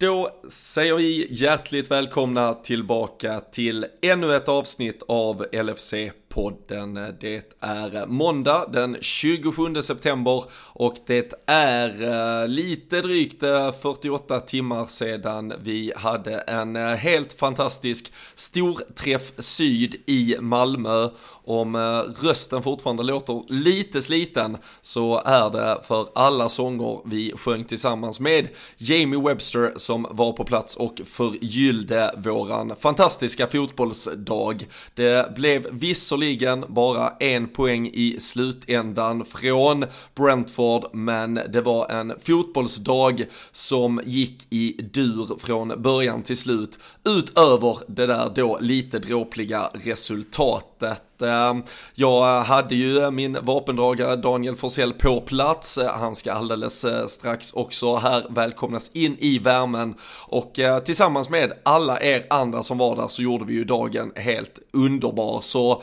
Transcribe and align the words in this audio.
Då 0.00 0.40
säger 0.48 0.94
vi 0.94 1.26
hjärtligt 1.30 1.90
välkomna 1.90 2.54
tillbaka 2.54 3.40
till 3.40 3.86
ännu 4.02 4.34
ett 4.34 4.48
avsnitt 4.48 5.02
av 5.08 5.46
LFC. 5.52 5.94
Podden. 6.38 6.94
Det 7.20 7.56
är 7.60 8.06
måndag 8.06 8.66
den 8.72 8.96
27 9.00 9.82
september 9.82 10.44
och 10.72 10.96
det 11.06 11.32
är 11.46 12.02
eh, 12.42 12.48
lite 12.48 13.00
drygt 13.00 13.42
eh, 13.42 13.72
48 13.72 14.40
timmar 14.40 14.86
sedan 14.86 15.52
vi 15.62 15.92
hade 15.96 16.38
en 16.38 16.76
eh, 16.76 16.88
helt 16.88 17.32
fantastisk 17.32 18.12
storträff 18.34 19.32
syd 19.38 19.96
i 20.06 20.36
Malmö. 20.40 21.08
Om 21.44 21.76
rösten 22.22 22.62
fortfarande 22.62 23.02
låter 23.02 23.42
lite 23.48 24.02
sliten 24.02 24.56
så 24.82 25.22
är 25.24 25.50
det 25.50 25.80
för 25.84 26.08
alla 26.14 26.48
sånger 26.48 27.00
vi 27.04 27.32
sjöng 27.36 27.64
tillsammans 27.64 28.20
med 28.20 28.48
Jamie 28.76 29.20
Webster 29.20 29.72
som 29.76 30.06
var 30.10 30.32
på 30.32 30.44
plats 30.44 30.76
och 30.76 31.00
förgyllde 31.04 32.14
våran 32.16 32.76
fantastiska 32.80 33.46
fotbollsdag. 33.46 34.66
Det 34.94 35.34
blev 35.36 35.66
visserligen 35.70 36.27
bara 36.68 37.10
en 37.20 37.48
poäng 37.48 37.86
i 37.86 38.16
slutändan 38.20 39.24
från 39.24 39.84
Brentford, 40.14 40.84
men 40.92 41.34
det 41.34 41.60
var 41.60 41.90
en 41.90 42.12
fotbollsdag 42.22 43.24
som 43.52 44.00
gick 44.04 44.46
i 44.50 44.82
dur 44.92 45.38
från 45.38 45.82
början 45.82 46.22
till 46.22 46.36
slut, 46.36 46.78
utöver 47.04 47.78
det 47.88 48.06
där 48.06 48.32
då 48.34 48.58
lite 48.60 48.98
dråpliga 48.98 49.70
resultatet. 49.74 51.22
Eh, 51.22 51.54
jag 51.94 52.42
hade 52.42 52.74
ju 52.74 53.10
min 53.10 53.38
vapendragare 53.42 54.16
Daniel 54.16 54.56
Forsell 54.56 54.92
på 54.92 55.20
plats. 55.20 55.78
Eh, 55.78 55.90
han 55.90 56.16
ska 56.16 56.32
alldeles 56.32 56.84
eh, 56.84 57.06
strax 57.06 57.52
också 57.52 57.96
här 57.96 58.26
välkomnas 58.30 58.90
in 58.92 59.16
i 59.18 59.38
värmen 59.38 59.94
och 60.26 60.58
tillsammans 60.84 61.30
med 61.30 61.52
alla 61.62 62.00
er 62.00 62.26
andra 62.30 62.62
som 62.62 62.78
var 62.78 62.96
där 62.96 63.08
så 63.08 63.22
gjorde 63.22 63.44
vi 63.44 63.54
ju 63.54 63.64
dagen 63.64 64.12
helt 64.16 64.58
underbar. 64.72 65.40
Så 65.40 65.82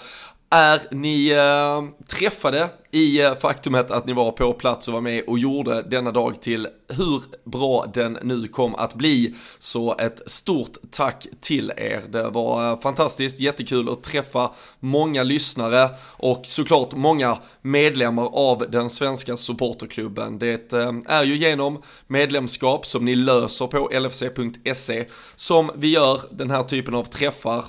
är 0.55 0.81
ni 0.91 1.29
äh, 1.29 2.05
träffade 2.07 2.69
i 2.91 3.21
äh, 3.21 3.35
faktumet 3.35 3.91
att 3.91 4.05
ni 4.05 4.13
var 4.13 4.31
på 4.31 4.53
plats 4.53 4.87
och 4.87 4.93
var 4.93 5.01
med 5.01 5.23
och 5.27 5.39
gjorde 5.39 5.81
denna 5.81 6.11
dag 6.11 6.41
till 6.41 6.67
hur 6.87 7.23
bra 7.43 7.85
den 7.93 8.17
nu 8.23 8.47
kom 8.47 8.75
att 8.75 8.95
bli. 8.95 9.35
Så 9.59 9.97
ett 9.97 10.31
stort 10.31 10.77
tack 10.91 11.27
till 11.41 11.71
er. 11.77 12.01
Det 12.09 12.29
var 12.29 12.71
äh, 12.71 12.79
fantastiskt, 12.79 13.39
jättekul 13.39 13.89
att 13.89 14.03
träffa 14.03 14.51
många 14.79 15.23
lyssnare 15.23 15.89
och 16.17 16.41
såklart 16.45 16.95
många 16.95 17.37
medlemmar 17.61 18.29
av 18.33 18.65
den 18.69 18.89
svenska 18.89 19.37
supporterklubben. 19.37 20.39
Det 20.39 20.73
är 21.07 21.23
ju 21.23 21.37
genom 21.37 21.81
medlemskap 22.07 22.85
som 22.85 23.05
ni 23.05 23.15
löser 23.15 23.67
på 23.67 23.89
lfc.se 23.91 25.05
som 25.35 25.71
vi 25.75 25.87
gör 25.87 26.21
den 26.31 26.51
här 26.51 26.63
typen 26.63 26.95
av 26.95 27.03
träffar 27.03 27.65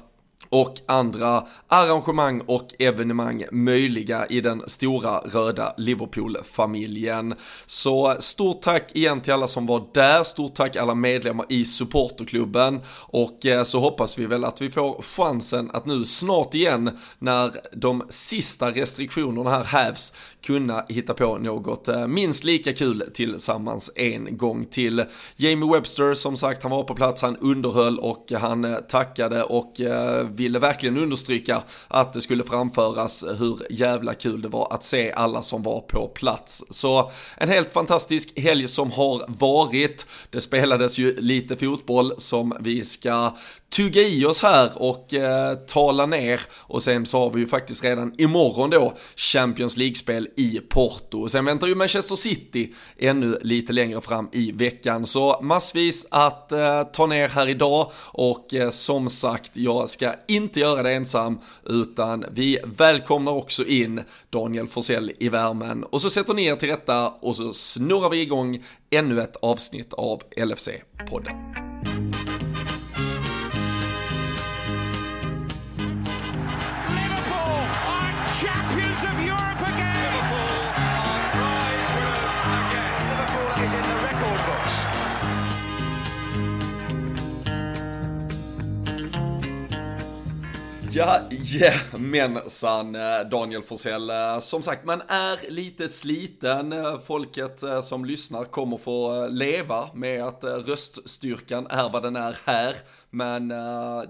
och 0.49 0.81
andra 0.87 1.47
arrangemang 1.69 2.41
och 2.41 2.69
evenemang 2.79 3.45
möjliga 3.53 4.27
i 4.27 4.41
den 4.41 4.63
stora 4.67 5.19
röda 5.19 5.75
Liverpool-familjen. 5.77 7.35
Så 7.67 8.17
stort 8.21 8.63
tack 8.63 8.97
igen 8.97 9.21
till 9.21 9.33
alla 9.33 9.49
som 9.49 9.67
var 9.67 9.85
där, 9.95 10.23
stort 10.23 10.55
tack 10.55 10.77
alla 10.77 10.95
medlemmar 10.95 11.47
i 11.49 11.65
supporterklubben 11.65 12.81
och 12.99 13.47
eh, 13.47 13.63
så 13.63 13.81
hoppas 13.81 14.19
vi 14.19 14.27
väl 14.27 14.45
att 14.45 14.61
vi 14.61 14.71
får 14.71 15.03
chansen 15.03 15.71
att 15.73 15.87
nu 15.87 16.05
snart 16.05 16.55
igen 16.55 16.99
när 17.19 17.53
de 17.73 18.07
sista 18.09 18.71
restriktionerna 18.71 19.51
här 19.51 19.65
hävs 19.65 20.13
kunna 20.43 20.85
hitta 20.89 21.15
på 21.15 21.39
något 21.39 21.89
eh, 21.89 22.07
minst 22.07 22.45
lika 22.45 22.73
kul 22.73 23.11
tillsammans 23.15 23.91
en 23.95 24.37
gång 24.37 24.65
till. 24.65 25.05
Jamie 25.37 25.73
Webster 25.73 26.15
som 26.15 26.37
sagt, 26.37 26.63
han 26.63 26.73
var 26.73 26.83
på 26.83 26.95
plats, 26.95 27.23
han 27.23 27.37
underhöll 27.37 27.99
och 27.99 28.33
han 28.41 28.65
eh, 28.65 28.77
tackade 28.77 29.43
och 29.43 29.81
ville 30.35 30.59
verkligen 30.59 30.99
understryka 30.99 31.63
att 31.89 32.13
det 32.13 32.21
skulle 32.21 32.45
framföras 32.45 33.25
hur 33.39 33.61
jävla 33.71 34.15
kul 34.15 34.43
det 34.43 34.49
var 34.49 34.73
att 34.73 34.85
se 34.85 35.13
alla 35.13 35.43
som 35.43 35.63
var 35.63 35.81
på 35.81 36.09
plats. 36.09 36.65
Så 36.71 37.11
en 37.37 37.49
helt 37.49 37.73
fantastisk 37.73 38.39
helg 38.39 38.69
som 38.69 38.91
har 38.91 39.25
varit. 39.29 40.07
Det 40.31 40.41
spelades 40.41 40.99
ju 40.99 41.17
lite 41.21 41.57
fotboll 41.57 42.13
som 42.19 42.57
vi 42.61 42.85
ska 42.85 43.37
tugga 43.71 44.03
i 44.03 44.25
oss 44.25 44.43
här 44.43 44.83
och 44.83 45.15
eh, 45.15 45.55
tala 45.55 46.07
ner 46.07 46.41
och 46.53 46.83
sen 46.83 47.07
så 47.07 47.19
har 47.19 47.31
vi 47.31 47.41
ju 47.41 47.47
faktiskt 47.47 47.85
redan 47.85 48.15
imorgon 48.19 48.71
då 48.71 48.97
Champions 49.17 49.77
League-spel 49.77 50.29
i 50.37 50.61
Porto. 50.69 51.21
Och 51.21 51.31
sen 51.31 51.45
väntar 51.45 51.67
ju 51.67 51.75
Manchester 51.75 52.17
City 52.17 52.75
ännu 52.99 53.39
lite 53.43 53.73
längre 53.73 54.01
fram 54.01 54.29
i 54.33 54.53
veckan 54.53 55.07
så 55.07 55.41
massvis 55.43 56.07
att 56.11 56.53
eh, 56.53 56.83
ta 56.83 57.07
ner 57.07 57.29
här 57.29 57.49
idag 57.49 57.91
och 58.13 58.55
eh, 58.55 58.71
som 58.71 59.11
sagt 59.11 59.57
jag 59.57 59.89
ska 59.89 60.15
inte 60.29 60.61
göra 60.61 60.83
det 60.83 60.93
ensam 60.93 61.39
utan 61.65 62.25
vi 62.31 62.59
välkomnar 62.65 63.33
också 63.33 63.67
in 63.67 64.01
Daniel 64.31 64.69
Forsell 64.69 65.13
i 65.19 65.29
värmen 65.29 65.85
och 65.85 66.03
så 66.03 66.11
sätter 66.11 66.35
ni 66.35 66.45
er 66.45 66.57
till 66.57 66.69
rätta 66.69 67.09
och 67.09 67.37
så 67.37 67.53
snurrar 67.53 68.11
vi 68.11 68.21
igång 68.21 68.65
ännu 68.91 69.21
ett 69.21 69.37
avsnitt 69.37 69.93
av 69.93 70.23
LFC-podden. 70.37 72.26
champions 78.41 79.03
of 79.03 79.19
Europe 79.19 79.61
again. 79.63 79.97
Liverpool 80.13 80.56
Jajamensan 90.97 92.95
eh, 92.95 93.21
Daniel 93.31 93.63
Forsell. 93.63 94.11
Eh, 94.11 94.41
som 94.41 94.63
sagt, 94.63 94.85
man 94.85 95.03
är 95.09 95.51
lite 95.51 95.89
sliten. 95.89 96.73
Eh, 96.73 97.01
folket 97.01 97.63
som 97.83 98.05
lyssnar 98.05 98.45
kommer 98.45 98.77
få 98.77 99.29
leva 99.29 99.89
med 99.95 100.25
att 100.25 100.45
röststyrkan 100.45 101.67
är 101.67 101.89
vad 101.89 102.03
den 102.03 102.17
är 102.17 102.39
här. 102.45 102.77
Men 103.11 103.49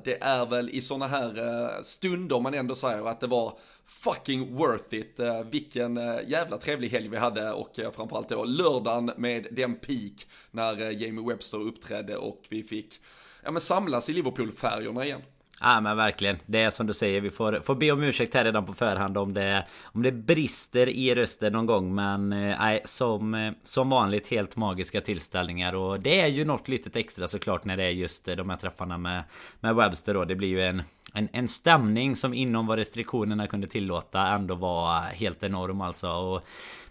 det 0.05 0.23
är 0.23 0.47
väl 0.47 0.71
i 0.71 0.81
sådana 0.81 1.07
här 1.07 1.83
stunder 1.83 2.41
man 2.41 2.55
ändå 2.55 2.75
säger 2.75 3.09
att 3.09 3.21
det 3.21 3.27
var 3.27 3.59
fucking 3.87 4.57
worth 4.57 4.95
it. 4.95 5.21
Vilken 5.51 5.97
jävla 6.27 6.59
trevlig 6.59 6.89
helg 6.89 7.09
vi 7.09 7.17
hade 7.17 7.53
och 7.53 7.81
framförallt 7.97 8.29
då 8.29 8.45
lördagen 8.45 9.11
med 9.17 9.47
den 9.51 9.75
peak 9.75 10.27
när 10.51 10.91
Jamie 10.91 11.29
Webster 11.29 11.59
uppträdde 11.59 12.17
och 12.17 12.43
vi 12.49 12.63
fick 12.63 13.01
ja, 13.43 13.51
men 13.51 13.61
samlas 13.61 14.09
i 14.09 14.13
Liverpool-färgerna 14.13 15.05
igen. 15.05 15.23
Ja 15.61 15.81
men 15.81 15.97
verkligen. 15.97 16.37
Det 16.47 16.63
är 16.63 16.71
som 16.71 16.87
du 16.87 16.95
säger 16.95 17.21
Vi 17.21 17.31
får, 17.31 17.61
får 17.61 17.75
be 17.75 17.91
om 17.91 18.03
ursäkt 18.03 18.35
här 18.35 18.45
redan 18.45 18.67
på 18.67 18.73
förhand 18.73 19.19
om 19.19 19.35
det 19.35 19.67
Om 19.83 20.03
det 20.03 20.13
brister 20.13 20.89
i 20.89 21.15
rösten 21.15 21.53
någon 21.53 21.67
gång 21.67 21.95
Men 21.95 22.33
eh, 22.33 22.59
nej 22.59 22.83
som, 22.85 23.35
eh, 23.35 23.53
som 23.63 23.91
vanligt 23.91 24.29
helt 24.29 24.57
magiska 24.57 25.01
tillställningar. 25.01 25.75
Och 25.75 26.01
det 26.01 26.21
är 26.21 26.27
ju 26.27 26.45
något 26.45 26.69
litet 26.69 26.97
extra 26.97 27.29
såklart 27.29 27.65
när 27.65 27.77
det 27.77 27.85
är 27.85 27.91
just 27.91 28.29
eh, 28.29 28.37
de 28.37 28.51
här 28.51 28.57
träffarna 28.57 28.99
med, 28.99 29.23
med 29.61 29.75
Webster 29.75 30.15
då. 30.15 30.25
Det 30.25 30.35
blir 30.35 30.49
ju 30.49 30.63
en 30.63 30.83
en, 31.17 31.29
en 31.33 31.49
stämning 31.49 32.17
som 32.17 32.35
inom 32.35 32.67
vad 32.67 32.79
restriktionerna 32.79 33.47
kunde 33.47 33.67
tillåta 33.67 34.27
ändå 34.27 34.55
var 34.55 35.01
helt 35.01 35.43
enorm 35.43 35.81
alltså. 35.81 36.09
Och 36.09 36.47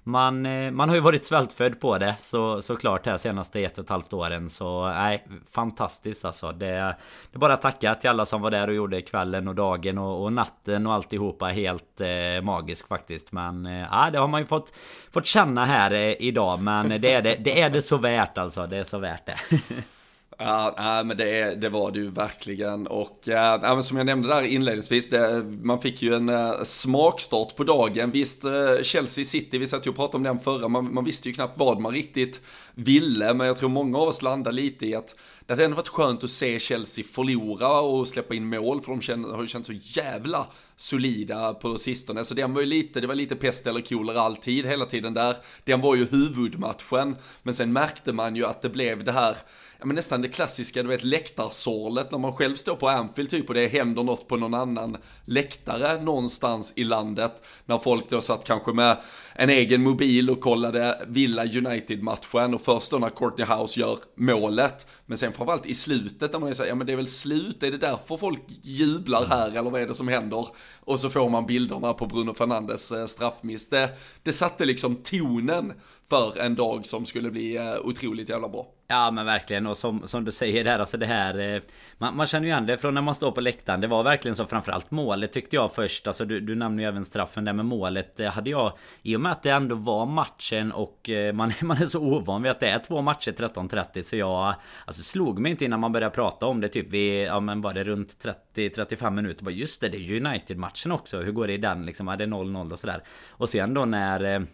man, 0.07 0.45
eh, 0.45 0.71
man 0.71 0.89
har 0.89 0.95
ju 0.95 1.01
varit 1.01 1.25
svältfödd 1.25 1.79
på 1.79 1.97
det 1.97 2.15
så, 2.19 2.61
såklart 2.61 3.05
här 3.05 3.17
senaste 3.17 3.61
ett 3.61 3.77
och 3.77 3.83
ett 3.83 3.89
halvt 3.89 4.13
åren 4.13 4.49
Så 4.49 4.87
nej, 4.87 5.27
fantastiskt 5.51 6.25
alltså. 6.25 6.51
Det, 6.51 6.65
det 6.65 7.33
är 7.33 7.39
bara 7.39 7.53
att 7.53 7.61
tacka 7.61 7.95
till 7.95 8.09
alla 8.09 8.25
som 8.25 8.41
var 8.41 8.51
där 8.51 8.67
och 8.67 8.73
gjorde 8.73 9.01
kvällen 9.01 9.47
och 9.47 9.55
dagen 9.55 9.97
och, 9.97 10.23
och 10.23 10.33
natten 10.33 10.87
och 10.87 10.93
alltihopa 10.93 11.45
helt 11.45 12.01
eh, 12.01 12.41
magisk 12.43 12.87
faktiskt. 12.87 13.31
Men 13.31 13.65
eh, 13.65 13.87
ja, 13.91 14.09
det 14.11 14.19
har 14.19 14.27
man 14.27 14.41
ju 14.41 14.47
fått, 14.47 14.73
fått 15.11 15.25
känna 15.25 15.65
här 15.65 15.91
eh, 15.91 16.15
idag 16.19 16.61
Men 16.61 17.01
det 17.01 17.13
är 17.13 17.21
det, 17.21 17.35
det 17.35 17.61
är 17.61 17.69
det 17.69 17.81
så 17.81 17.97
värt 17.97 18.37
alltså, 18.37 18.67
det 18.67 18.77
är 18.77 18.83
så 18.83 18.97
värt 18.97 19.25
det. 19.25 19.37
Ja, 20.37 21.03
men 21.05 21.17
det, 21.17 21.55
det 21.55 21.69
var 21.69 21.91
det 21.91 21.99
ju 21.99 22.11
verkligen 22.11 22.87
och 22.87 23.29
äh, 23.29 23.79
som 23.79 23.97
jag 23.97 24.05
nämnde 24.05 24.27
där 24.27 24.43
inledningsvis, 24.43 25.09
det, 25.09 25.43
man 25.61 25.81
fick 25.81 26.01
ju 26.01 26.15
en 26.15 26.29
eh, 26.29 26.63
smakstart 26.63 27.55
på 27.55 27.63
dagen. 27.63 28.11
Visst, 28.11 28.45
eh, 28.45 28.81
Chelsea 28.83 29.25
City, 29.25 29.57
vi 29.57 29.67
satt 29.67 29.85
ju 29.85 29.89
och 29.89 29.95
pratade 29.95 30.17
om 30.17 30.23
den 30.23 30.39
förra, 30.39 30.67
man, 30.67 30.93
man 30.93 31.05
visste 31.05 31.29
ju 31.29 31.35
knappt 31.35 31.57
vad 31.57 31.81
man 31.81 31.91
riktigt 31.91 32.41
ville, 32.73 33.33
men 33.33 33.47
jag 33.47 33.57
tror 33.57 33.69
många 33.69 33.97
av 33.97 34.07
oss 34.07 34.21
landade 34.21 34.55
lite 34.55 34.85
i 34.85 34.95
att 34.95 35.15
det 35.47 35.53
hade 35.53 35.65
ändå 35.65 35.75
varit 35.75 35.87
skönt 35.87 36.23
att 36.23 36.31
se 36.31 36.59
Chelsea 36.59 37.05
förlora 37.05 37.79
och 37.79 38.07
släppa 38.07 38.35
in 38.35 38.49
mål, 38.49 38.81
för 38.81 38.91
de 38.91 39.01
känner, 39.01 39.29
har 39.29 39.41
ju 39.41 39.47
känts 39.47 39.67
så 39.67 39.73
jävla 39.73 40.47
solida 40.75 41.53
på 41.53 41.77
sistone. 41.77 42.23
Så 42.23 42.33
den 42.33 42.53
var 42.53 42.61
ju 42.61 42.67
lite, 42.67 43.01
det 43.01 43.07
var 43.07 43.15
lite 43.15 43.35
pest 43.35 43.67
eller 43.67 43.81
kolera 43.81 44.21
alltid 44.21 44.65
hela 44.65 44.85
tiden 44.85 45.13
där. 45.13 45.35
Den 45.63 45.81
var 45.81 45.95
ju 45.95 46.05
huvudmatchen, 46.05 47.15
men 47.43 47.53
sen 47.53 47.73
märkte 47.73 48.13
man 48.13 48.35
ju 48.35 48.45
att 48.45 48.61
det 48.61 48.69
blev 48.69 49.03
det 49.03 49.11
här 49.11 49.37
ja, 49.79 49.85
men 49.85 49.95
nästan 49.95 50.21
det 50.21 50.27
klassiska, 50.27 50.83
du 50.83 50.89
vet 50.89 51.03
läktarsorlet 51.03 52.11
när 52.11 52.19
man 52.19 52.33
själv 52.33 52.55
står 52.55 52.75
på 52.75 52.89
Anfield 52.89 53.29
typ 53.29 53.47
och 53.49 53.53
det 53.53 53.67
händer 53.67 54.03
något 54.03 54.27
på 54.27 54.37
någon 54.37 54.53
annan 54.53 54.97
läktare 55.25 56.01
någonstans 56.01 56.73
i 56.75 56.83
landet. 56.83 57.43
När 57.65 57.77
folk 57.77 58.09
då 58.09 58.21
satt 58.21 58.45
kanske 58.45 58.73
med 58.73 58.97
en 59.33 59.49
egen 59.49 59.83
mobil 59.83 60.29
och 60.29 60.41
kollade 60.41 61.05
Villa 61.07 61.43
United-matchen 61.43 62.53
och 62.53 62.61
först 62.61 62.91
då 62.91 62.97
när 62.97 63.09
Courtney 63.09 63.47
House 63.47 63.79
gör 63.79 63.99
målet. 64.15 64.87
Men 65.05 65.17
sen 65.17 65.31
framförallt 65.35 65.65
i 65.65 65.75
slutet 65.75 66.33
när 66.33 66.39
man 66.39 66.49
ju 66.49 66.55
säger, 66.55 66.69
ja 66.69 66.75
men 66.75 66.87
det 66.87 66.93
är 66.93 66.97
väl 66.97 67.07
slut, 67.07 67.63
är 67.63 67.71
det 67.71 67.77
därför 67.77 68.17
folk 68.17 68.41
jublar 68.61 69.25
här 69.25 69.51
eller 69.51 69.69
vad 69.69 69.81
är 69.81 69.87
det 69.87 69.95
som 69.95 70.07
händer? 70.07 70.47
Och 70.79 70.99
så 70.99 71.09
får 71.09 71.29
man 71.29 71.45
bilderna 71.45 71.93
på 71.93 72.05
Bruno 72.05 72.33
Fernandes 72.33 72.91
eh, 72.91 73.07
straffmiss. 73.07 73.69
Det, 73.69 73.89
det 74.23 74.33
satte 74.33 74.65
liksom 74.65 74.95
tonen 74.95 75.73
för 76.09 76.37
en 76.37 76.55
dag 76.55 76.85
som 76.85 77.05
skulle 77.05 77.31
bli 77.31 77.55
eh, 77.55 77.75
otroligt 77.83 78.29
jävla 78.29 78.49
bra. 78.49 78.74
Ja 78.87 79.11
men 79.11 79.25
verkligen. 79.25 79.67
Och 79.67 79.77
som, 79.77 80.07
som 80.07 80.25
du 80.25 80.31
säger 80.31 80.63
där 80.63 80.79
alltså 80.79 80.97
det 80.97 81.05
här 81.05 81.39
eh, 81.39 81.61
man, 81.97 82.17
man, 82.17 82.27
känner 82.27 82.45
ju 82.45 82.51
igen 82.51 82.65
det 82.65 82.77
från 82.77 82.93
när 82.93 83.01
man 83.01 83.15
står 83.15 83.31
på 83.31 83.41
läktaren. 83.41 83.81
Det 83.81 83.87
var 83.87 84.03
verkligen 84.03 84.35
så 84.35 84.45
framförallt 84.45 84.91
målet 84.91 85.31
tyckte 85.31 85.55
jag 85.55 85.73
först. 85.73 86.07
Alltså 86.07 86.25
du, 86.25 86.39
du 86.39 86.55
nämnde 86.55 86.83
ju 86.83 86.87
även 86.87 87.05
straffen 87.05 87.45
där 87.45 87.53
med 87.53 87.65
målet. 87.65 88.19
Eh, 88.19 88.31
hade 88.31 88.49
jag 88.49 88.73
I 89.01 89.15
och 89.15 89.21
med 89.21 89.31
att 89.31 89.43
det 89.43 89.49
ändå 89.49 89.75
var 89.75 90.05
matchen 90.05 90.71
och 90.71 91.09
eh, 91.09 91.33
man, 91.33 91.51
man 91.61 91.81
är 91.81 91.85
så 91.85 91.99
ovan 91.99 92.41
vid 92.41 92.51
att 92.51 92.59
det 92.59 92.69
är 92.69 92.79
två 92.79 93.01
matcher 93.01 93.31
13.30 93.31 94.01
Så 94.01 94.15
jag 94.15 94.55
Alltså 94.85 95.03
slog 95.03 95.39
mig 95.39 95.51
inte 95.51 95.65
innan 95.65 95.79
man 95.79 95.91
började 95.91 96.15
prata 96.15 96.45
om 96.45 96.61
det. 96.61 96.67
Typ 96.67 96.89
vid 96.89 97.27
Ja 97.27 97.39
men 97.39 97.61
var 97.61 97.73
det 97.73 97.83
runt 97.83 98.25
30-35 98.55 99.11
minuter? 99.11 99.43
Bara 99.43 99.51
Just 99.51 99.81
det 99.81 99.89
det 99.89 99.97
är 99.97 100.25
United-matchen 100.25 100.91
också. 100.91 101.21
Hur 101.21 101.31
går 101.31 101.47
det 101.47 101.53
i 101.53 101.57
den 101.57 101.85
liksom? 101.85 102.07
Ja 102.07 102.15
det 102.15 102.23
är 102.23 102.27
0-0 102.27 102.71
och 102.71 102.79
sådär? 102.79 103.03
Och 103.29 103.49
sen 103.49 103.73
då 103.73 103.85
när 103.85 104.47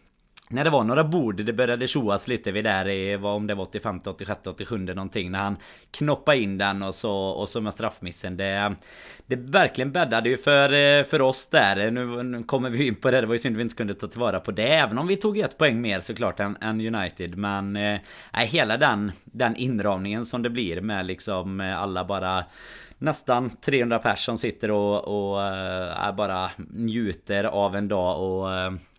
när 0.52 0.64
det 0.64 0.70
var 0.70 0.84
några 0.84 1.04
bord, 1.04 1.36
det 1.36 1.54
började 1.54 1.88
tjoas 1.88 2.28
lite 2.28 2.52
vid 2.52 2.64
där 2.64 2.90
i, 2.90 3.16
vad 3.16 3.36
om 3.36 3.48
det 3.48 3.56
var 3.56 3.64
85, 3.64 4.00
86, 4.06 4.48
87 4.48 4.78
någonting 4.78 5.32
När 5.32 5.40
han 5.40 5.58
knoppade 5.92 6.38
in 6.38 6.58
den 6.58 6.84
och 6.84 6.96
så, 6.96 7.14
och 7.14 7.50
så 7.50 7.62
med 7.62 7.74
straffmissen. 7.74 8.38
Det, 8.38 8.76
det 9.26 9.36
verkligen 9.36 9.92
bäddade 9.92 10.30
ju 10.30 10.38
för, 10.38 10.74
eh, 10.74 11.04
för 11.04 11.22
oss 11.22 11.48
där. 11.48 11.92
Nu, 11.92 12.24
nu 12.24 12.44
kommer 12.44 12.70
vi 12.70 12.88
in 12.88 12.96
på 12.96 13.12
det, 13.12 13.22
det 13.22 13.28
var 13.28 13.36
ju 13.36 13.40
synd 13.40 13.58
vi 13.58 13.64
inte 13.64 13.76
kunde 13.76 13.94
ta 13.94 14.08
tillvara 14.08 14.40
på 14.40 14.52
det 14.52 14.68
Även 14.68 14.98
om 14.98 15.08
vi 15.08 15.16
tog 15.16 15.38
ett 15.38 15.58
poäng 15.58 15.82
mer 15.82 16.00
såklart 16.00 16.40
än, 16.40 16.58
än 16.62 16.96
United. 16.96 17.38
Men 17.38 17.76
eh, 17.76 18.00
hela 18.34 18.78
den, 18.78 19.12
den 19.24 19.56
inramningen 19.56 20.26
som 20.26 20.42
det 20.42 20.50
blir 20.50 20.82
med 20.82 21.06
liksom 21.06 21.62
eh, 21.62 21.82
alla 21.82 22.06
bara 22.06 22.46
nästan 22.98 23.50
300 23.50 24.00
personer 24.00 24.16
som 24.16 24.38
sitter 24.38 24.72
och, 24.72 25.32
och 25.34 25.44
äh, 25.44 26.16
bara 26.16 26.52
njuter 26.70 27.44
av 27.44 27.76
en 27.76 27.88
dag 27.88 28.20
och 28.20 28.50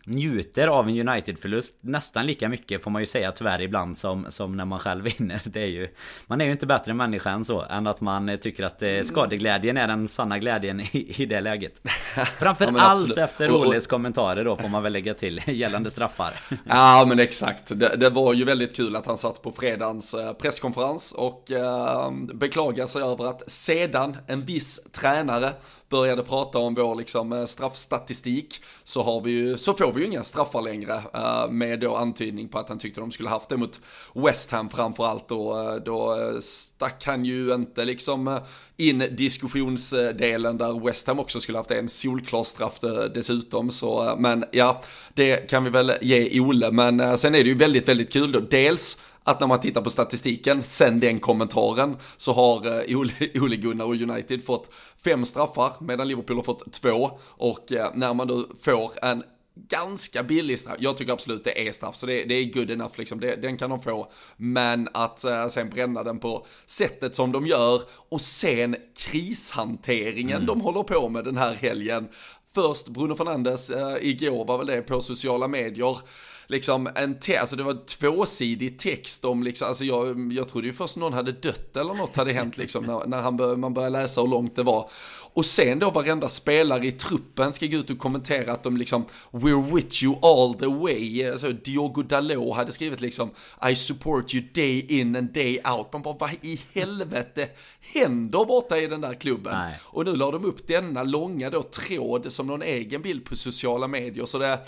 njuter 0.04 0.68
av 0.68 0.88
en 0.88 1.08
United-förlust 1.08 1.74
nästan 1.80 2.26
lika 2.26 2.48
mycket 2.48 2.82
får 2.82 2.90
man 2.90 3.02
ju 3.02 3.06
säga 3.06 3.32
tyvärr 3.32 3.60
ibland 3.60 3.98
som, 3.98 4.26
som 4.28 4.56
när 4.56 4.64
man 4.64 4.78
själv 4.78 5.04
vinner. 5.18 5.40
Det 5.44 5.60
är 5.60 5.66
ju, 5.66 5.88
man 6.26 6.40
är 6.40 6.44
ju 6.44 6.52
inte 6.52 6.66
bättre 6.66 6.94
människa 6.94 7.30
än 7.30 7.44
så. 7.44 7.62
Än 7.62 7.86
att 7.86 8.00
man 8.00 8.38
tycker 8.40 8.64
att 8.64 8.82
eh, 8.82 9.02
skadeglädjen 9.02 9.76
är 9.76 9.88
den 9.88 10.08
sanna 10.08 10.38
glädjen 10.38 10.80
i, 10.80 11.14
i 11.16 11.26
det 11.26 11.40
läget. 11.40 11.80
Framförallt 12.38 13.16
ja, 13.16 13.24
efter 13.24 13.50
Oles 13.50 13.86
kommentarer 13.86 14.44
då 14.44 14.56
får 14.56 14.68
man 14.68 14.82
väl 14.82 14.92
lägga 14.92 15.14
till 15.14 15.40
gällande 15.46 15.90
straffar. 15.90 16.32
Ja 16.68 17.04
men 17.08 17.18
exakt. 17.18 17.78
Det, 17.78 17.96
det, 17.96 18.10
var 18.10 18.34
ju 18.34 18.44
väldigt 18.44 18.76
kul 18.76 18.96
att 18.96 19.06
han 19.06 19.18
satt 19.18 19.42
på 19.42 19.52
fredagens 19.52 20.14
eh, 20.14 20.32
presskonferens 20.32 21.12
och 21.12 21.50
eh, 21.50 22.10
beklagade 22.34 22.88
sig 22.88 23.02
över 23.02 23.24
att 23.24 23.50
sedan 23.50 24.16
en 24.26 24.44
viss 24.44 24.80
tränare 24.92 25.50
började 25.92 26.22
prata 26.22 26.58
om 26.58 26.74
vår 26.74 26.94
liksom, 26.94 27.32
eh, 27.32 27.44
straffstatistik 27.44 28.62
så, 28.84 29.02
har 29.02 29.20
vi 29.20 29.30
ju, 29.30 29.58
så 29.58 29.74
får 29.74 29.92
vi 29.92 30.00
ju 30.00 30.06
inga 30.06 30.24
straffar 30.24 30.62
längre 30.62 30.94
uh, 30.94 31.50
med 31.50 31.80
då 31.80 31.96
antydning 31.96 32.48
på 32.48 32.58
att 32.58 32.68
han 32.68 32.78
tyckte 32.78 33.00
de 33.00 33.12
skulle 33.12 33.28
haft 33.28 33.48
det 33.48 33.56
mot 33.56 33.80
West 34.14 34.50
Ham 34.50 34.68
framförallt 34.68 35.28
då, 35.28 35.60
eh, 35.60 35.74
då 35.74 36.16
stack 36.40 37.04
han 37.06 37.24
ju 37.24 37.54
inte 37.54 37.84
liksom 37.84 38.40
in 38.76 38.98
diskussionsdelen 38.98 40.58
där 40.58 40.84
West 40.86 41.06
Ham 41.06 41.18
också 41.18 41.40
skulle 41.40 41.58
haft 41.58 41.70
en 41.70 41.88
solklar 41.88 42.44
straff 42.44 42.78
dessutom. 43.14 43.70
Så 43.70 44.14
men 44.18 44.44
ja 44.52 44.82
det 45.14 45.50
kan 45.50 45.64
vi 45.64 45.70
väl 45.70 45.92
ge 46.00 46.40
Ole 46.40 46.70
men 46.70 47.18
sen 47.18 47.34
är 47.34 47.42
det 47.42 47.48
ju 47.48 47.54
väldigt 47.54 47.88
väldigt 47.88 48.12
kul 48.12 48.32
då. 48.32 48.40
Dels 48.40 48.98
att 49.24 49.40
när 49.40 49.46
man 49.46 49.60
tittar 49.60 49.80
på 49.80 49.90
statistiken, 49.90 50.62
sen 50.64 51.00
den 51.00 51.20
kommentaren, 51.20 51.96
så 52.16 52.32
har 52.32 52.66
eh, 52.66 52.98
Ole, 52.98 53.12
Ole 53.34 53.56
Gunnar 53.56 53.84
och 53.84 53.94
United 53.94 54.44
fått 54.44 54.72
fem 55.04 55.24
straffar, 55.24 55.72
medan 55.80 56.08
Liverpool 56.08 56.36
har 56.36 56.44
fått 56.44 56.72
två. 56.72 57.10
Och 57.24 57.72
eh, 57.72 57.90
när 57.94 58.14
man 58.14 58.26
då 58.26 58.46
får 58.60 59.04
en 59.04 59.22
ganska 59.54 60.22
billig 60.22 60.58
straff. 60.58 60.76
Jag 60.78 60.96
tycker 60.96 61.12
absolut 61.12 61.44
det 61.44 61.68
är 61.68 61.72
straff, 61.72 61.96
så 61.96 62.06
det, 62.06 62.24
det 62.24 62.34
är 62.34 62.44
good 62.44 62.70
enough 62.70 62.92
liksom. 62.98 63.20
Det, 63.20 63.36
den 63.36 63.56
kan 63.56 63.70
de 63.70 63.80
få. 63.80 64.10
Men 64.36 64.88
att 64.94 65.24
uh, 65.28 65.48
sen 65.48 65.70
bränna 65.70 66.02
den 66.02 66.18
på 66.18 66.46
sättet 66.66 67.14
som 67.14 67.32
de 67.32 67.46
gör 67.46 67.82
och 68.08 68.20
sen 68.20 68.76
krishanteringen 68.96 70.36
mm. 70.36 70.46
de 70.46 70.60
håller 70.60 70.82
på 70.82 71.08
med 71.08 71.24
den 71.24 71.36
här 71.36 71.54
helgen. 71.54 72.08
Först 72.54 72.88
Bruno 72.88 73.16
Fernandes, 73.16 73.70
uh, 73.70 73.96
igår 74.00 74.44
var 74.44 74.58
väl 74.58 74.66
det 74.66 74.82
på 74.82 75.02
sociala 75.02 75.48
medier 75.48 75.98
liksom 76.46 76.88
en 76.94 77.20
te 77.20 77.36
alltså 77.36 77.56
det 77.56 77.62
var 77.62 77.86
tvåsidig 77.86 78.78
text 78.78 79.24
om 79.24 79.42
liksom, 79.42 79.68
alltså 79.68 79.84
jag, 79.84 80.32
jag 80.32 80.48
trodde 80.48 80.66
ju 80.66 80.72
först 80.72 80.96
någon 80.96 81.12
hade 81.12 81.32
dött 81.32 81.76
eller 81.76 81.94
något 81.94 82.16
hade 82.16 82.32
hänt 82.32 82.56
liksom 82.56 82.84
när, 82.84 83.06
när 83.06 83.20
han 83.22 83.36
bör, 83.36 83.56
man 83.56 83.74
började 83.74 83.98
läsa 84.02 84.20
hur 84.20 84.28
långt 84.28 84.56
det 84.56 84.62
var. 84.62 84.90
Och 85.34 85.46
sen 85.46 85.78
då 85.78 85.90
varenda 85.90 86.28
spelare 86.28 86.86
i 86.86 86.92
truppen 86.92 87.52
ska 87.52 87.66
gå 87.66 87.76
ut 87.76 87.90
och 87.90 87.98
kommentera 87.98 88.52
att 88.52 88.62
de 88.62 88.76
liksom 88.76 89.04
We're 89.30 89.74
with 89.74 90.04
you 90.04 90.16
all 90.22 90.54
the 90.54 90.66
way. 90.66 91.30
Alltså 91.30 91.52
Diogo 91.52 92.02
Dalot 92.02 92.56
hade 92.56 92.72
skrivit 92.72 93.00
liksom 93.00 93.30
I 93.70 93.76
support 93.76 94.34
you 94.34 94.44
day 94.54 94.86
in 94.88 95.16
and 95.16 95.32
day 95.32 95.60
out. 95.64 95.92
Man 95.92 96.02
bara 96.02 96.16
vad 96.18 96.30
i 96.42 96.60
helvete 96.72 97.48
händer 97.80 98.44
borta 98.44 98.78
i 98.78 98.86
den 98.86 99.00
där 99.00 99.14
klubben? 99.14 99.58
Nej. 99.58 99.78
Och 99.82 100.04
nu 100.04 100.16
la 100.16 100.30
de 100.30 100.44
upp 100.44 100.66
denna 100.66 101.02
långa 101.02 101.50
då 101.50 101.62
tråd 101.62 102.32
som 102.32 102.46
någon 102.46 102.62
egen 102.62 103.02
bild 103.02 103.24
på 103.24 103.36
sociala 103.36 103.88
medier. 103.88 104.24
Så 104.24 104.38
det, 104.38 104.58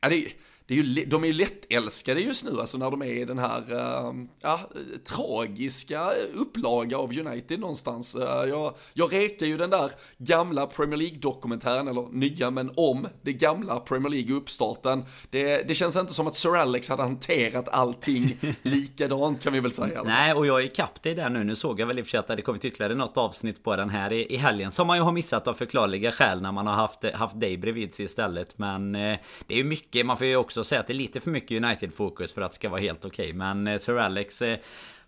ja, 0.00 0.08
det 0.08 0.32
det 0.66 0.74
är 0.74 0.82
ju, 0.82 1.04
de 1.04 1.22
är 1.22 1.26
ju 1.26 1.32
lättälskade 1.32 2.20
just 2.20 2.44
nu, 2.44 2.60
alltså 2.60 2.78
när 2.78 2.90
de 2.90 3.02
är 3.02 3.06
i 3.06 3.24
den 3.24 3.38
här, 3.38 3.72
uh, 3.72 4.14
ja, 4.40 4.60
tragiska 5.04 6.10
upplaga 6.34 6.98
av 6.98 7.18
United 7.18 7.60
någonstans. 7.60 8.16
Uh, 8.16 8.22
jag, 8.22 8.74
jag 8.94 9.12
rekar 9.12 9.46
ju 9.46 9.56
den 9.56 9.70
där 9.70 9.90
gamla 10.18 10.66
Premier 10.66 10.96
League-dokumentären, 10.96 11.88
eller 11.88 12.08
nya, 12.12 12.50
men 12.50 12.72
om 12.76 13.08
det 13.22 13.32
gamla 13.32 13.80
Premier 13.80 14.10
League-uppstarten. 14.10 15.04
Det, 15.30 15.68
det 15.68 15.74
känns 15.74 15.96
inte 15.96 16.14
som 16.14 16.26
att 16.26 16.34
Sir 16.34 16.56
Alex 16.56 16.88
hade 16.88 17.02
hanterat 17.02 17.68
allting 17.68 18.36
likadant 18.62 19.42
kan 19.42 19.52
vi 19.52 19.60
väl 19.60 19.72
säga. 19.72 20.02
Nej, 20.02 20.32
och 20.32 20.46
jag 20.46 20.60
är 20.60 20.64
ikapp 20.64 21.02
dig 21.02 21.14
där 21.14 21.30
nu. 21.30 21.44
Nu 21.44 21.56
såg 21.56 21.80
jag 21.80 21.86
väl 21.86 21.98
i 21.98 22.02
och 22.02 22.06
för 22.06 22.10
sig 22.10 22.20
att 22.20 22.26
det 22.26 22.42
kommit 22.42 22.64
ytterligare 22.64 22.94
något 22.94 23.16
avsnitt 23.16 23.64
på 23.64 23.76
den 23.76 23.90
här 23.90 24.12
i, 24.12 24.34
i 24.34 24.36
helgen, 24.36 24.72
som 24.72 24.86
man 24.86 24.96
ju 24.96 25.02
har 25.02 25.12
missat 25.12 25.48
av 25.48 25.54
förklarliga 25.54 26.12
skäl 26.12 26.42
när 26.42 26.52
man 26.52 26.66
har 26.66 26.74
haft, 26.74 27.04
haft 27.14 27.40
dig 27.40 27.58
bredvid 27.58 27.94
sig 27.94 28.04
istället. 28.04 28.58
Men 28.58 28.94
eh, 28.94 29.18
det 29.46 29.54
är 29.54 29.58
ju 29.58 29.64
mycket, 29.64 30.06
man 30.06 30.16
får 30.16 30.26
ju 30.26 30.36
också 30.36 30.55
också 30.60 30.68
säga 30.68 30.80
att 30.80 30.86
det 30.86 30.92
är 30.92 30.94
lite 30.94 31.20
för 31.20 31.30
mycket 31.30 31.64
United-fokus 31.64 32.32
för 32.32 32.42
att 32.42 32.50
det 32.50 32.54
ska 32.54 32.68
vara 32.68 32.80
helt 32.80 33.04
okej. 33.04 33.26
Okay. 33.26 33.38
Men 33.38 33.66
eh, 33.66 33.78
Sir 33.78 33.98
Alex 33.98 34.42
eh, 34.42 34.58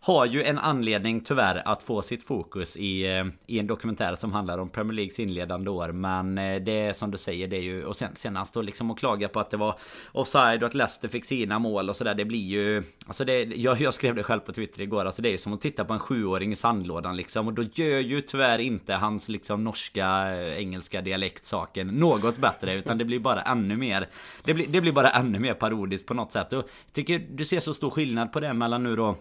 har 0.00 0.26
ju 0.26 0.42
en 0.42 0.58
anledning 0.58 1.20
tyvärr 1.20 1.62
att 1.64 1.82
få 1.82 2.02
sitt 2.02 2.24
fokus 2.24 2.76
i, 2.76 3.16
eh, 3.16 3.24
i 3.46 3.58
en 3.58 3.66
dokumentär 3.66 4.14
som 4.14 4.32
handlar 4.32 4.58
om 4.58 4.68
Premier 4.68 4.94
Leagues 4.94 5.18
inledande 5.18 5.70
år. 5.70 5.92
Men 5.92 6.38
eh, 6.38 6.62
det 6.62 6.72
är 6.72 6.92
som 6.92 7.10
du 7.10 7.18
säger, 7.18 7.48
det 7.48 7.56
är 7.56 7.62
ju... 7.62 7.84
Och 7.84 7.96
sen, 7.96 8.10
sen 8.14 8.36
han 8.36 8.46
står 8.46 8.62
liksom 8.62 8.90
och 8.90 8.98
klagar 8.98 9.28
på 9.28 9.40
att 9.40 9.50
det 9.50 9.56
var 9.56 9.78
offside 10.12 10.62
och 10.62 10.66
att 10.66 10.74
Leicester 10.74 11.08
fick 11.08 11.24
sina 11.24 11.58
mål 11.58 11.88
och 11.88 11.96
sådär. 11.96 12.14
Det 12.14 12.24
blir 12.24 12.46
ju... 12.46 12.82
Alltså 13.06 13.24
det, 13.24 13.44
jag, 13.44 13.80
jag 13.80 13.94
skrev 13.94 14.14
det 14.14 14.22
själv 14.22 14.40
på 14.40 14.52
Twitter 14.52 14.80
igår. 14.80 15.04
Alltså 15.04 15.22
det 15.22 15.28
är 15.28 15.32
ju 15.32 15.38
som 15.38 15.52
att 15.52 15.60
titta 15.60 15.84
på 15.84 15.92
en 15.92 15.98
sjuåring 15.98 16.52
i 16.52 16.56
sandlådan 16.56 17.16
liksom. 17.16 17.46
Och 17.46 17.54
då 17.54 17.62
gör 17.62 18.00
ju 18.00 18.20
tyvärr 18.20 18.58
inte 18.58 18.94
hans 18.94 19.28
liksom 19.28 19.64
norska, 19.64 20.06
eh, 20.34 20.58
engelska 20.58 21.00
dialekt 21.00 21.44
saken 21.44 21.88
något 21.88 22.36
bättre. 22.36 22.74
Utan 22.74 22.98
det 22.98 23.04
blir 23.04 23.18
bara 23.18 23.42
ännu 23.42 23.76
mer... 23.76 24.08
Det 24.44 24.54
blir, 24.54 24.66
det 24.66 24.80
blir 24.80 24.92
bara 24.92 25.10
ännu 25.10 25.38
mer 25.38 25.54
parodiskt 25.54 26.06
på 26.06 26.14
något 26.14 26.32
sätt. 26.32 26.52
Och 26.52 26.68
tycker 26.92 27.22
du 27.30 27.44
ser 27.44 27.60
så 27.60 27.74
stor 27.74 27.90
skillnad 27.90 28.32
på 28.32 28.40
det 28.40 28.54
mellan 28.54 28.82
nu 28.82 28.96
då 28.96 29.16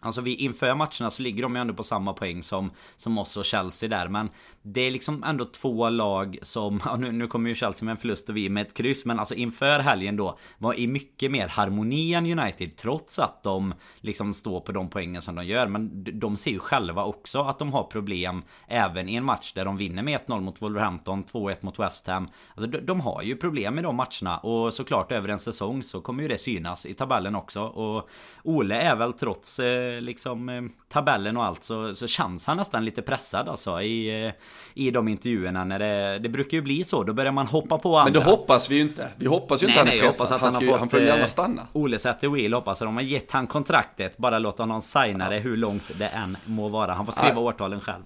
Alltså 0.00 0.20
vi, 0.20 0.34
inför 0.34 0.74
matcherna 0.74 1.10
så 1.10 1.22
ligger 1.22 1.42
de 1.42 1.54
ju 1.54 1.60
ändå 1.60 1.74
på 1.74 1.84
samma 1.84 2.12
poäng 2.12 2.42
som, 2.42 2.70
som 2.96 3.18
oss 3.18 3.36
och 3.36 3.44
Chelsea 3.44 3.88
där. 3.88 4.08
Men 4.08 4.30
det 4.68 4.80
är 4.80 4.90
liksom 4.90 5.24
ändå 5.24 5.44
två 5.44 5.88
lag 5.88 6.38
som... 6.42 6.80
Ja, 6.86 6.96
nu, 6.96 7.12
nu 7.12 7.26
kommer 7.26 7.48
ju 7.48 7.54
Chelsea 7.54 7.84
med 7.84 7.92
en 7.92 7.96
förlust 7.96 8.28
och 8.28 8.36
vi 8.36 8.48
med 8.48 8.66
ett 8.66 8.74
kryss. 8.74 9.04
Men 9.04 9.18
alltså 9.18 9.34
inför 9.34 9.78
helgen 9.78 10.16
då 10.16 10.38
var 10.58 10.74
i 10.74 10.86
mycket 10.86 11.30
mer 11.30 11.48
harmoni 11.48 12.14
än 12.14 12.38
United. 12.38 12.76
Trots 12.76 13.18
att 13.18 13.42
de 13.42 13.74
liksom 14.00 14.34
står 14.34 14.60
på 14.60 14.72
de 14.72 14.90
poängen 14.90 15.22
som 15.22 15.34
de 15.34 15.46
gör. 15.46 15.66
Men 15.66 16.04
de 16.20 16.36
ser 16.36 16.50
ju 16.50 16.58
själva 16.58 17.04
också 17.04 17.40
att 17.40 17.58
de 17.58 17.72
har 17.72 17.82
problem. 17.84 18.42
Även 18.68 19.08
i 19.08 19.14
en 19.14 19.24
match 19.24 19.52
där 19.52 19.64
de 19.64 19.76
vinner 19.76 20.02
med 20.02 20.20
1-0 20.20 20.40
mot 20.40 20.62
Wolverhampton, 20.62 21.24
2-1 21.24 21.56
mot 21.60 21.78
West 21.78 22.06
Ham. 22.06 22.28
Alltså 22.54 22.70
de, 22.70 22.80
de 22.80 23.00
har 23.00 23.22
ju 23.22 23.36
problem 23.36 23.74
med 23.74 23.84
de 23.84 23.96
matcherna. 23.96 24.38
Och 24.38 24.74
såklart 24.74 25.12
över 25.12 25.28
en 25.28 25.38
säsong 25.38 25.82
så 25.82 26.00
kommer 26.00 26.22
ju 26.22 26.28
det 26.28 26.38
synas 26.38 26.86
i 26.86 26.94
tabellen 26.94 27.34
också. 27.34 27.62
Och 27.62 28.08
Ole 28.42 28.80
är 28.80 28.96
väl 28.96 29.12
trots... 29.12 29.58
Eh, 29.58 30.00
liksom 30.00 30.48
eh, 30.48 30.62
tabellen 30.88 31.36
och 31.36 31.44
allt 31.44 31.64
så, 31.64 31.94
så 31.94 32.06
känns 32.06 32.46
han 32.46 32.56
nästan 32.56 32.84
lite 32.84 33.02
pressad 33.02 33.48
alltså 33.48 33.80
i, 33.80 34.26
eh, 34.26 34.32
i 34.74 34.90
de 34.90 35.08
intervjuerna 35.08 35.64
när 35.64 35.78
det, 35.78 36.18
det 36.18 36.28
brukar 36.28 36.56
ju 36.56 36.62
bli 36.62 36.84
så. 36.84 37.04
Då 37.04 37.12
börjar 37.12 37.32
man 37.32 37.46
hoppa 37.46 37.78
på 37.78 37.98
andra. 37.98 38.12
Men 38.12 38.12
det 38.12 38.30
hoppas 38.30 38.70
vi 38.70 38.74
ju 38.74 38.82
inte. 38.82 39.08
Vi 39.16 39.26
hoppas 39.26 39.62
ju 39.62 39.66
inte 39.66 39.84
nej, 39.84 39.88
han 39.88 39.98
är 39.98 40.06
pressad. 40.08 40.32
att 40.32 40.40
han, 40.40 40.52
han, 40.52 40.66
fått, 40.66 40.78
han 40.78 40.88
får 40.88 41.00
gärna 41.00 41.26
stanna. 41.26 41.66
Ole 41.72 41.98
Säter 41.98 42.28
Wheel 42.28 42.52
hoppas 42.52 42.82
att 42.82 42.88
de 42.88 42.94
har 42.94 43.02
gett 43.02 43.30
han 43.30 43.46
kontraktet. 43.46 44.16
Bara 44.16 44.38
låta 44.38 44.62
honom 44.62 44.82
signa 44.82 45.30
det 45.30 45.38
hur 45.38 45.56
långt 45.56 45.98
det 45.98 46.08
än 46.08 46.36
må 46.44 46.68
vara. 46.68 46.92
Han 46.94 47.06
får 47.06 47.12
skriva 47.12 47.34
ja. 47.34 47.38
årtalen 47.40 47.80
själv. 47.80 48.02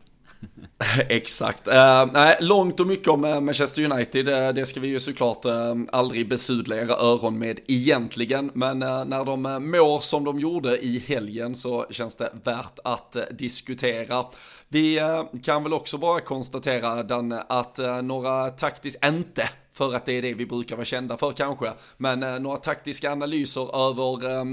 Exakt. 1.09 1.69
Uh, 1.69 2.07
långt 2.41 2.81
och 2.81 2.87
mycket 2.87 3.09
om 3.09 3.25
eh, 3.25 3.41
Manchester 3.41 3.93
United, 3.93 4.29
eh, 4.29 4.53
det 4.53 4.67
ska 4.67 4.81
vi 4.81 4.89
ju 4.89 5.01
såklart 5.01 5.45
aldrig 5.93 6.29
besudla 6.29 6.77
era 6.77 6.95
öron 6.95 7.39
med 7.39 7.61
egentligen. 7.67 8.51
Men 8.55 8.79
när 8.79 9.25
de 9.25 9.43
mår 9.43 9.99
som 9.99 10.25
de 10.25 10.41
gjorde 10.41 10.85
i 10.85 10.99
helgen 10.99 11.55
så 11.55 11.87
känns 11.91 12.17
det 12.17 12.33
värt 12.45 12.79
att 12.85 13.17
diskutera. 13.31 14.25
Vi 14.69 15.01
kan 15.45 15.63
väl 15.63 15.73
också 15.73 15.99
bara 15.99 16.21
konstatera 16.21 17.03
Dan, 17.03 17.33
att 17.33 17.79
några 18.03 18.51
taktiskt, 18.51 19.05
inte 19.05 19.49
för 19.73 19.95
att 19.95 20.07
det 20.07 20.13
är 20.13 20.23
det 20.23 20.35
vi 20.35 20.47
brukar 20.47 20.77
vara 20.77 20.85
kända 20.85 21.17
för 21.17 21.33
kanske. 21.33 21.73
Men 21.97 22.23
eh, 22.23 22.39
några 22.39 22.57
taktiska 22.57 23.13
analyser 23.13 23.89
över 23.89 24.31
eh, 24.31 24.45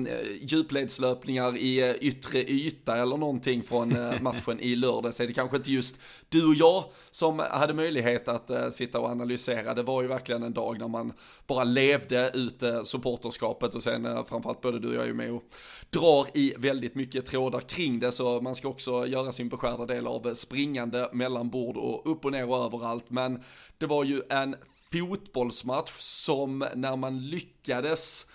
djupledslöpningar 0.42 1.58
i 1.58 1.80
eh, 1.80 1.92
yttre 1.92 2.44
yta 2.44 2.98
eller 2.98 3.18
någonting 3.18 3.64
från 3.64 3.96
eh, 3.96 4.22
matchen 4.22 4.60
i 4.60 4.76
lördags 4.76 5.20
är 5.20 5.28
det 5.28 5.34
kanske 5.34 5.58
inte 5.58 5.72
just 5.72 6.00
du 6.30 6.48
och 6.48 6.56
jag 6.56 6.84
som 7.12 7.40
hade 7.40 7.74
möjlighet 7.74 8.28
att 8.28 8.50
eh, 8.50 8.70
sitta 8.70 9.00
och 9.00 9.10
analysera. 9.10 9.74
Det 9.74 9.84
var 9.84 10.02
ju 10.02 10.08
verkligen 10.08 10.44
en 10.44 10.54
dag 10.54 10.80
när 10.80 10.88
man 10.88 11.14
bara 11.48 11.64
levde 11.64 12.32
ut 12.34 12.64
eh, 12.64 12.84
supporterskapet 12.84 13.76
och 13.76 13.84
sen 13.84 14.06
eh, 14.06 14.26
framförallt 14.26 14.62
både 14.62 14.80
du 14.80 14.88
och 14.88 14.96
jag 14.96 15.04
är 15.04 15.08
ju 15.08 15.14
med 15.14 15.32
och 15.32 15.44
drar 15.90 16.28
i 16.34 16.54
väldigt 16.58 16.96
mycket 16.96 17.26
trådar 17.26 17.60
kring 17.60 18.00
det 18.00 18.12
så 18.12 18.42
man 18.42 18.56
ska 18.56 18.68
också 18.68 19.08
göra 19.08 19.32
sin 19.32 19.50
beskärda 19.50 19.86
del 19.86 20.08
av 20.08 20.34
springande 20.34 21.10
mellan 21.14 21.50
bord 21.50 21.78
och 21.78 22.12
upp 22.12 22.26
och 22.26 22.32
ner 22.32 22.50
och 22.50 22.66
överallt. 22.66 23.06
Men 23.10 23.44
det 23.78 23.86
var 23.86 24.04
ju 24.04 24.22
en 24.30 24.56
fotbollsmatch 24.92 26.00
som 26.00 26.66
när 26.76 26.96
man 26.96 27.30
lyckades 27.30 28.28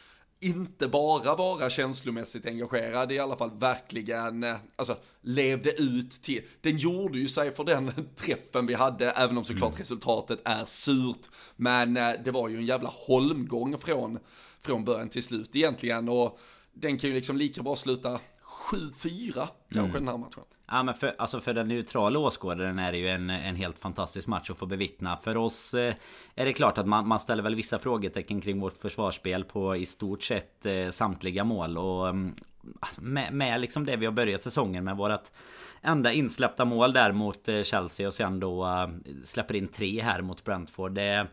inte 0.42 0.88
bara 0.88 1.34
vara 1.34 1.70
känslomässigt 1.70 2.46
engagerad, 2.46 3.12
i 3.12 3.18
alla 3.18 3.36
fall 3.36 3.50
verkligen, 3.58 4.44
eh, 4.44 4.56
alltså 4.76 4.96
levde 5.20 5.82
ut 5.82 6.10
till, 6.10 6.42
den 6.60 6.76
gjorde 6.76 7.18
ju 7.18 7.28
sig 7.28 7.54
för 7.54 7.64
den 7.64 7.92
träffen 8.16 8.66
vi 8.66 8.74
hade, 8.74 9.10
även 9.10 9.38
om 9.38 9.44
såklart 9.44 9.70
mm. 9.70 9.78
resultatet 9.78 10.40
är 10.44 10.64
surt, 10.64 11.30
men 11.56 11.96
eh, 11.96 12.12
det 12.24 12.30
var 12.30 12.48
ju 12.48 12.56
en 12.56 12.66
jävla 12.66 12.90
holmgång 12.92 13.78
från, 13.78 14.18
från 14.60 14.84
början 14.84 15.08
till 15.08 15.22
slut 15.22 15.56
egentligen, 15.56 16.08
och 16.08 16.38
den 16.72 16.98
kan 16.98 17.10
ju 17.10 17.16
liksom 17.16 17.36
lika 17.36 17.62
bra 17.62 17.76
sluta 17.76 18.20
7-4 18.72 19.32
kanske 19.34 19.78
mm. 19.78 19.92
den 19.92 20.08
här 20.08 20.16
matchen. 20.16 20.42
Ja 20.72 20.82
men 20.82 20.94
för, 20.94 21.14
alltså 21.18 21.40
för 21.40 21.54
den 21.54 21.68
neutrala 21.68 22.18
åskådaren 22.18 22.78
är 22.78 22.92
det 22.92 22.98
ju 22.98 23.08
en, 23.08 23.30
en 23.30 23.56
helt 23.56 23.78
fantastisk 23.78 24.28
match 24.28 24.50
att 24.50 24.58
få 24.58 24.66
bevittna. 24.66 25.16
För 25.16 25.36
oss 25.36 25.74
eh, 25.74 25.94
är 26.34 26.44
det 26.44 26.52
klart 26.52 26.78
att 26.78 26.86
man, 26.86 27.08
man 27.08 27.18
ställer 27.18 27.42
väl 27.42 27.54
vissa 27.54 27.78
frågetecken 27.78 28.40
kring 28.40 28.60
vårt 28.60 28.76
försvarsspel 28.76 29.44
på 29.44 29.76
i 29.76 29.86
stort 29.86 30.22
sett 30.22 30.66
eh, 30.66 30.88
samtliga 30.88 31.44
mål. 31.44 31.78
Och 31.78 32.08
mm, 32.08 32.34
alltså, 32.80 33.02
med, 33.02 33.32
med 33.32 33.60
liksom 33.60 33.86
det 33.86 33.96
vi 33.96 34.06
har 34.06 34.12
börjat 34.12 34.42
säsongen 34.42 34.84
med 34.84 34.96
vårat 34.96 35.32
enda 35.82 36.12
insläppta 36.12 36.64
mål 36.64 36.92
där 36.92 37.12
mot 37.12 37.48
eh, 37.48 37.62
Chelsea 37.62 38.06
och 38.06 38.14
sen 38.14 38.40
då 38.40 38.66
eh, 38.66 38.88
släpper 39.24 39.56
in 39.56 39.68
tre 39.68 40.02
här 40.02 40.22
mot 40.22 40.44
Brentford. 40.44 40.92
Det, 40.92 41.26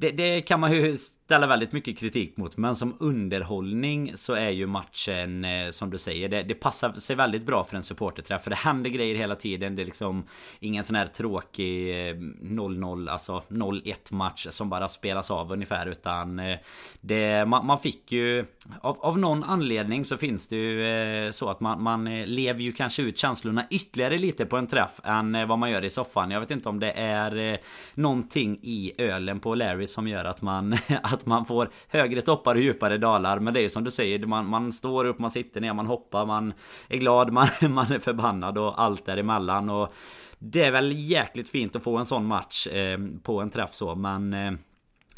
det, 0.00 0.10
det, 0.10 0.40
kan 0.40 0.60
man 0.60 0.72
ju 0.72 0.96
ställa 0.96 1.46
väldigt 1.46 1.72
mycket 1.72 1.98
kritik 1.98 2.36
mot. 2.36 2.56
Men 2.56 2.76
som 2.76 2.96
underhållning 3.00 4.12
så 4.14 4.34
är 4.34 4.50
ju 4.50 4.66
matchen 4.66 5.44
eh, 5.44 5.70
som 5.70 5.90
du 5.90 5.98
säger. 5.98 6.28
Det, 6.28 6.42
det, 6.42 6.54
passar 6.54 6.92
sig 6.92 7.16
väldigt 7.16 7.42
bra 7.42 7.64
för 7.64 7.76
en 7.76 7.82
supporterträff. 7.82 8.42
För 8.42 8.50
det 8.50 8.56
händer 8.56 8.90
grejer 8.90 9.14
hela 9.14 9.36
tiden. 9.36 9.76
Det 9.76 9.82
är 9.82 9.86
liksom 9.86 10.24
ingen 10.60 10.84
sån 10.84 10.96
här 10.96 11.06
tråkig 11.06 11.90
eh, 11.90 12.14
0-0, 12.14 13.10
alltså 13.10 13.42
0-1 13.48 13.94
match 14.10 14.46
som 14.50 14.70
bara 14.70 14.88
spelas 14.88 15.30
av 15.30 15.52
ungefär. 15.52 15.86
Utan 15.86 16.38
eh, 16.38 16.58
det, 17.00 17.44
man, 17.44 17.66
man 17.66 17.78
fick 17.78 18.12
ju... 18.12 18.46
Av, 18.80 19.00
av, 19.00 19.18
någon 19.18 19.44
anledning 19.44 20.04
så 20.04 20.16
finns 20.16 20.48
det 20.48 20.56
ju 20.56 21.32
så 21.32 21.50
att 21.50 21.60
man, 21.60 21.82
man 21.82 22.22
lever 22.24 22.60
ju 22.60 22.72
kanske 22.72 23.02
ut 23.02 23.18
känslorna 23.18 23.64
ytterligare 23.70 24.18
lite 24.18 24.46
på 24.46 24.56
en 24.56 24.66
träff 24.66 25.00
än 25.04 25.48
vad 25.48 25.58
man 25.58 25.70
gör 25.70 25.84
i 25.84 25.90
soffan. 25.90 26.30
Jag 26.30 26.40
vet 26.40 26.50
inte 26.50 26.68
om 26.68 26.80
det 26.80 26.92
är 26.92 27.60
någonting 27.94 28.58
i 28.62 28.92
ölen 28.98 29.40
på 29.40 29.54
Larry 29.54 29.86
som 29.92 30.08
gör 30.08 30.24
att 30.24 30.42
man, 30.42 30.76
att 31.02 31.26
man 31.26 31.44
får 31.44 31.70
högre 31.88 32.22
toppar 32.22 32.54
och 32.54 32.60
djupare 32.60 32.98
dalar. 32.98 33.38
Men 33.38 33.54
det 33.54 33.60
är 33.60 33.62
ju 33.62 33.70
som 33.70 33.84
du 33.84 33.90
säger, 33.90 34.26
man, 34.26 34.46
man 34.46 34.72
står 34.72 35.04
upp, 35.04 35.18
man 35.18 35.30
sitter 35.30 35.60
ner, 35.60 35.72
man 35.72 35.86
hoppar, 35.86 36.26
man 36.26 36.52
är 36.88 36.98
glad, 36.98 37.32
man, 37.32 37.48
man 37.60 37.92
är 37.92 37.98
förbannad 37.98 38.58
och 38.58 38.82
allt 38.82 39.04
däremellan. 39.04 39.70
Och 39.70 39.92
det 40.38 40.62
är 40.62 40.70
väl 40.70 40.92
jäkligt 40.92 41.48
fint 41.48 41.76
att 41.76 41.84
få 41.84 41.96
en 41.96 42.06
sån 42.06 42.26
match 42.26 42.66
eh, 42.66 42.98
på 43.22 43.40
en 43.40 43.50
träff 43.50 43.74
så, 43.74 43.94
men 43.94 44.32
eh, 44.32 44.52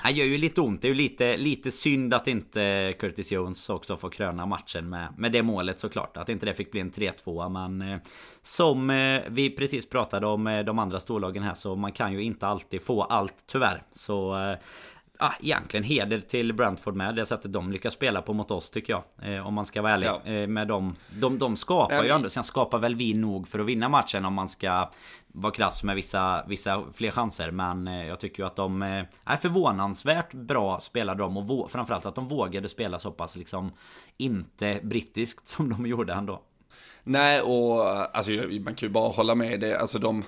han 0.02 0.14
gör 0.14 0.25
ju 0.25 0.38
lite 0.38 0.61
ont. 0.61 0.82
Det 0.82 0.87
är 0.87 0.88
ju 0.88 0.94
lite, 0.94 1.37
lite 1.37 1.71
synd 1.71 2.14
att 2.14 2.28
inte 2.28 2.94
Curtis 2.99 3.32
Jones 3.32 3.71
också 3.71 3.97
får 3.97 4.11
kröna 4.11 4.47
matchen 4.47 4.88
med, 4.88 5.09
med 5.18 5.32
det 5.32 5.42
målet 5.42 5.80
såklart. 5.80 6.16
Att 6.16 6.28
inte 6.28 6.47
det 6.47 6.54
fick 6.54 6.71
bli 6.71 6.80
en 6.80 6.90
3-2. 6.90 7.49
Men 7.49 7.90
eh, 7.92 7.99
som 8.42 8.90
eh, 8.90 9.23
vi 9.28 9.50
precis 9.50 9.88
pratade 9.88 10.26
om 10.26 10.47
eh, 10.47 10.64
de 10.64 10.78
andra 10.78 11.00
storlagen 11.00 11.42
här 11.42 11.54
så 11.54 11.76
man 11.76 11.92
kan 11.92 12.12
ju 12.12 12.23
inte 12.23 12.47
alltid 12.47 12.82
få 12.82 13.02
allt 13.02 13.35
tyvärr. 13.47 13.82
Så 13.92 14.37
ah, 15.23 15.32
egentligen 15.40 15.85
heder 15.85 16.21
till 16.21 16.52
Brentford 16.52 16.97
med 16.97 17.14
det 17.14 17.26
sättet 17.26 17.52
de 17.52 17.73
lyckas 17.73 17.94
spela 17.94 18.23
på 18.23 18.32
mot 18.32 18.50
oss 18.50 18.71
tycker 18.71 18.92
jag. 18.92 19.35
Eh, 19.35 19.47
om 19.47 19.54
man 19.54 19.66
ska 19.66 19.82
vara 19.82 19.92
ärlig. 19.92 20.06
Ja. 20.06 20.23
Eh, 20.25 20.47
med 20.47 20.68
dem, 20.68 20.97
de, 21.21 21.38
de 21.38 21.56
skapar 21.56 21.94
ja, 21.94 22.04
ju 22.04 22.11
ändå. 22.11 22.28
Sen 22.28 22.44
skapar 22.44 22.78
väl 22.78 22.94
vi 22.94 23.14
nog 23.14 23.49
för 23.49 23.59
att 23.59 23.66
vinna 23.66 23.88
matchen 23.88 24.25
om 24.25 24.35
man 24.35 24.49
ska 24.49 24.90
vara 25.33 25.53
krass 25.53 25.83
med 25.83 25.97
vissa, 25.97 26.45
vissa 26.49 26.85
fler 26.93 27.11
chanser. 27.11 27.51
Men 27.51 27.89
eh, 27.89 28.07
jag 28.07 28.21
tycker 28.21 28.43
ju 28.43 28.47
att 28.47 28.57
de 28.57 28.83
eh, 28.83 29.05
är 29.25 29.37
förvånansvärt 29.37 30.35
bra 30.35 30.81
spelade 30.81 31.23
de. 31.23 31.37
Och 31.37 31.71
framförallt 31.71 32.07
att 32.07 32.15
de 32.15 32.29
vågade 32.29 32.69
spela 32.69 32.99
så 32.99 33.11
pass 33.11 33.37
liksom 33.37 33.73
inte 34.17 34.81
brittiskt 34.83 35.49
som 35.49 35.71
de 35.71 35.87
gjorde 35.87 36.12
ändå. 36.12 36.43
Nej, 37.05 37.41
och 37.41 38.17
alltså 38.17 38.33
man 38.33 38.75
kan 38.75 38.89
ju 38.89 38.93
bara 38.93 39.09
hålla 39.09 39.35
med 39.35 39.61
det. 39.61 39.81
Alltså 39.81 39.99
de 39.99 40.25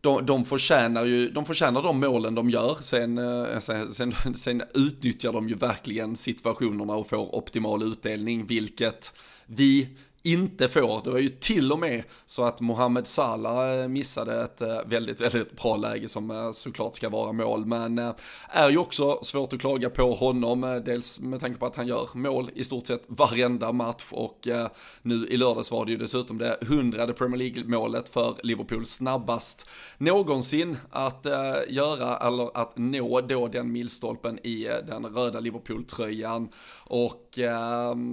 de, 0.00 0.26
de, 0.26 0.44
förtjänar 0.44 1.04
ju, 1.04 1.30
de 1.30 1.44
förtjänar 1.44 1.82
de 1.82 2.00
målen 2.00 2.34
de 2.34 2.50
gör, 2.50 2.74
sen, 2.80 3.18
eh, 3.18 3.58
sen, 3.58 3.88
sen, 3.88 4.34
sen 4.34 4.62
utnyttjar 4.74 5.32
de 5.32 5.48
ju 5.48 5.54
verkligen 5.54 6.16
situationerna 6.16 6.94
och 6.94 7.08
får 7.08 7.34
optimal 7.34 7.82
utdelning, 7.82 8.46
vilket 8.46 9.12
vi 9.46 9.88
inte 10.24 10.68
får. 10.68 11.00
Det 11.04 11.10
var 11.10 11.18
ju 11.18 11.28
till 11.28 11.72
och 11.72 11.78
med 11.78 12.02
så 12.26 12.44
att 12.44 12.60
Mohamed 12.60 13.06
Salah 13.06 13.80
eh, 13.80 13.88
missade 13.88 14.42
ett 14.42 14.60
eh, 14.60 14.78
väldigt, 14.86 15.20
väldigt 15.20 15.62
bra 15.62 15.76
läge 15.76 16.08
som 16.08 16.30
eh, 16.30 16.52
såklart 16.52 16.94
ska 16.94 17.08
vara 17.08 17.32
mål. 17.32 17.66
Men 17.66 17.98
är 18.48 18.70
ju 18.70 18.78
också 18.78 19.18
svårt 19.22 19.52
att 19.52 19.60
klaga 19.60 19.90
på 19.90 20.14
honom, 20.14 20.82
dels 20.84 21.20
med 21.20 21.40
tanke 21.40 21.58
på 21.58 21.66
att 21.66 21.76
han 21.76 21.86
gör 21.86 22.08
mål 22.14 22.50
i 22.54 22.64
stort 22.64 22.86
sett 22.86 23.04
varenda 23.06 23.72
match 23.72 24.08
och 24.12 24.48
nu 25.02 25.26
i 25.26 25.36
lördags 25.36 25.70
var 25.70 25.84
det 25.84 25.92
ju 25.92 25.98
dessutom 25.98 26.38
det 26.38 26.58
hundrade 26.60 27.12
Premier 27.12 27.38
League-målet 27.38 28.08
för 28.08 28.36
Liverpool 28.42 28.86
snabbast 28.86 29.68
någonsin 29.98 30.76
att 30.90 31.26
göra 31.68 32.16
eller 32.16 32.56
att 32.56 32.78
nå 32.78 33.20
då 33.20 33.48
den 33.48 33.72
milstolpen 33.72 34.46
i 34.46 34.68
den 34.86 35.06
röda 35.06 35.40
Liverpool-tröjan. 35.40 36.48
Och 36.84 37.38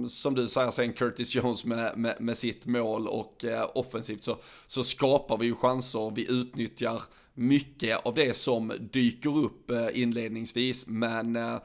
som 0.08 0.34
du 0.34 0.48
säger 0.48 0.70
sen 0.70 0.92
Curtis 0.92 1.34
Jones 1.34 1.64
med 1.64 2.01
med, 2.02 2.16
med 2.20 2.38
sitt 2.38 2.66
mål 2.66 3.08
och 3.08 3.44
eh, 3.44 3.70
offensivt 3.74 4.22
så, 4.22 4.36
så 4.66 4.84
skapar 4.84 5.36
vi 5.36 5.46
ju 5.46 5.54
chanser, 5.54 6.12
vi 6.14 6.30
utnyttjar 6.30 7.02
mycket 7.34 8.06
av 8.06 8.14
det 8.14 8.36
som 8.36 8.72
dyker 8.92 9.38
upp 9.38 9.70
eh, 9.70 9.88
inledningsvis, 9.94 10.86
men 10.86 11.36
eh, 11.36 11.56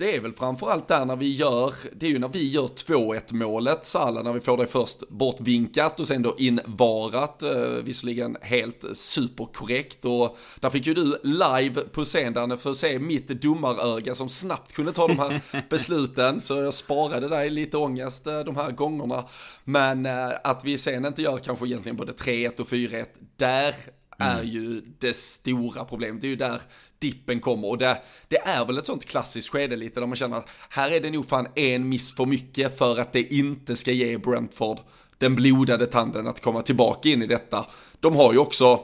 det 0.00 0.16
är 0.16 0.20
väl 0.20 0.32
framförallt 0.32 0.88
där 0.88 1.04
när 1.04 1.16
vi 1.16 1.34
gör, 1.34 1.74
det 1.92 2.06
är 2.06 2.10
ju 2.10 2.18
när 2.18 2.28
vi 2.28 2.50
gör 2.50 2.66
2-1 2.66 3.34
målet, 3.34 3.84
Salah, 3.84 4.24
när 4.24 4.32
vi 4.32 4.40
får 4.40 4.56
det 4.56 4.66
först 4.66 5.08
bortvinkat 5.08 6.00
och 6.00 6.08
sen 6.08 6.22
då 6.22 6.34
invarat, 6.38 7.42
eh, 7.42 7.60
visserligen 7.60 8.36
helt 8.40 8.84
superkorrekt 8.92 10.04
och 10.04 10.38
där 10.60 10.70
fick 10.70 10.86
ju 10.86 10.94
du 10.94 11.20
live 11.22 11.80
på 11.80 12.04
scen 12.04 12.32
där 12.32 12.56
för 12.56 12.70
att 12.70 12.76
se 12.76 12.98
mitt 12.98 13.28
domaröga 13.28 14.14
som 14.14 14.28
snabbt 14.28 14.72
kunde 14.72 14.92
ta 14.92 15.08
de 15.08 15.18
här 15.18 15.40
besluten, 15.70 16.40
så 16.40 16.54
jag 16.54 16.74
sparade 16.74 17.28
där 17.28 17.50
lite 17.50 17.76
ångest 17.76 18.26
eh, 18.26 18.40
de 18.40 18.56
här 18.56 18.70
gångerna. 18.70 19.24
Men 19.64 20.06
eh, 20.06 20.30
att 20.44 20.64
vi 20.64 20.78
sen 20.78 21.04
inte 21.04 21.22
gör 21.22 21.38
kanske 21.38 21.66
egentligen 21.66 21.96
både 21.96 22.12
3-1 22.12 22.60
och 22.60 22.68
4-1, 22.68 23.06
där 23.36 23.74
är 24.20 24.40
mm. 24.40 24.48
ju 24.48 24.82
det 24.98 25.16
stora 25.16 25.84
problemet. 25.84 26.20
Det 26.20 26.26
är 26.26 26.30
ju 26.30 26.36
där 26.36 26.60
dippen 26.98 27.40
kommer 27.40 27.68
och 27.68 27.78
det, 27.78 28.02
det 28.28 28.38
är 28.38 28.64
väl 28.64 28.78
ett 28.78 28.86
sånt 28.86 29.04
klassiskt 29.04 29.48
skede 29.48 29.76
lite 29.76 30.00
där 30.00 30.06
man 30.06 30.16
känner 30.16 30.36
att 30.36 30.48
här 30.68 30.90
är 30.90 31.00
det 31.00 31.10
nog 31.10 31.26
fan 31.26 31.46
en 31.54 31.88
miss 31.88 32.12
för 32.14 32.26
mycket 32.26 32.78
för 32.78 33.00
att 33.00 33.12
det 33.12 33.34
inte 33.34 33.76
ska 33.76 33.92
ge 33.92 34.18
Brentford 34.18 34.78
den 35.18 35.34
blodade 35.34 35.86
tanden 35.86 36.26
att 36.26 36.40
komma 36.40 36.62
tillbaka 36.62 37.08
in 37.08 37.22
i 37.22 37.26
detta. 37.26 37.66
De 38.00 38.16
har 38.16 38.32
ju 38.32 38.38
också 38.38 38.80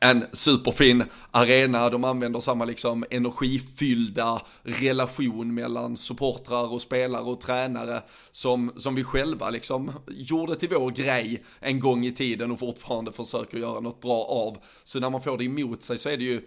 en 0.00 0.24
superfin 0.32 1.04
arena, 1.30 1.90
de 1.90 2.04
använder 2.04 2.40
samma 2.40 2.64
liksom 2.64 3.04
energifyllda 3.10 4.42
relation 4.62 5.54
mellan 5.54 5.96
supportrar 5.96 6.72
och 6.72 6.82
spelare 6.82 7.22
och 7.22 7.40
tränare 7.40 8.02
som, 8.30 8.72
som 8.76 8.94
vi 8.94 9.04
själva 9.04 9.50
liksom 9.50 9.92
gjorde 10.08 10.56
till 10.56 10.68
vår 10.68 10.90
grej 10.90 11.44
en 11.60 11.80
gång 11.80 12.06
i 12.06 12.12
tiden 12.12 12.50
och 12.52 12.58
fortfarande 12.58 13.12
försöker 13.12 13.58
göra 13.58 13.80
något 13.80 14.00
bra 14.00 14.24
av. 14.24 14.58
Så 14.84 15.00
när 15.00 15.10
man 15.10 15.22
får 15.22 15.38
det 15.38 15.44
emot 15.44 15.82
sig 15.82 15.98
så 15.98 16.08
är 16.08 16.16
det 16.16 16.24
ju 16.24 16.42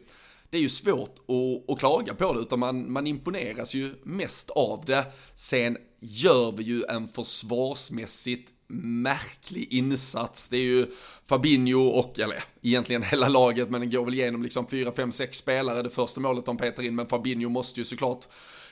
det 0.49 0.57
är 0.57 0.61
ju 0.61 0.69
svårt 0.69 1.15
att, 1.19 1.71
att 1.71 1.79
klaga 1.79 2.13
på 2.13 2.33
det, 2.33 2.39
utan 2.39 2.59
man, 2.59 2.91
man 2.91 3.07
imponeras 3.07 3.73
ju 3.73 3.95
mest 4.03 4.49
av 4.49 4.83
det. 4.85 5.05
Sen 5.35 5.77
gör 5.99 6.51
vi 6.51 6.63
ju 6.63 6.83
en 6.89 7.07
försvarsmässigt 7.07 8.53
märklig 8.69 9.73
insats. 9.73 10.49
Det 10.49 10.57
är 10.57 10.61
ju 10.61 10.87
Fabinho 11.25 11.87
och, 11.87 12.19
eller 12.19 12.43
egentligen 12.61 13.03
hela 13.03 13.27
laget, 13.27 13.69
men 13.69 13.81
den 13.81 13.91
går 13.91 14.05
väl 14.05 14.13
igenom 14.13 14.43
liksom 14.43 14.67
4, 14.67 14.91
5, 14.91 15.11
6 15.11 15.37
spelare 15.37 15.81
det 15.81 15.89
första 15.89 16.21
målet 16.21 16.45
de 16.45 16.57
petar 16.57 16.83
in, 16.83 16.95
men 16.95 17.07
Fabinho 17.07 17.49
måste 17.49 17.79
ju 17.79 17.85
såklart 17.85 18.25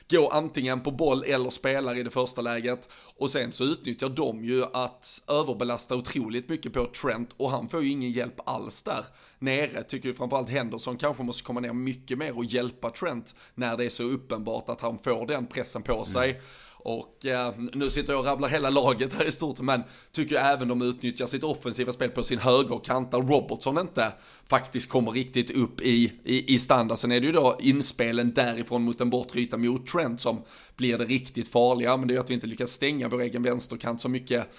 gå 0.10 0.30
antingen 0.30 0.82
på 0.82 0.92
boll 0.92 1.24
eller 1.24 1.50
spelar 1.50 1.96
i 1.98 2.04
det 2.04 2.10
första 2.10 2.42
läget. 2.42 2.90
Och 3.18 3.32
sen 3.32 3.52
så 3.52 3.64
utnyttjar 3.64 4.10
de 4.10 4.46
ju 4.46 4.64
att 4.74 5.24
överbelasta 5.28 5.96
otroligt 5.96 6.50
mycket 6.50 6.74
på 6.74 6.86
Trent 6.86 7.30
och 7.38 7.52
han 7.52 7.70
får 7.70 7.84
ju 7.84 7.90
ingen 7.90 8.12
hjälp 8.12 8.40
alls 8.46 8.84
där 8.84 9.06
nere. 9.40 9.84
Tycker 9.84 10.10
ju 10.10 10.16
framförallt 10.16 10.50
Henderson 10.50 10.98
kanske 10.98 11.24
måste 11.24 11.44
komma 11.44 11.60
ner 11.60 11.74
mycket 11.74 12.18
mer 12.18 12.38
och 12.38 12.46
hjälpa 12.46 12.90
Trent 12.90 13.36
när 13.56 13.78
det 13.78 13.86
är 13.86 13.90
så 13.90 14.04
uppenbart 14.04 14.70
att 14.70 14.82
han 14.82 15.00
får 15.00 15.28
den 15.28 15.48
pressen 15.48 15.82
på 15.82 16.06
sig. 16.06 16.30
Mm. 16.30 16.42
Och 16.80 17.26
eh, 17.26 17.54
nu 17.74 17.90
sitter 17.90 18.14
jag 18.14 18.20
och 18.20 18.26
rabblar 18.26 18.50
hela 18.50 18.70
laget 18.70 19.14
här 19.14 19.26
i 19.26 19.32
stort, 19.32 19.60
men 19.60 19.84
tycker 20.12 20.36
även 20.36 20.68
de 20.68 20.82
utnyttjar 20.82 21.26
sitt 21.26 21.44
offensiva 21.44 21.92
spel 21.92 22.10
på 22.10 22.24
sin 22.24 22.40
högerkant 22.40 23.12
där 23.12 23.18
Robertson 23.18 23.78
inte 23.78 24.14
faktiskt 24.50 24.90
kommer 24.90 25.12
riktigt 25.12 25.52
upp 25.52 25.82
i, 25.82 26.14
i, 26.24 26.54
i 26.54 26.60
standard. 26.60 26.98
Sen 26.98 27.12
är 27.12 27.20
det 27.20 27.26
ju 27.26 27.32
då 27.32 27.58
inspelen 27.60 28.34
därifrån 28.34 28.84
mot 28.84 29.02
en 29.02 29.10
bortre 29.10 29.40
yta 29.40 29.58
mot 29.58 29.88
Trent 29.88 30.22
som 30.22 30.44
blir 30.76 30.98
det 30.98 31.06
riktigt 31.06 31.50
farliga, 31.50 31.98
men 31.98 32.08
det 32.08 32.12
är 32.12 32.16
ju 32.16 32.22
att 32.22 32.30
vi 32.30 32.34
inte 32.34 32.48
lyckas 32.48 32.72
stänga 32.72 33.08
vår 33.08 33.22
egen 33.22 33.44
vänsterkant 33.44 34.02
så 34.02 34.10
mycket 34.10 34.50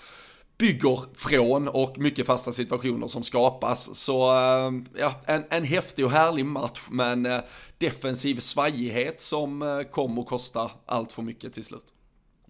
bygger 0.59 1.01
från 1.15 1.69
och 1.69 1.99
mycket 1.99 2.27
fasta 2.27 2.53
situationer 2.53 3.09
som 3.09 3.23
skapas. 3.23 3.97
Så 3.97 4.31
eh, 4.33 4.73
ja, 4.99 5.21
en, 5.27 5.45
en 5.51 5.65
häftig 5.65 6.05
och 6.05 6.11
härlig 6.11 6.45
match, 6.45 6.87
men 6.91 7.27
eh, 7.27 7.41
defensiv 7.79 8.37
svajighet 8.37 9.21
som 9.21 9.63
eh, 9.63 9.83
kommer 9.83 10.23
att 10.23 10.29
kosta 10.29 10.71
allt 10.87 11.13
för 11.13 11.23
mycket 11.23 11.53
till 11.53 11.65
slut. 11.65 11.85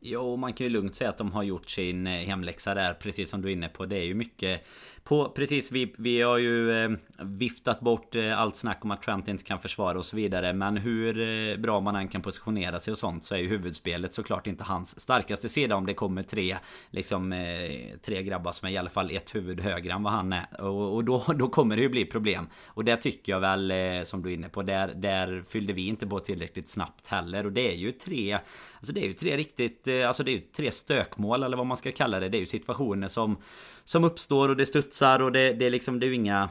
Jo, 0.01 0.37
man 0.37 0.53
kan 0.53 0.67
ju 0.67 0.73
lugnt 0.73 0.95
säga 0.95 1.11
att 1.11 1.19
de 1.19 1.33
har 1.33 1.43
gjort 1.43 1.71
sin 1.71 2.07
eh, 2.07 2.13
hemläxa 2.13 2.75
där, 2.75 2.95
precis 2.95 3.31
som 3.31 3.43
du 3.43 3.49
är 3.49 3.53
inne 3.53 3.69
på. 3.69 3.87
Det 3.87 3.97
är 3.97 4.05
ju 4.05 4.15
mycket 4.15 4.67
på, 5.09 5.29
precis, 5.29 5.73
vi, 5.73 5.95
vi 5.99 6.21
har 6.21 6.39
ju 6.39 6.85
eh, 6.85 6.91
viftat 7.19 7.81
bort 7.81 8.15
eh, 8.15 8.41
allt 8.41 8.57
snack 8.57 8.85
om 8.85 8.91
att 8.91 9.03
Trent 9.03 9.29
inte 9.29 9.45
kan 9.45 9.59
försvara 9.59 9.99
och 9.99 10.05
så 10.05 10.17
vidare. 10.17 10.53
Men 10.53 10.77
hur 10.77 11.21
eh, 11.21 11.57
bra 11.57 11.81
man 11.81 11.97
än 11.97 12.09
kan 12.09 12.23
positionera 12.23 12.81
sig 12.81 12.93
och 12.93 12.99
sånt 12.99 13.25
så 13.25 13.35
är 13.35 13.39
ju 13.39 13.49
huvudspelet 13.49 14.13
såklart 14.13 14.47
inte 14.47 14.65
hans 14.65 15.01
starkaste 15.01 15.49
sida 15.49 15.77
om 15.77 15.87
det 15.87 15.95
kommer 15.95 16.23
tre, 16.23 16.59
liksom, 16.91 17.33
eh, 17.33 17.99
tre 18.03 18.23
grabbar 18.23 18.53
som 18.53 18.69
är 18.69 18.73
i 18.73 18.77
alla 18.77 18.91
fall 18.91 19.11
ett 19.11 19.35
huvud 19.35 19.61
högre 19.61 19.93
än 19.93 20.03
vad 20.03 20.13
han 20.13 20.33
är. 20.33 20.61
Och, 20.61 20.95
och 20.95 21.05
då, 21.05 21.25
då 21.39 21.49
kommer 21.49 21.77
det 21.77 21.83
ju 21.83 21.89
bli 21.89 22.05
problem. 22.05 22.49
Och 22.67 22.85
det 22.85 22.97
tycker 22.97 23.33
jag 23.33 23.41
väl, 23.41 23.71
eh, 23.71 24.03
som 24.05 24.23
du 24.23 24.31
är 24.31 24.35
inne 24.35 24.49
på, 24.49 24.63
där, 24.63 24.95
där 24.95 25.43
fyllde 25.49 25.73
vi 25.73 25.87
inte 25.87 26.07
på 26.07 26.21
tillräckligt 26.21 26.69
snabbt 26.69 27.09
heller. 27.09 27.47
Och 27.47 27.53
det 27.53 27.73
är 27.73 27.77
ju 27.77 27.93
tre, 27.93 28.39
alltså 28.79 28.93
det 28.93 29.01
är 29.01 29.07
ju 29.07 29.13
tre 29.13 29.37
riktigt, 29.37 29.89
eh, 29.89 30.09
alltså 30.09 30.23
det 30.23 30.31
är 30.31 30.33
ju 30.33 30.39
tre 30.39 30.71
stökmål 30.71 31.43
eller 31.43 31.57
vad 31.57 31.67
man 31.67 31.77
ska 31.77 31.93
kalla 31.93 32.21
det. 32.21 32.29
Det 32.29 32.39
är 32.39 32.41
ju 32.41 32.47
situationer 32.47 33.09
som 33.09 33.37
som 33.85 34.05
uppstår 34.05 34.49
och 34.49 34.57
det 34.57 34.67
studsar 34.67 35.23
och 35.23 35.33
det, 35.33 35.53
det 35.53 35.67
är 35.67 35.71
liksom, 35.71 36.01
det 36.01 36.07
är 36.07 36.09
ju 36.09 36.15
inga 36.15 36.49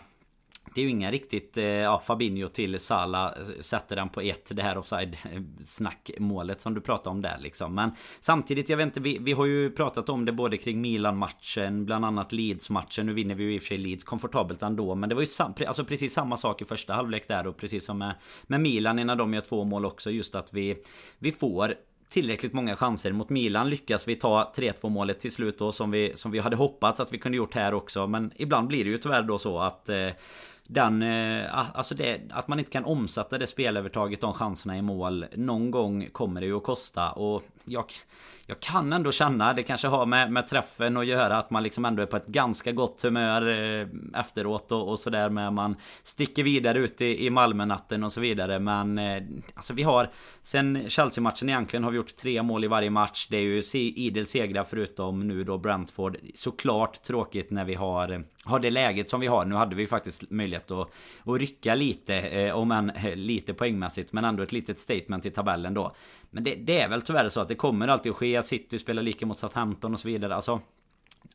det 0.76 0.82
är 0.82 0.86
ju 0.86 0.92
inga 0.92 1.12
riktigt, 1.12 1.58
eh, 1.58 1.64
ja 1.64 2.00
Fabinho 2.00 2.48
till 2.48 2.80
Sala 2.80 3.36
eh, 3.36 3.62
sätter 3.62 3.96
den 3.96 4.10
på 4.10 4.22
ett, 4.22 4.56
det 4.56 4.64
här 4.64 4.78
offside 4.78 5.18
snackmålet 5.66 6.62
som 6.62 6.74
du 6.74 6.82
pratade 6.82 7.10
om 7.10 7.22
där 7.22 7.38
liksom. 7.40 7.76
Men 7.76 7.92
samtidigt, 8.22 8.70
jag 8.70 8.78
vet 8.78 8.86
inte, 8.86 9.00
vi, 9.00 9.18
vi 9.18 9.32
har 9.32 9.46
ju 9.46 9.72
pratat 9.72 10.10
om 10.10 10.26
det 10.26 10.32
både 10.32 10.58
kring 10.58 10.82
Milan-matchen, 10.82 11.86
bland 11.86 12.06
annat 12.06 12.32
Leeds-matchen. 12.32 13.06
Nu 13.06 13.14
vinner 13.14 13.36
vi 13.36 13.44
ju 13.44 13.56
i 13.56 13.58
och 13.58 13.62
för 13.62 13.68
sig 13.68 13.78
Leeds 13.78 14.04
komfortabelt 14.04 14.62
ändå, 14.62 14.96
men 14.96 15.10
det 15.10 15.16
var 15.16 15.22
ju 15.22 15.28
sam, 15.28 15.54
alltså 15.68 15.86
precis 15.86 16.14
samma 16.14 16.38
sak 16.38 16.62
i 16.62 16.66
första 16.66 16.94
halvlek 16.94 17.28
där 17.28 17.48
och 17.48 17.58
precis 17.58 17.86
som 17.86 17.98
med, 17.98 18.16
med 18.44 18.62
Milan 18.62 19.00
innan 19.00 19.18
de 19.18 19.34
gör 19.34 19.42
två 19.42 19.64
mål 19.64 19.86
också, 19.86 20.12
just 20.12 20.36
att 20.36 20.54
vi, 20.54 20.78
vi 21.20 21.32
får 21.32 21.74
tillräckligt 22.10 22.54
många 22.54 22.76
chanser. 22.76 23.12
Mot 23.12 23.30
Milan 23.30 23.70
lyckas 23.70 24.08
vi 24.08 24.16
ta 24.16 24.52
3-2 24.56 24.90
målet 24.90 25.20
till 25.20 25.32
slut 25.32 25.60
då 25.60 25.72
som 25.72 25.92
vi, 25.92 26.12
som 26.16 26.32
vi 26.32 26.40
hade 26.40 26.56
hoppats 26.56 27.00
att 27.00 27.14
vi 27.14 27.18
kunde 27.18 27.38
gjort 27.38 27.56
här 27.56 27.74
också. 27.74 28.08
Men 28.08 28.32
ibland 28.36 28.68
blir 28.68 28.84
det 28.84 28.90
ju 28.90 28.98
tyvärr 28.98 29.24
då 29.24 29.38
så 29.38 29.60
att 29.60 29.90
eh, 29.90 30.10
den, 30.68 31.02
eh, 31.02 31.78
alltså 31.78 31.96
det, 31.96 32.22
att 32.30 32.48
man 32.48 32.60
inte 32.60 32.72
kan 32.72 32.86
omsätta 32.86 33.38
det 33.38 33.48
spelövertaget, 33.48 34.22
de 34.22 34.34
chanserna 34.34 34.78
i 34.78 34.82
mål. 34.82 35.26
Någon 35.36 35.72
gång 35.72 36.10
kommer 36.12 36.42
det 36.42 36.48
ju 36.48 36.58
att 36.58 36.64
kosta 36.64 37.12
och 37.12 37.44
jag 37.68 37.86
jag 38.50 38.60
kan 38.60 38.94
ändå 38.94 39.12
känna, 39.12 39.54
det 39.54 39.64
kanske 39.64 39.88
har 39.88 40.06
med, 40.06 40.32
med 40.32 40.48
träffen 40.48 40.98
att 40.98 41.06
göra, 41.06 41.38
att 41.38 41.50
man 41.50 41.64
liksom 41.64 41.86
ändå 41.86 42.02
är 42.04 42.06
på 42.06 42.18
ett 42.18 42.28
ganska 42.28 42.72
gott 42.72 43.02
humör 43.02 43.48
eh, 43.48 43.88
efteråt 44.20 44.72
och, 44.72 44.90
och 44.90 45.00
sådär 45.00 45.30
med 45.30 45.54
man 45.54 45.76
sticker 46.04 46.44
vidare 46.44 46.80
ut 46.80 47.02
i, 47.02 47.26
i 47.26 47.30
Malmö-natten 47.30 48.04
och 48.04 48.12
så 48.12 48.22
vidare. 48.22 48.60
Men 48.60 48.98
eh, 48.98 49.24
alltså 49.54 49.74
vi 49.74 49.84
har 49.84 50.10
sen 50.42 50.90
Chelsea-matchen 50.90 51.50
egentligen 51.50 51.84
har 51.84 51.92
vi 51.92 51.98
gjort 51.98 52.16
tre 52.16 52.44
mål 52.44 52.64
i 52.64 52.68
varje 52.68 52.90
match. 52.90 53.28
Det 53.30 53.38
är 53.38 53.42
ju 53.42 53.62
idel 53.74 54.28
segrar 54.28 54.64
förutom 54.64 55.28
nu 55.28 55.44
då 55.44 55.58
Brentford. 55.58 56.18
Såklart 56.36 57.04
tråkigt 57.04 57.52
när 57.52 57.66
vi 57.66 57.76
har 57.76 58.12
eh, 58.12 58.20
har 58.48 58.60
det 58.60 58.70
läget 58.70 59.10
som 59.10 59.20
vi 59.20 59.28
har. 59.28 59.46
Nu 59.46 59.56
hade 59.56 59.76
vi 59.76 59.88
faktiskt 59.88 60.32
möjlighet 60.32 60.72
att, 60.72 60.94
att 61.26 61.40
rycka 61.40 61.76
lite, 61.76 62.16
eh, 62.16 62.56
om 62.56 62.72
än 62.72 62.90
eh, 62.90 63.16
lite 63.16 63.54
poängmässigt, 63.54 64.14
men 64.14 64.26
ändå 64.26 64.44
ett 64.44 64.52
litet 64.52 64.80
statement 64.80 65.26
i 65.26 65.32
tabellen 65.32 65.74
då. 65.74 65.96
Men 66.30 66.44
det, 66.44 66.56
det, 66.56 66.80
är 66.80 66.90
väl 66.90 67.02
tyvärr 67.02 67.30
så 67.30 67.42
att 67.42 67.48
det 67.48 67.56
kommer 67.58 67.88
alltid 67.88 68.10
att 68.10 68.18
ske. 68.18 68.44
City 68.44 68.80
spelar 68.80 69.04
lika 69.04 69.26
mot 69.26 69.40
Southampton 69.40 69.94
och 69.94 70.00
så 70.00 70.08
vidare. 70.08 70.36
Alltså, 70.36 70.62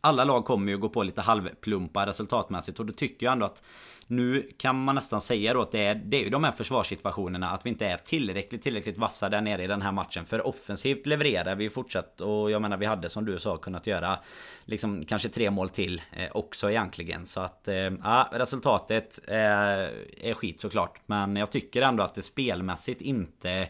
alla 0.01 0.25
lag 0.25 0.45
kommer 0.45 0.73
ju 0.73 0.79
gå 0.79 0.89
på 0.89 1.03
lite 1.03 1.21
halvplumpa 1.21 2.07
resultatmässigt 2.07 2.81
och 2.81 2.87
då 2.87 2.93
tycker 2.93 3.27
jag 3.27 3.33
ändå 3.33 3.47
att 3.47 3.63
nu 4.07 4.51
kan 4.57 4.85
man 4.85 4.95
nästan 4.95 5.21
säga 5.21 5.55
då 5.55 5.63
att 5.63 5.73
det 5.73 5.85
är, 5.85 5.95
det 5.95 6.17
är 6.17 6.25
ju 6.25 6.31
de 6.31 6.45
här 6.45 6.53
försvarssituationerna 6.53 7.51
Att 7.51 7.67
vi 7.67 7.71
inte 7.71 7.87
är 7.87 7.97
tillräckligt, 7.97 8.63
tillräckligt 8.63 8.99
vassa 8.99 9.29
där 9.29 9.41
nere 9.41 9.65
i 9.65 9.67
den 9.67 9.83
här 9.83 9.93
matchen 9.93 10.25
För 10.25 10.47
offensivt 10.47 11.07
levererar 11.07 11.55
vi 11.55 11.71
fortsatt 11.71 12.21
Och 12.21 12.51
jag 12.51 12.63
menar 12.63 12.77
vi 12.77 12.87
hade 12.87 13.09
som 13.09 13.25
du 13.25 13.39
sa 13.39 13.57
kunnat 13.57 13.87
göra 13.87 14.19
Liksom 14.65 15.05
kanske 15.05 15.29
tre 15.29 15.51
mål 15.51 15.69
till 15.69 16.03
eh, 16.13 16.29
också 16.33 16.71
egentligen 16.71 17.27
Så 17.27 17.41
att 17.41 17.69
eh, 17.69 17.75
ja, 17.75 18.29
resultatet 18.33 19.21
eh, 19.27 19.37
är 19.37 20.35
skit 20.35 20.61
såklart 20.61 21.01
Men 21.07 21.37
jag 21.37 21.51
tycker 21.51 21.83
ändå 21.83 22.03
att 22.03 22.15
det 22.15 22.23
spelmässigt 22.23 23.01
inte 23.01 23.69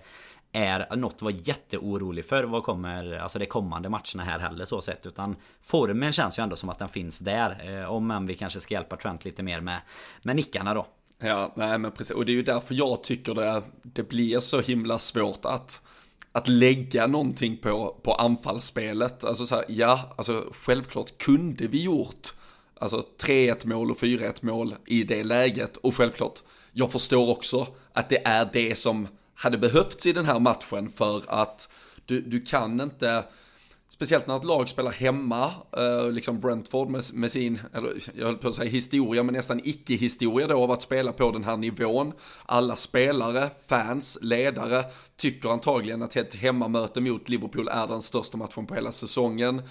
är 0.53 0.97
något 0.97 1.15
att 1.15 1.23
vara 1.23 1.35
jätteorolig 1.35 2.25
för. 2.25 2.45
Vad 2.45 2.65
kommer 2.65 3.19
Alltså 3.19 3.38
de 3.38 3.47
kommande 3.47 3.88
matcherna 3.88 4.25
här 4.25 4.38
heller 4.38 4.65
så 4.65 4.81
sett. 4.81 5.07
Utan 5.07 5.37
formen 5.61 6.12
känns 6.12 6.38
ju 6.38 6.43
ändå 6.43 6.57
som 6.57 6.69
att 6.69 6.79
den 6.79 6.88
finns 6.88 7.19
där. 7.19 7.81
Eh, 7.81 7.93
om 7.93 8.11
än 8.11 8.27
vi 8.27 8.35
kanske 8.35 8.61
ska 8.61 8.75
hjälpa 8.75 8.97
Trent 8.97 9.25
lite 9.25 9.43
mer 9.43 9.61
med 9.61 9.81
Med 10.23 10.37
nickarna 10.37 10.75
då. 10.75 10.87
Ja, 11.19 11.53
nej 11.57 11.79
men 11.79 11.93
precis. 11.93 12.17
Och 12.17 12.27
det 12.27 12.33
är 12.33 12.35
ju 12.35 12.43
därför 12.43 12.75
jag 12.75 13.03
tycker 13.03 13.35
det 13.35 13.62
Det 13.83 14.09
blir 14.09 14.41
så 14.41 14.61
himla 14.61 14.99
svårt 14.99 15.45
att 15.45 15.83
att 16.33 16.49
lägga 16.49 17.07
någonting 17.07 17.57
på, 17.57 17.97
på 18.03 18.12
anfallsspelet. 18.12 19.25
Alltså 19.25 19.47
så 19.47 19.55
här, 19.55 19.65
ja, 19.69 20.15
alltså 20.17 20.45
självklart 20.53 21.19
kunde 21.19 21.67
vi 21.67 21.83
gjort 21.83 22.33
alltså 22.75 23.03
3-1 23.23 23.67
mål 23.67 23.91
och 23.91 23.97
4-1 23.97 24.38
mål 24.41 24.75
i 24.87 25.05
det 25.05 25.25
läget. 25.25 25.77
Och 25.77 25.97
självklart, 25.97 26.41
jag 26.73 26.93
förstår 26.93 27.31
också 27.31 27.67
att 27.93 28.09
det 28.09 28.27
är 28.27 28.49
det 28.53 28.79
som 28.79 29.09
hade 29.42 29.59
behövts 29.59 30.07
i 30.07 30.12
den 30.12 30.24
här 30.24 30.38
matchen 30.38 30.90
för 30.90 31.22
att 31.28 31.68
du, 32.07 32.20
du 32.20 32.40
kan 32.40 32.81
inte, 32.81 33.24
speciellt 33.88 34.26
när 34.26 34.37
ett 34.37 34.44
lag 34.44 34.68
spelar 34.68 34.90
hemma, 34.90 35.52
eh, 35.76 36.11
liksom 36.11 36.40
Brentford 36.40 36.88
med, 36.88 37.02
med 37.12 37.33
sin, 37.33 37.61
eller 37.74 37.92
jag 38.14 38.26
höll 38.26 38.37
på 38.37 38.48
att 38.48 38.55
säga 38.55 38.70
historia, 38.70 39.22
men 39.22 39.35
nästan 39.35 39.61
icke-historia 39.64 40.46
då 40.46 40.62
av 40.62 40.70
att 40.70 40.83
spela 40.83 41.12
på 41.12 41.31
den 41.31 41.44
här 41.44 41.57
nivån. 41.57 42.12
Alla 42.46 42.76
spelare, 42.76 43.50
fans, 43.66 44.18
ledare 44.20 44.85
tycker 45.16 45.48
antagligen 45.48 46.02
att 46.02 46.16
ett 46.16 46.35
hemmamöte 46.35 47.00
mot 47.00 47.28
Liverpool 47.28 47.68
är 47.68 47.87
den 47.87 48.02
största 48.02 48.37
matchen 48.37 48.66
på 48.66 48.74
hela 48.74 48.92
säsongen. 48.92 49.62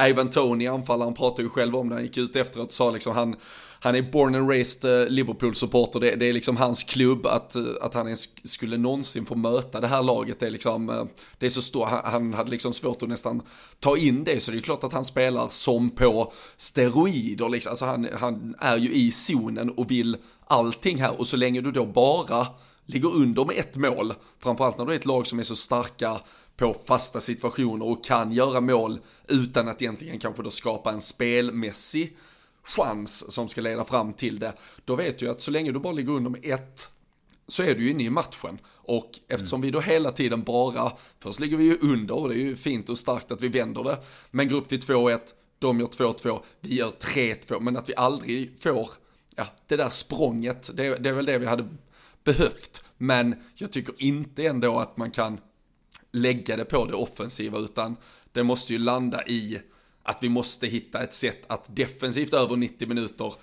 Ivan 0.00 0.30
Tony, 0.30 0.66
anfallaren, 0.66 1.14
pratade 1.14 1.42
ju 1.42 1.48
själv 1.48 1.76
om 1.76 1.88
det, 1.88 1.94
han 1.94 2.04
gick 2.04 2.16
ut 2.16 2.36
efteråt 2.36 2.66
och 2.66 2.72
sa 2.72 2.90
liksom 2.90 3.14
han, 3.14 3.36
han 3.80 3.94
är 3.94 4.02
born 4.02 4.34
and 4.34 4.50
raised 4.50 4.84
eh, 4.84 5.08
Liverpool-supporter, 5.08 6.00
det, 6.00 6.16
det, 6.16 6.28
är 6.28 6.32
liksom 6.32 6.56
hans 6.56 6.84
klubb, 6.84 7.26
att, 7.26 7.54
eh, 7.56 7.62
att 7.80 7.94
han 7.94 8.06
ens 8.06 8.28
skulle 8.44 8.76
någonsin 8.76 9.26
få 9.26 9.34
möta 9.34 9.80
det 9.80 9.86
här 9.86 10.02
laget, 10.02 10.40
det 10.40 10.46
är 10.46 10.50
liksom, 10.50 10.90
eh, 10.90 11.04
det 11.38 11.46
är 11.46 11.50
så 11.50 11.62
stort, 11.62 11.88
han, 11.88 12.00
han 12.04 12.34
hade 12.34 12.50
liksom 12.50 12.72
svårt 12.72 13.02
att 13.02 13.08
nästan 13.08 13.42
ta 13.80 13.96
in 13.96 14.24
det, 14.24 14.42
så 14.42 14.50
det 14.50 14.58
är 14.58 14.62
klart 14.62 14.84
att 14.84 14.92
han 14.92 15.04
spelar 15.04 15.48
som 15.48 15.90
på 15.90 16.32
steroider, 16.56 17.48
liksom. 17.48 17.70
alltså 17.70 17.84
han, 17.84 18.08
han 18.20 18.54
är 18.58 18.76
ju 18.76 18.92
i 18.92 19.10
zonen 19.10 19.70
och 19.70 19.90
vill 19.90 20.16
allting 20.46 21.00
här, 21.00 21.20
och 21.20 21.26
så 21.26 21.36
länge 21.36 21.60
du 21.60 21.72
då 21.72 21.86
bara 21.86 22.46
ligger 22.86 23.14
under 23.16 23.44
med 23.44 23.56
ett 23.58 23.76
mål, 23.76 24.14
framförallt 24.38 24.78
när 24.78 24.86
du 24.86 24.92
är 24.92 24.96
ett 24.96 25.06
lag 25.06 25.26
som 25.26 25.38
är 25.38 25.42
så 25.42 25.56
starka 25.56 26.20
på 26.60 26.76
fasta 26.84 27.20
situationer 27.20 27.86
och 27.86 28.04
kan 28.04 28.32
göra 28.32 28.60
mål 28.60 29.00
utan 29.28 29.68
att 29.68 29.82
egentligen 29.82 30.18
kanske 30.18 30.42
då 30.42 30.50
skapa 30.50 30.92
en 30.92 31.00
spelmässig 31.00 32.16
chans 32.62 33.32
som 33.32 33.48
ska 33.48 33.60
leda 33.60 33.84
fram 33.84 34.12
till 34.12 34.38
det, 34.38 34.52
då 34.84 34.96
vet 34.96 35.18
du 35.18 35.30
att 35.30 35.40
så 35.40 35.50
länge 35.50 35.72
du 35.72 35.78
bara 35.78 35.92
ligger 35.92 36.12
under 36.12 36.30
med 36.30 36.40
ett 36.44 36.88
så 37.48 37.62
är 37.62 37.74
du 37.74 37.84
ju 37.84 37.90
inne 37.90 38.02
i 38.02 38.10
matchen. 38.10 38.58
Och 38.66 39.10
eftersom 39.28 39.60
mm. 39.60 39.66
vi 39.66 39.70
då 39.70 39.80
hela 39.80 40.12
tiden 40.12 40.42
bara, 40.42 40.92
först 41.18 41.40
ligger 41.40 41.56
vi 41.56 41.64
ju 41.64 41.78
under 41.82 42.14
och 42.14 42.28
det 42.28 42.34
är 42.34 42.38
ju 42.38 42.56
fint 42.56 42.88
och 42.88 42.98
starkt 42.98 43.32
att 43.32 43.40
vi 43.40 43.48
vänder 43.48 43.84
det, 43.84 43.98
men 44.30 44.48
går 44.48 44.56
upp 44.56 44.68
till 44.68 44.80
2-1, 44.80 45.18
de 45.58 45.80
gör 45.80 45.86
2-2, 45.86 46.40
vi 46.60 46.74
gör 46.74 46.90
3-2, 46.90 47.60
men 47.60 47.76
att 47.76 47.88
vi 47.88 47.94
aldrig 47.96 48.62
får 48.62 48.90
ja, 49.36 49.46
det 49.66 49.76
där 49.76 49.88
språnget, 49.88 50.70
det, 50.74 50.96
det 50.96 51.08
är 51.08 51.12
väl 51.12 51.26
det 51.26 51.38
vi 51.38 51.46
hade 51.46 51.68
behövt. 52.24 52.84
Men 52.98 53.34
jag 53.54 53.72
tycker 53.72 53.94
inte 53.98 54.46
ändå 54.46 54.78
att 54.78 54.96
man 54.96 55.10
kan 55.10 55.38
lägga 56.12 56.56
det 56.56 56.64
på 56.64 56.86
det 56.86 56.94
offensiva, 56.94 57.58
utan 57.58 57.96
det 58.32 58.42
måste 58.42 58.72
ju 58.72 58.78
landa 58.78 59.26
i 59.26 59.60
att 60.02 60.22
vi 60.22 60.28
måste 60.28 60.66
hitta 60.66 61.02
ett 61.02 61.14
sätt 61.14 61.44
att 61.46 61.76
defensivt 61.76 62.34
över 62.34 62.56
90 62.56 62.88
minuter 62.88 63.34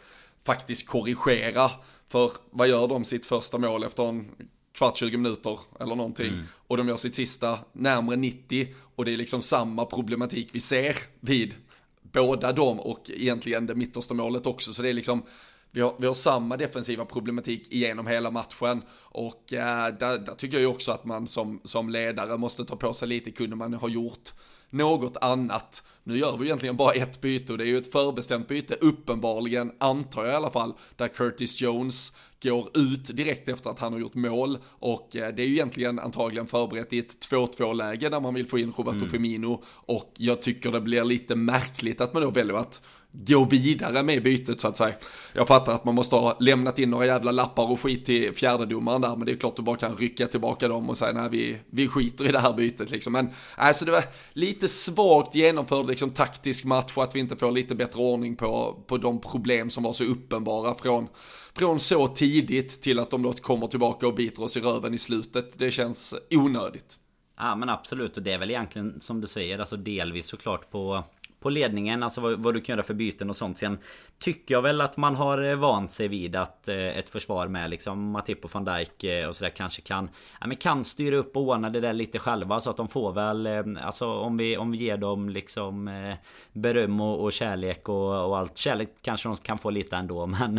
faktiskt 0.44 0.88
korrigera. 0.88 1.72
För 2.08 2.32
vad 2.52 2.68
gör 2.68 2.88
de 2.88 3.06
sitt 3.06 3.26
första 3.26 3.58
mål 3.58 3.84
efter 3.84 4.10
en 4.10 4.32
kvart, 4.78 4.98
20 4.98 5.18
minuter 5.18 5.60
eller 5.80 5.96
någonting. 5.96 6.28
Mm. 6.28 6.46
Och 6.68 6.78
de 6.78 6.88
gör 6.88 6.96
sitt 6.96 7.16
sista 7.16 7.60
närmre 7.74 8.16
90 8.16 8.68
och 8.96 9.06
det 9.06 9.12
är 9.12 9.18
liksom 9.18 9.42
samma 9.42 9.86
problematik 9.86 10.50
vi 10.52 10.60
ser 10.60 10.98
vid 11.20 11.56
båda 12.02 12.52
dem 12.52 12.80
och 12.80 13.10
egentligen 13.10 13.66
det 13.66 13.76
mittersta 13.76 14.14
målet 14.14 14.46
också. 14.46 14.74
Så 14.74 14.82
det 14.82 14.90
är 14.90 14.94
liksom, 14.94 15.24
vi 15.72 15.82
har, 15.82 15.96
vi 16.00 16.08
har 16.08 16.14
samma 16.14 16.58
defensiva 16.58 17.06
problematik 17.06 17.72
igenom 17.72 18.08
hela 18.08 18.32
matchen 18.32 18.82
och 19.02 19.54
äh, 19.54 19.88
där, 20.00 20.18
där, 20.18 20.36
tycker 20.38 20.58
jag 20.58 20.62
ju 20.62 20.68
också 20.68 20.92
att 20.92 21.06
man 21.06 21.28
som, 21.28 21.62
som 21.64 21.90
ledare 21.90 22.38
måste 22.38 22.66
ta 22.66 22.76
på 22.76 22.94
sig 22.94 23.08
lite, 23.08 23.32
kunde 23.32 23.56
man 23.56 23.74
ha 23.74 23.90
gjort 23.90 24.34
något 24.70 25.18
annat. 25.18 25.84
Nu 26.04 26.18
gör 26.18 26.38
vi 26.38 26.46
egentligen 26.46 26.78
bara 26.78 26.94
ett 26.94 27.22
byte 27.22 27.52
och 27.52 27.58
det 27.58 27.64
är 27.64 27.68
ju 27.68 27.78
ett 27.78 27.92
förbestämt 27.92 28.48
byte, 28.48 28.76
uppenbarligen, 28.82 29.72
antar 29.78 30.24
jag 30.24 30.34
i 30.34 30.36
alla 30.36 30.52
fall, 30.52 30.74
där 30.96 31.08
Curtis 31.08 31.62
Jones 31.62 32.14
går 32.44 32.78
ut 32.78 33.18
direkt 33.18 33.50
efter 33.50 33.70
att 33.70 33.80
han 33.80 33.94
har 33.94 34.00
gjort 34.00 34.16
mål 34.16 34.58
och 34.66 35.16
eh, 35.16 35.36
det 35.36 35.42
är 35.42 35.48
ju 35.48 35.54
egentligen 35.54 36.00
antagligen 36.00 36.48
förberett 36.48 36.94
i 36.94 37.00
ett 37.00 37.28
2-2 37.32 37.74
läge 37.74 38.10
där 38.10 38.20
man 38.20 38.34
vill 38.34 38.48
få 38.48 38.60
in 38.60 38.74
Roberto 38.78 38.98
mm. 38.98 39.10
Firmino 39.10 39.64
och 39.68 40.12
jag 40.18 40.42
tycker 40.42 40.72
det 40.72 40.82
blir 40.82 41.04
lite 41.04 41.36
märkligt 41.36 42.02
att 42.02 42.14
man 42.14 42.24
då 42.24 42.30
väljer 42.30 42.56
att 42.56 42.82
gå 43.26 43.46
vidare 43.46 44.04
med 44.04 44.24
bytet 44.24 44.60
så 44.60 44.68
att 44.68 44.78
säga. 44.78 44.96
Jag 45.34 45.48
fattar 45.48 45.74
att 45.74 45.86
man 45.86 45.96
måste 45.96 46.16
ha 46.16 46.38
lämnat 46.40 46.80
in 46.80 46.90
några 46.90 47.06
jävla 47.06 47.32
lappar 47.32 47.72
och 47.72 47.80
skit 47.80 48.06
till 48.06 48.34
fjärdedomaren 48.34 49.02
där, 49.02 49.16
men 49.16 49.26
det 49.26 49.32
är 49.32 49.36
klart 49.36 49.56
du 49.56 49.62
bara 49.62 49.78
kan 49.78 49.96
rycka 49.96 50.28
tillbaka 50.28 50.68
dem 50.68 50.90
och 50.90 50.98
säga 50.98 51.14
nej 51.14 51.30
vi, 51.30 51.58
vi 51.70 51.88
skiter 51.88 52.30
i 52.30 52.32
det 52.32 52.40
här 52.40 52.54
bytet 52.54 52.90
liksom. 52.90 53.14
Men 53.14 53.30
alltså 53.56 53.86
det 53.86 53.92
var 53.92 54.04
lite 54.34 54.68
svagt 54.68 55.36
genomförd 55.36 55.88
liksom 55.88 56.10
taktisk 56.10 56.66
match 56.66 56.98
och 56.98 57.04
att 57.04 57.16
vi 57.16 57.20
inte 57.20 57.36
får 57.36 57.52
lite 57.52 57.76
bättre 57.76 58.02
ordning 58.02 58.36
på, 58.36 58.84
på 58.88 58.98
de 58.98 59.22
problem 59.22 59.70
som 59.70 59.84
var 59.84 59.94
så 59.94 60.04
uppenbara 60.04 60.76
från, 60.76 61.08
från 61.56 61.80
så 61.80 62.08
tidigt 62.08 62.82
till 62.82 63.00
att 63.00 63.10
de 63.10 63.22
då 63.22 63.34
kommer 63.34 63.68
tillbaka 63.68 64.08
och 64.08 64.16
biter 64.16 64.44
oss 64.44 64.58
i 64.58 64.62
röven 64.62 64.94
i 64.94 64.98
slutet. 64.98 65.60
Det 65.60 65.72
känns 65.72 66.16
onödigt. 66.30 67.00
Ja 67.40 67.56
men 67.56 67.70
absolut 67.70 68.18
och 68.18 68.24
det 68.24 68.34
är 68.34 68.38
väl 68.38 68.50
egentligen 68.50 69.00
som 69.00 69.22
du 69.22 69.28
säger 69.28 69.60
alltså 69.60 69.78
delvis 69.78 70.28
såklart 70.28 70.72
på 70.72 71.04
på 71.48 71.52
ledningen, 71.52 72.04
alltså 72.04 72.22
vad, 72.22 72.40
vad, 72.40 72.54
du 72.54 72.62
kan 72.62 72.74
göra 72.74 72.84
för 72.84 72.94
byten 72.94 73.30
och 73.30 73.36
sånt. 73.36 73.58
Sen 73.58 73.78
tycker 74.20 74.56
jag 74.56 74.62
väl 74.62 74.82
att 74.82 74.98
man 74.98 75.16
har 75.16 75.44
eh, 75.44 75.56
vant 75.56 75.92
sig 75.92 76.08
vid 76.08 76.36
att 76.36 76.68
eh, 76.68 76.76
ett 76.76 77.10
försvar 77.10 77.48
med 77.48 77.70
liksom 77.70 78.12
Matip 78.12 78.46
och 78.46 78.52
van 78.54 78.66
Dijk 78.66 79.04
eh, 79.04 79.28
och 79.28 79.36
sådär 79.36 79.50
kanske 79.50 79.82
kan 79.82 80.10
ja, 80.42 80.48
men 80.48 80.58
kan 80.58 80.84
styra 80.84 81.16
upp 81.16 81.38
och 81.38 81.44
ordna 81.44 81.70
det 81.70 81.80
där 81.80 81.94
lite 81.94 82.20
själva 82.20 82.60
så 82.60 82.70
att 82.70 82.78
de 82.78 82.88
får 82.88 83.14
väl 83.14 83.48
eh, 83.48 83.64
alltså 83.86 84.08
om 84.08 84.38
vi, 84.38 84.58
om 84.58 84.72
vi 84.72 84.78
ger 84.78 84.98
dem 84.98 85.30
liksom 85.30 85.88
eh, 85.88 86.16
beröm 86.52 87.02
och, 87.02 87.24
och 87.24 87.34
kärlek 87.34 87.90
och, 87.90 88.30
och, 88.30 88.38
allt. 88.38 88.58
Kärlek 88.58 88.90
kanske 89.02 89.30
de 89.30 89.38
kan 89.38 89.58
få 89.58 89.70
lite 89.70 89.96
ändå 89.96 90.26
men 90.26 90.56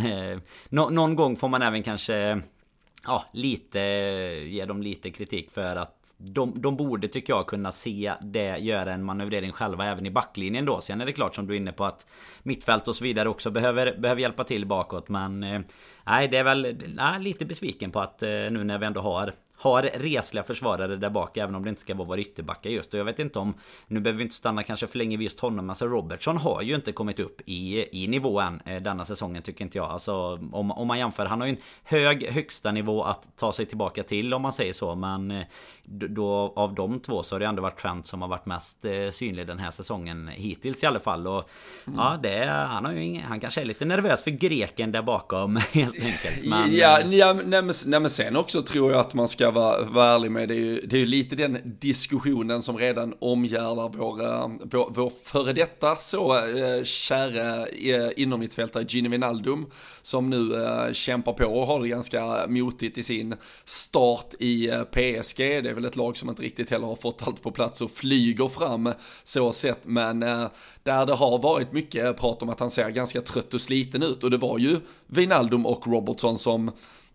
no, 0.68 0.90
någon 0.90 1.16
gång 1.16 1.36
får 1.36 1.48
man 1.48 1.62
även 1.62 1.82
kanske 1.82 2.42
ja, 3.08 3.24
lite, 3.32 3.78
ge 4.48 4.64
dem 4.64 4.82
lite 4.82 5.10
kritik 5.10 5.50
för 5.50 5.76
att 5.76 6.14
de, 6.16 6.52
de 6.56 6.76
borde 6.76 7.08
tycker 7.08 7.32
jag 7.32 7.46
kunna 7.46 7.72
se 7.72 8.12
det, 8.20 8.58
göra 8.58 8.92
en 8.92 9.04
manövrering 9.04 9.52
själva 9.52 9.86
även 9.86 10.06
i 10.06 10.10
backlinjen 10.10 10.64
då. 10.64 10.80
Sen 10.80 11.00
är 11.00 11.06
det 11.06 11.12
klart 11.12 11.34
som 11.34 11.46
du 11.46 11.54
är 11.54 11.58
inne 11.58 11.72
på 11.72 11.84
att 11.84 12.06
mittfält 12.42 12.88
och 12.88 12.96
så 12.96 13.04
vidare 13.04 13.28
också 13.28 13.50
behöver, 13.50 13.96
behöver 13.98 14.20
hjälpa 14.20 14.44
till 14.44 14.66
bakåt. 14.66 15.08
Men 15.08 15.42
eh, 15.42 15.60
nej, 16.06 16.28
det 16.28 16.36
är 16.36 16.44
väl 16.44 16.76
nej, 16.94 17.20
lite 17.20 17.44
besviken 17.44 17.90
på 17.90 18.00
att 18.00 18.22
eh, 18.22 18.28
nu 18.28 18.64
när 18.64 18.78
vi 18.78 18.86
ändå 18.86 19.00
har 19.00 19.32
har 19.58 19.82
resliga 19.82 20.44
försvarare 20.44 20.96
där 20.96 21.10
bak 21.10 21.36
även 21.36 21.54
om 21.54 21.64
det 21.64 21.68
inte 21.68 21.80
ska 21.80 21.94
vara 21.94 22.08
våra 22.08 22.20
ytterbackar 22.20 22.70
just. 22.70 22.94
Och 22.94 23.00
jag 23.00 23.04
vet 23.04 23.18
inte 23.18 23.38
om... 23.38 23.54
Nu 23.86 24.00
behöver 24.00 24.18
vi 24.18 24.22
inte 24.22 24.34
stanna 24.34 24.62
kanske 24.62 24.86
för 24.86 24.98
länge 24.98 25.16
vid 25.16 25.24
just 25.24 25.40
honom. 25.40 25.70
Alltså 25.70 25.86
Robertson 25.86 26.36
har 26.36 26.62
ju 26.62 26.74
inte 26.74 26.92
kommit 26.92 27.20
upp 27.20 27.40
i, 27.46 27.86
i 28.04 28.08
nivå 28.08 28.40
än 28.40 28.60
eh, 28.64 28.82
denna 28.82 29.04
säsongen 29.04 29.42
tycker 29.42 29.64
inte 29.64 29.78
jag. 29.78 29.90
Alltså 29.90 30.14
om, 30.52 30.70
om 30.70 30.86
man 30.86 30.98
jämför. 30.98 31.26
Han 31.26 31.40
har 31.40 31.46
ju 31.46 31.52
en 31.52 31.60
hög 31.84 32.26
högsta 32.26 32.72
nivå 32.72 33.02
att 33.02 33.28
ta 33.36 33.52
sig 33.52 33.66
tillbaka 33.66 34.02
till 34.02 34.34
om 34.34 34.42
man 34.42 34.52
säger 34.52 34.72
så. 34.72 34.94
Men 34.94 35.30
eh, 35.30 35.46
då 35.88 36.52
av 36.56 36.74
de 36.74 37.00
två 37.00 37.22
så 37.22 37.34
har 37.34 37.40
det 37.40 37.46
ändå 37.46 37.62
varit 37.62 37.78
Trent 37.78 38.06
som 38.06 38.22
har 38.22 38.28
varit 38.28 38.46
mest 38.46 38.84
eh, 38.84 39.10
synlig 39.10 39.46
den 39.46 39.58
här 39.58 39.70
säsongen 39.70 40.28
hittills 40.28 40.82
i 40.82 40.86
alla 40.86 41.00
fall. 41.00 41.26
Och 41.26 41.50
mm. 41.86 41.98
ja, 41.98 42.18
det, 42.22 42.44
han, 42.46 42.84
har 42.84 42.92
ju 42.92 43.20
han 43.20 43.40
kanske 43.40 43.60
är 43.60 43.64
lite 43.64 43.84
nervös 43.84 44.24
för 44.24 44.30
greken 44.30 44.92
där 44.92 45.02
bakom 45.02 45.56
helt 45.72 46.04
enkelt. 46.06 46.46
Men, 46.46 46.76
ja, 46.76 47.00
ja 47.00 47.34
nej, 47.34 47.62
men, 47.62 47.74
nej, 47.86 48.00
men 48.00 48.10
sen 48.10 48.36
också 48.36 48.62
tror 48.62 48.92
jag 48.92 49.00
att 49.00 49.14
man 49.14 49.28
ska 49.28 49.47
vara, 49.50 49.84
vara 49.84 50.06
ärlig 50.06 50.30
med. 50.30 50.48
Det 50.48 50.54
är, 50.54 50.58
ju, 50.58 50.80
det 50.80 50.96
är 50.96 51.00
ju 51.00 51.06
lite 51.06 51.36
den 51.36 51.58
diskussionen 51.64 52.62
som 52.62 52.78
redan 52.78 53.14
omgärdar 53.18 53.92
vår, 53.96 54.66
vår, 54.66 54.90
vår 54.90 55.12
före 55.24 55.52
detta 55.52 55.96
så 55.96 56.36
eh, 56.36 56.84
käre 56.84 57.66
eh, 57.66 58.10
innermittfältare 58.16 58.84
Gini 58.88 59.08
Wijnaldum 59.08 59.66
som 60.02 60.30
nu 60.30 60.64
eh, 60.64 60.92
kämpar 60.92 61.32
på 61.32 61.44
och 61.44 61.66
har 61.66 61.80
det 61.80 61.88
ganska 61.88 62.46
motigt 62.48 62.98
i 62.98 63.02
sin 63.02 63.34
start 63.64 64.34
i 64.38 64.68
eh, 64.68 64.82
PSG. 64.82 65.38
Det 65.38 65.70
är 65.70 65.74
väl 65.74 65.84
ett 65.84 65.96
lag 65.96 66.16
som 66.16 66.28
inte 66.28 66.42
riktigt 66.42 66.70
heller 66.70 66.86
har 66.86 66.96
fått 66.96 67.26
allt 67.26 67.42
på 67.42 67.50
plats 67.50 67.80
och 67.80 67.90
flyger 67.90 68.48
fram 68.48 68.92
så 69.24 69.52
sett, 69.52 69.80
men 69.84 70.22
eh, 70.22 70.44
där 70.82 71.06
det 71.06 71.14
har 71.14 71.38
varit 71.38 71.72
mycket 71.72 72.16
prat 72.16 72.42
om 72.42 72.48
att 72.48 72.60
han 72.60 72.70
ser 72.70 72.90
ganska 72.90 73.20
trött 73.20 73.54
och 73.54 73.60
sliten 73.60 74.02
ut 74.02 74.24
och 74.24 74.30
det 74.30 74.38
var 74.38 74.58
ju 74.58 74.76
Wijnaldum 75.06 75.66
och 75.66 75.86
Robertson 75.86 76.38
som 76.38 76.70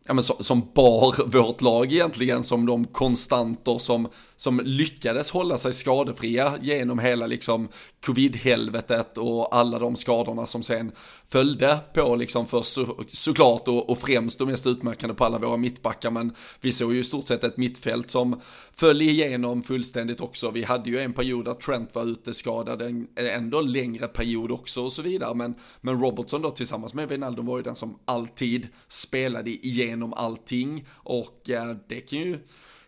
ja, 0.06 0.14
men 0.14 0.24
som, 0.24 0.36
som 0.40 0.62
bar 0.76 1.26
vårt 1.32 1.62
lag 1.62 1.94
egentligen 1.94 2.44
som 2.44 2.66
de 2.66 2.86
konstanter 2.86 3.78
som, 3.78 4.08
som 4.44 4.62
lyckades 4.64 5.32
hålla 5.32 5.58
sig 5.58 5.74
skadefria 5.74 6.54
genom 6.62 7.00
hela 7.00 7.28
liksom 7.28 7.70
covid-helvetet 8.06 9.18
och 9.18 9.56
alla 9.56 9.80
de 9.80 9.96
skadorna 9.96 10.46
som 10.46 10.64
sen 10.64 10.92
följde 11.28 11.80
på 11.94 12.16
liksom 12.16 12.48
för 12.48 12.62
så, 12.62 13.04
såklart 13.08 13.68
och, 13.68 13.90
och 13.90 13.98
främst 13.98 14.42
och 14.42 14.48
mest 14.48 14.68
utmärkande 14.68 15.16
på 15.16 15.26
alla 15.26 15.38
våra 15.38 15.58
mittbackar 15.58 16.12
men 16.12 16.34
vi 16.62 16.72
såg 16.72 16.94
ju 16.94 17.00
i 17.00 17.04
stort 17.04 17.28
sett 17.28 17.44
ett 17.44 17.58
mittfält 17.58 18.12
som 18.12 18.42
föll 18.74 19.02
igenom 19.02 19.64
fullständigt 19.64 20.22
också. 20.22 20.52
Vi 20.52 20.64
hade 20.64 20.90
ju 20.90 21.00
en 21.00 21.14
period 21.14 21.46
där 21.46 21.54
Trent 21.54 21.96
var 21.96 22.06
ute 22.06 22.34
skadad, 22.34 22.82
en 22.82 23.08
ändå 23.16 23.62
längre 23.62 24.08
period 24.08 24.52
också 24.52 24.84
och 24.84 24.94
så 24.94 25.02
vidare 25.02 25.36
men, 25.36 25.56
men 25.82 26.02
Robertson 26.02 26.42
då 26.42 26.52
tillsammans 26.52 26.94
med 26.94 27.10
Wijnaldum 27.10 27.46
var 27.46 27.58
ju 27.58 27.64
den 27.64 27.76
som 27.76 28.00
alltid 28.06 28.68
spelade 28.88 29.50
igenom 29.50 30.14
allting 30.14 30.86
och 30.94 31.50
eh, 31.50 31.76
det 31.88 32.02
kan 32.02 32.20
ju 32.20 32.40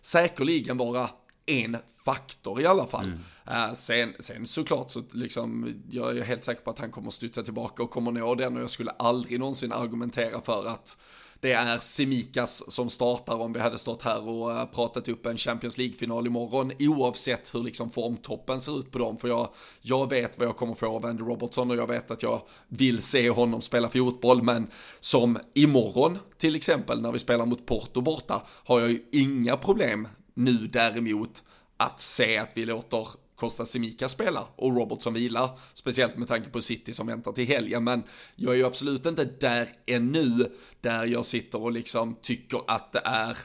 säkerligen 0.01 0.77
vara 0.77 1.09
en 1.45 1.77
faktor 2.05 2.61
i 2.61 2.65
alla 2.65 2.87
fall. 2.87 3.05
Mm. 3.05 3.69
Uh, 3.69 3.73
sen, 3.73 4.13
sen 4.19 4.45
såklart 4.45 4.91
så 4.91 5.03
liksom, 5.11 5.73
jag 5.89 6.17
är 6.17 6.23
helt 6.23 6.43
säker 6.43 6.61
på 6.61 6.69
att 6.69 6.79
han 6.79 6.91
kommer 6.91 7.11
studsa 7.11 7.43
tillbaka 7.43 7.83
och 7.83 7.91
kommer 7.91 8.11
nå 8.11 8.35
den 8.35 8.55
och 8.55 8.63
jag 8.63 8.69
skulle 8.69 8.91
aldrig 8.91 9.39
någonsin 9.39 9.71
argumentera 9.71 10.41
för 10.41 10.65
att 10.65 10.97
det 11.39 11.51
är 11.51 11.77
Semikas 11.77 12.71
som 12.71 12.89
startar 12.89 13.35
om 13.35 13.53
vi 13.53 13.59
hade 13.59 13.77
stått 13.77 14.01
här 14.01 14.27
och 14.27 14.49
uh, 14.49 14.65
pratat 14.65 15.07
upp 15.07 15.25
en 15.25 15.37
Champions 15.37 15.77
League-final 15.77 16.27
imorgon 16.27 16.71
oavsett 16.79 17.55
hur 17.55 17.63
liksom 17.63 17.91
formtoppen 17.91 18.61
ser 18.61 18.79
ut 18.79 18.91
på 18.91 18.97
dem. 18.97 19.17
För 19.17 19.27
jag, 19.27 19.49
jag 19.81 20.09
vet 20.09 20.39
vad 20.39 20.47
jag 20.47 20.57
kommer 20.57 20.73
få 20.73 20.87
av 20.87 21.05
Andy 21.05 21.23
Robertson 21.23 21.71
och 21.71 21.77
jag 21.77 21.87
vet 21.87 22.11
att 22.11 22.23
jag 22.23 22.41
vill 22.67 23.01
se 23.01 23.29
honom 23.29 23.61
spela 23.61 23.89
fotboll. 23.89 24.43
Men 24.43 24.67
som 24.99 25.37
imorgon 25.53 26.17
till 26.37 26.55
exempel 26.55 27.01
när 27.01 27.11
vi 27.11 27.19
spelar 27.19 27.45
mot 27.45 27.65
Porto 27.65 28.01
borta 28.01 28.41
har 28.63 28.79
jag 28.79 28.89
ju 28.91 29.05
inga 29.11 29.57
problem 29.57 30.07
nu 30.35 30.67
däremot 30.67 31.43
att 31.77 31.99
se 31.99 32.37
att 32.37 32.51
vi 32.53 32.65
låter 32.65 33.07
Costa 33.35 33.65
Simica 33.65 34.09
spela 34.09 34.47
och 34.55 34.75
Robertson 34.75 35.13
vila, 35.13 35.57
speciellt 35.73 36.17
med 36.17 36.27
tanke 36.27 36.49
på 36.49 36.61
City 36.61 36.93
som 36.93 37.07
väntar 37.07 37.31
till 37.31 37.47
helgen. 37.47 37.83
Men 37.83 38.03
jag 38.35 38.53
är 38.53 38.57
ju 38.57 38.65
absolut 38.65 39.05
inte 39.05 39.25
där 39.25 39.69
ännu, 39.85 40.51
där 40.81 41.05
jag 41.05 41.25
sitter 41.25 41.61
och 41.61 41.71
liksom 41.71 42.15
tycker 42.21 42.61
att 42.67 42.91
det 42.91 43.01
är 43.05 43.37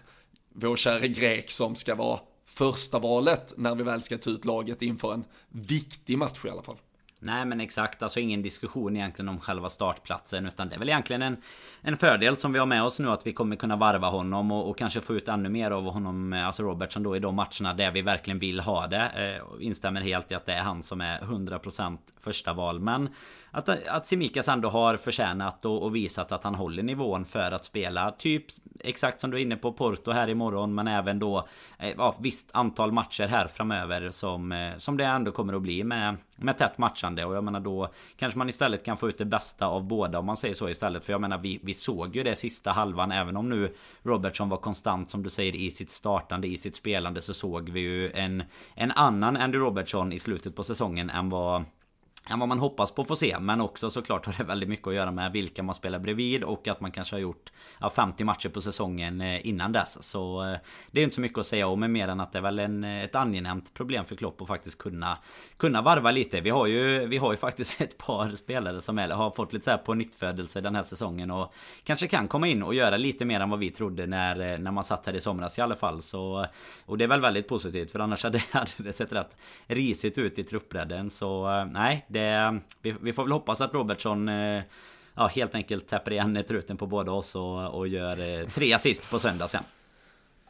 vår 0.55 0.76
kära 0.76 1.07
grek 1.07 1.50
som 1.50 1.74
ska 1.74 1.94
vara 1.94 2.20
första 2.44 2.98
valet 2.98 3.55
när 3.57 3.74
vi 3.74 3.83
väl 3.83 4.03
ska 4.03 4.18
ta 4.18 4.31
ut 4.31 4.44
laget 4.44 4.83
inför 4.83 5.14
en 5.14 5.24
viktig 5.48 6.18
match 6.18 6.44
i 6.44 6.48
alla 6.48 6.62
fall. 6.62 6.79
Nej 7.22 7.44
men 7.44 7.61
exakt, 7.61 8.02
alltså 8.02 8.20
ingen 8.20 8.42
diskussion 8.42 8.96
egentligen 8.96 9.28
om 9.28 9.40
själva 9.40 9.68
startplatsen 9.68 10.46
utan 10.46 10.68
det 10.68 10.74
är 10.74 10.78
väl 10.78 10.88
egentligen 10.88 11.22
en, 11.22 11.37
en 11.83 11.96
fördel 11.96 12.37
som 12.37 12.52
vi 12.52 12.59
har 12.59 12.66
med 12.66 12.83
oss 12.83 12.98
nu 12.98 13.09
att 13.09 13.26
vi 13.26 13.33
kommer 13.33 13.56
kunna 13.56 13.76
varva 13.76 14.09
honom 14.09 14.50
och, 14.50 14.70
och 14.70 14.78
kanske 14.78 15.00
få 15.00 15.14
ut 15.14 15.28
ännu 15.28 15.48
mer 15.48 15.70
av 15.70 15.85
honom, 15.85 16.33
eh, 16.33 16.46
alltså 16.46 16.62
Robertson 16.62 17.02
då 17.02 17.16
i 17.16 17.18
de 17.18 17.35
matcherna 17.35 17.74
där 17.74 17.90
vi 17.90 18.02
verkligen 18.02 18.38
vill 18.38 18.61
ha 18.61 18.87
det. 18.87 19.40
Eh, 19.40 19.66
instämmer 19.66 20.00
helt 20.00 20.33
i 20.33 20.35
att 20.35 20.46
det 20.46 20.52
är 20.52 20.62
han 20.62 20.83
som 20.83 21.00
är 21.00 21.20
100% 21.20 21.98
första 22.20 22.52
val 22.52 22.80
men 22.80 23.09
att, 23.50 23.68
att 23.68 24.06
Simikas 24.06 24.48
ändå 24.48 24.68
har 24.68 24.96
förtjänat 24.96 25.64
och, 25.64 25.82
och, 25.82 25.96
visat 25.96 26.32
att 26.32 26.44
han 26.44 26.54
håller 26.54 26.82
nivån 26.82 27.24
för 27.24 27.52
att 27.52 27.64
spela. 27.64 28.10
Typ 28.10 28.44
exakt 28.80 29.20
som 29.20 29.30
du 29.30 29.36
är 29.36 29.42
inne 29.42 29.56
på 29.56 29.72
Porto 29.72 30.12
här 30.12 30.28
imorgon 30.28 30.74
men 30.74 30.88
även 30.88 31.18
då 31.18 31.48
eh, 31.78 31.94
ja, 31.96 32.16
visst 32.20 32.50
antal 32.52 32.92
matcher 32.92 33.26
här 33.26 33.46
framöver 33.46 34.10
som, 34.10 34.52
eh, 34.52 34.76
som 34.76 34.96
det 34.96 35.04
ändå 35.04 35.32
kommer 35.32 35.52
att 35.52 35.62
bli 35.62 35.84
med, 35.84 36.16
med 36.36 36.58
tätt 36.58 36.78
matchande. 36.78 37.24
Och 37.24 37.34
jag 37.34 37.44
menar 37.44 37.60
då 37.60 37.88
kanske 38.16 38.38
man 38.38 38.48
istället 38.48 38.84
kan 38.84 38.96
få 38.96 39.08
ut 39.08 39.18
det 39.18 39.24
bästa 39.24 39.66
av 39.66 39.84
båda 39.84 40.18
om 40.18 40.26
man 40.26 40.36
säger 40.36 40.54
så 40.54 40.68
istället. 40.68 41.04
För 41.04 41.12
jag 41.12 41.20
menar 41.20 41.38
vi, 41.38 41.60
vi 41.62 41.74
såg 41.74 42.16
ju 42.16 42.22
det 42.22 42.34
sista 42.34 42.70
halvan. 42.70 43.12
Även 43.12 43.36
om 43.36 43.48
nu 43.48 43.74
Robertson 44.02 44.48
var 44.48 44.58
konstant 44.58 45.10
som 45.10 45.22
du 45.22 45.30
säger 45.30 45.56
i 45.56 45.70
sitt 45.70 45.90
startande 45.90 46.48
i 46.48 46.56
sitt 46.56 46.76
spelande 46.76 47.20
så 47.20 47.34
såg 47.34 47.70
vi 47.70 47.80
ju 47.80 48.12
en, 48.12 48.42
en 48.74 48.90
annan 48.90 49.36
Andy 49.36 49.58
Robertson 49.58 50.12
i 50.12 50.18
slutet 50.18 50.56
på 50.56 50.62
säsongen 50.62 51.10
än 51.10 51.30
vad 51.30 51.64
än 52.28 52.38
vad 52.38 52.48
man 52.48 52.59
hoppas 52.59 52.92
på 52.92 53.02
att 53.02 53.09
få 53.09 53.16
se. 53.16 53.38
Men 53.40 53.61
också 53.61 53.90
såklart 53.90 54.26
har 54.26 54.35
det 54.38 54.44
väldigt 54.44 54.68
mycket 54.68 54.87
att 54.87 54.94
göra 54.94 55.11
med 55.11 55.33
vilka 55.33 55.62
man 55.62 55.74
spelar 55.74 55.98
bredvid 55.98 56.44
och 56.44 56.68
att 56.68 56.80
man 56.80 56.90
kanske 56.90 57.16
har 57.16 57.20
gjort 57.20 57.52
ja, 57.80 57.90
50 57.90 58.24
matcher 58.24 58.48
på 58.48 58.61
säsongen 58.61 59.20
eh, 59.20 59.46
innan 59.46 59.72
dess. 59.72 60.02
Så 60.02 60.44
eh, 60.44 60.59
det 60.90 61.00
är 61.00 61.04
inte 61.04 61.14
så 61.14 61.20
mycket 61.20 61.38
att 61.38 61.46
säga 61.46 61.66
om 61.66 61.92
mer 61.92 62.09
än 62.09 62.20
att 62.20 62.33
det 62.33 62.38
är 62.38 62.42
väl 62.42 62.59
en, 62.59 62.85
eh, 62.85 63.04
ett 63.04 63.14
angenämt 63.14 63.74
problem 63.74 64.04
för 64.04 64.16
Klopp 64.16 64.42
att 64.42 64.48
faktiskt 64.48 64.78
kunna, 64.78 65.18
kunna 65.56 65.83
varva 65.83 66.11
lite. 66.11 66.40
Vi 66.40 66.50
har 66.50 66.66
ju, 66.66 67.06
vi 67.06 67.16
har 67.16 67.33
ju 67.33 67.37
faktiskt 67.37 67.80
ett 67.80 67.98
par 67.98 68.30
spelare 68.30 68.80
som 68.80 68.98
är, 68.98 69.09
har 69.09 69.30
fått 69.30 69.52
lite 69.52 69.64
så 69.64 69.70
här 69.70 69.78
på 69.78 69.94
nyttfödelse 69.94 70.61
den 70.61 70.74
här 70.74 70.83
säsongen 70.83 71.30
och 71.30 71.54
kanske 71.85 72.06
kan 72.06 72.28
komma 72.28 72.46
in 72.46 72.62
och 72.62 72.74
göra 72.74 72.96
lite 72.96 73.24
mer 73.24 73.40
än 73.40 73.50
vad 73.50 73.59
vi 73.59 73.70
trodde 73.70 74.06
när, 74.06 74.59
när 74.59 74.70
man 74.70 74.85
satt 74.85 75.06
här 75.06 75.16
i 75.16 75.20
somras 75.20 75.59
i 75.59 75.61
alla 75.61 75.76
fall. 75.76 76.02
Så, 76.02 76.46
och 76.87 76.98
det 76.98 77.04
är 77.04 77.09
väl 77.09 77.20
väldigt 77.20 77.48
positivt 77.48 77.90
för 77.90 77.98
annars 77.98 78.24
hade 78.24 78.42
det 78.76 78.92
sett 78.92 79.12
rätt 79.12 79.37
risigt 79.66 80.18
ut 80.18 80.38
i 80.38 80.44
truppbredden. 80.44 81.11
Så 81.11 81.64
nej, 81.64 82.06
det, 82.11 82.61
vi, 82.83 82.94
vi, 83.01 83.12
får 83.12 83.23
väl 83.23 83.33
hoppas 83.33 83.61
att 83.61 83.75
Robertson 83.75 84.29
eh, 84.29 84.62
ja, 85.14 85.27
helt 85.27 85.55
enkelt 85.55 85.88
täpper 85.88 86.11
igen 86.11 86.44
truten 86.49 86.77
på 86.77 86.87
båda 86.87 87.12
oss 87.12 87.35
och, 87.35 87.75
och 87.75 87.88
gör 87.88 88.40
eh, 88.40 88.49
tre 88.49 88.73
assist 88.73 89.11
på 89.11 89.18
söndag 89.18 89.49
sen. 89.49 89.62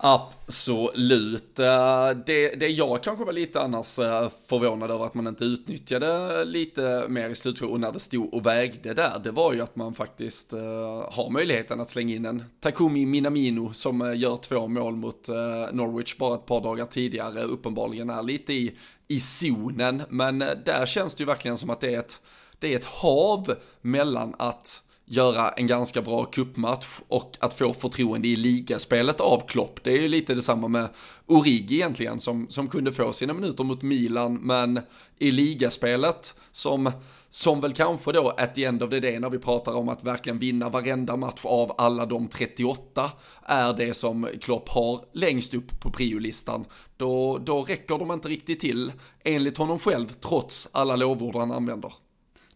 Absolut. 0.03 1.59
Eh, 1.59 2.11
det, 2.27 2.61
det 2.61 2.69
jag 2.69 3.03
kanske 3.03 3.25
var 3.25 3.33
lite 3.33 3.61
annars 3.61 3.99
eh, 3.99 4.29
förvånad 4.47 4.91
över 4.91 5.05
att 5.05 5.15
man 5.15 5.27
inte 5.27 5.45
utnyttjade 5.45 6.41
eh, 6.41 6.45
lite 6.45 7.05
mer 7.09 7.29
i 7.29 7.35
slutskedet 7.35 7.73
och 7.73 7.81
när 7.81 7.93
det 7.93 8.01
stod 8.01 8.35
och 8.35 8.47
vägde 8.47 8.95
där, 8.95 9.19
det 9.25 9.31
var 9.31 9.53
ju 9.53 9.61
att 9.61 9.77
man 9.77 9.95
faktiskt 9.95 10.53
har 10.53 11.31
möjligheten 11.31 11.81
att 11.81 11.89
slänga 11.89 12.15
in 12.15 12.27
en 12.27 12.45
Takumi 12.61 13.07
Minamino 13.07 13.73
som 13.73 14.15
gör 14.17 14.37
två 14.37 14.69
mål 14.69 14.97
mot 14.97 15.29
Norwich 15.73 16.17
bara 16.17 16.35
ett 16.35 16.47
par 16.47 16.61
dagar 16.61 16.87
tidigare, 16.87 17.43
uppenbarligen 17.43 18.11
är 18.11 18.23
lite 18.23 18.53
i 18.53 18.77
i 19.11 19.21
zonen, 19.21 20.03
men 20.09 20.43
eh, 20.43 20.51
där 20.65 20.87
känns 20.87 21.15
det 21.15 21.23
ju 21.23 21.27
verkligen 21.27 21.59
som 21.59 21.71
att 21.71 21.81
det 21.81 21.95
är 21.95 21.99
ett, 21.99 22.21
det 22.59 22.73
är 22.73 22.77
ett 22.77 22.85
hav 22.85 23.55
mellan 23.81 24.35
att 24.39 24.83
göra 25.11 25.49
en 25.49 25.67
ganska 25.67 26.03
bra 26.03 26.25
kuppmatch 26.25 27.01
och 27.09 27.37
att 27.41 27.55
få 27.55 27.75
förtroende 27.75 28.29
i 28.29 28.37
ligaspelet 28.37 29.21
av 29.21 29.43
Klopp. 29.47 29.85
Det 29.85 29.91
är 29.91 30.03
ju 30.03 30.09
lite 30.09 30.35
detsamma 30.35 30.69
med 30.69 30.89
Origi 31.27 31.75
egentligen 31.75 32.21
som, 32.21 32.47
som 32.49 32.69
kunde 32.69 32.93
få 32.93 33.13
sina 33.13 33.35
minuter 33.35 33.65
mot 33.65 33.83
Milan 33.83 34.35
men 34.35 34.81
i 35.19 35.31
ligaspelet 35.31 36.35
som, 36.53 36.91
som 37.29 37.61
väl 37.61 37.73
kanske 37.73 38.13
då 38.13 38.29
at 38.29 38.55
the 38.55 38.65
end 38.65 38.83
of 38.83 38.91
the 38.91 39.01
day 39.01 39.19
när 39.19 39.31
vi 39.31 39.39
pratar 39.39 39.75
om 39.75 39.89
att 39.89 40.05
verkligen 40.05 40.39
vinna 40.39 40.69
varenda 40.69 41.17
match 41.17 41.41
av 41.45 41.75
alla 41.79 42.07
de 42.07 42.29
38 42.29 43.11
är 43.43 43.73
det 43.73 43.95
som 43.95 44.29
Klopp 44.41 44.69
har 44.69 45.05
längst 45.13 45.55
upp 45.55 45.81
på 45.81 45.91
priolistan. 45.91 46.65
Då, 46.97 47.39
då 47.39 47.63
räcker 47.63 47.99
de 47.99 48.13
inte 48.13 48.29
riktigt 48.29 48.61
till 48.61 48.93
enligt 49.25 49.57
honom 49.57 49.79
själv 49.79 50.09
trots 50.09 50.69
alla 50.73 50.97
lovord 50.97 51.37
han 51.37 51.53
använder. 51.53 51.93